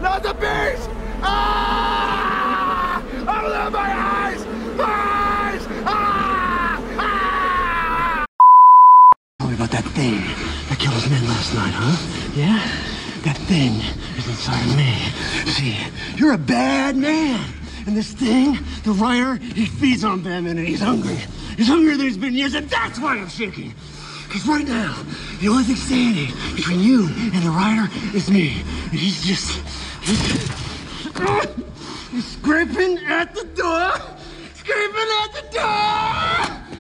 Not 0.02 0.24
the 0.24 0.34
beast! 0.34 0.90
Ah! 1.22 3.04
Open 3.04 3.72
my 3.72 3.94
eyes! 3.94 4.46
My 4.76 4.84
eyes! 4.84 5.68
Ah! 5.86 6.82
Ah! 6.98 8.26
Tell 9.40 9.48
me 9.48 9.56
about 9.56 9.70
that 9.70 9.86
thing 9.94 10.22
that 10.70 10.80
killed 10.80 10.96
his 10.96 11.10
men 11.10 11.24
last 11.28 11.54
night, 11.54 11.74
huh? 11.74 11.96
Yeah? 12.36 12.60
That 13.24 13.38
thing 13.38 13.74
is 14.18 14.28
inside 14.28 14.66
of 14.70 14.76
me. 14.76 15.12
See, 15.52 15.78
you're 16.18 16.34
a 16.34 16.38
bad 16.38 16.96
man. 16.98 17.61
And 17.88 17.98
this 17.98 18.12
thing, 18.12 18.58
the 18.84 18.92
writer, 18.92 19.36
he 19.36 19.66
feeds 19.66 20.04
on 20.04 20.22
Batman 20.22 20.58
and 20.58 20.68
he's 20.68 20.82
hungry. 20.82 21.18
He's 21.58 21.68
hungrier 21.68 21.98
than 21.98 22.06
he's 22.06 22.18
been 22.18 22.30
in 22.30 22.36
years, 22.36 22.54
and 22.54 22.70
that's 22.70 23.00
why 23.00 23.18
I'm 23.18 23.28
shaking. 23.28 23.74
Because 24.28 24.48
right 24.48 24.66
now, 24.66 24.96
the 25.42 25.50
only 25.50 25.64
thing 25.64 25.76
standing 25.76 26.56
between 26.56 26.80
you 26.80 27.08
and 27.08 27.44
the 27.44 27.50
writer 27.50 27.92
is 28.16 28.30
me. 28.30 28.62
And 28.92 29.00
he's 29.00 29.24
just. 29.24 29.60
He's, 30.02 30.50
he's 32.12 32.28
scraping 32.28 32.98
at 33.00 33.36
the 33.36 33.44
door! 33.44 33.92
Scraping 34.54 35.10
at 35.22 35.34
the 35.34 35.46
door! 35.52 36.71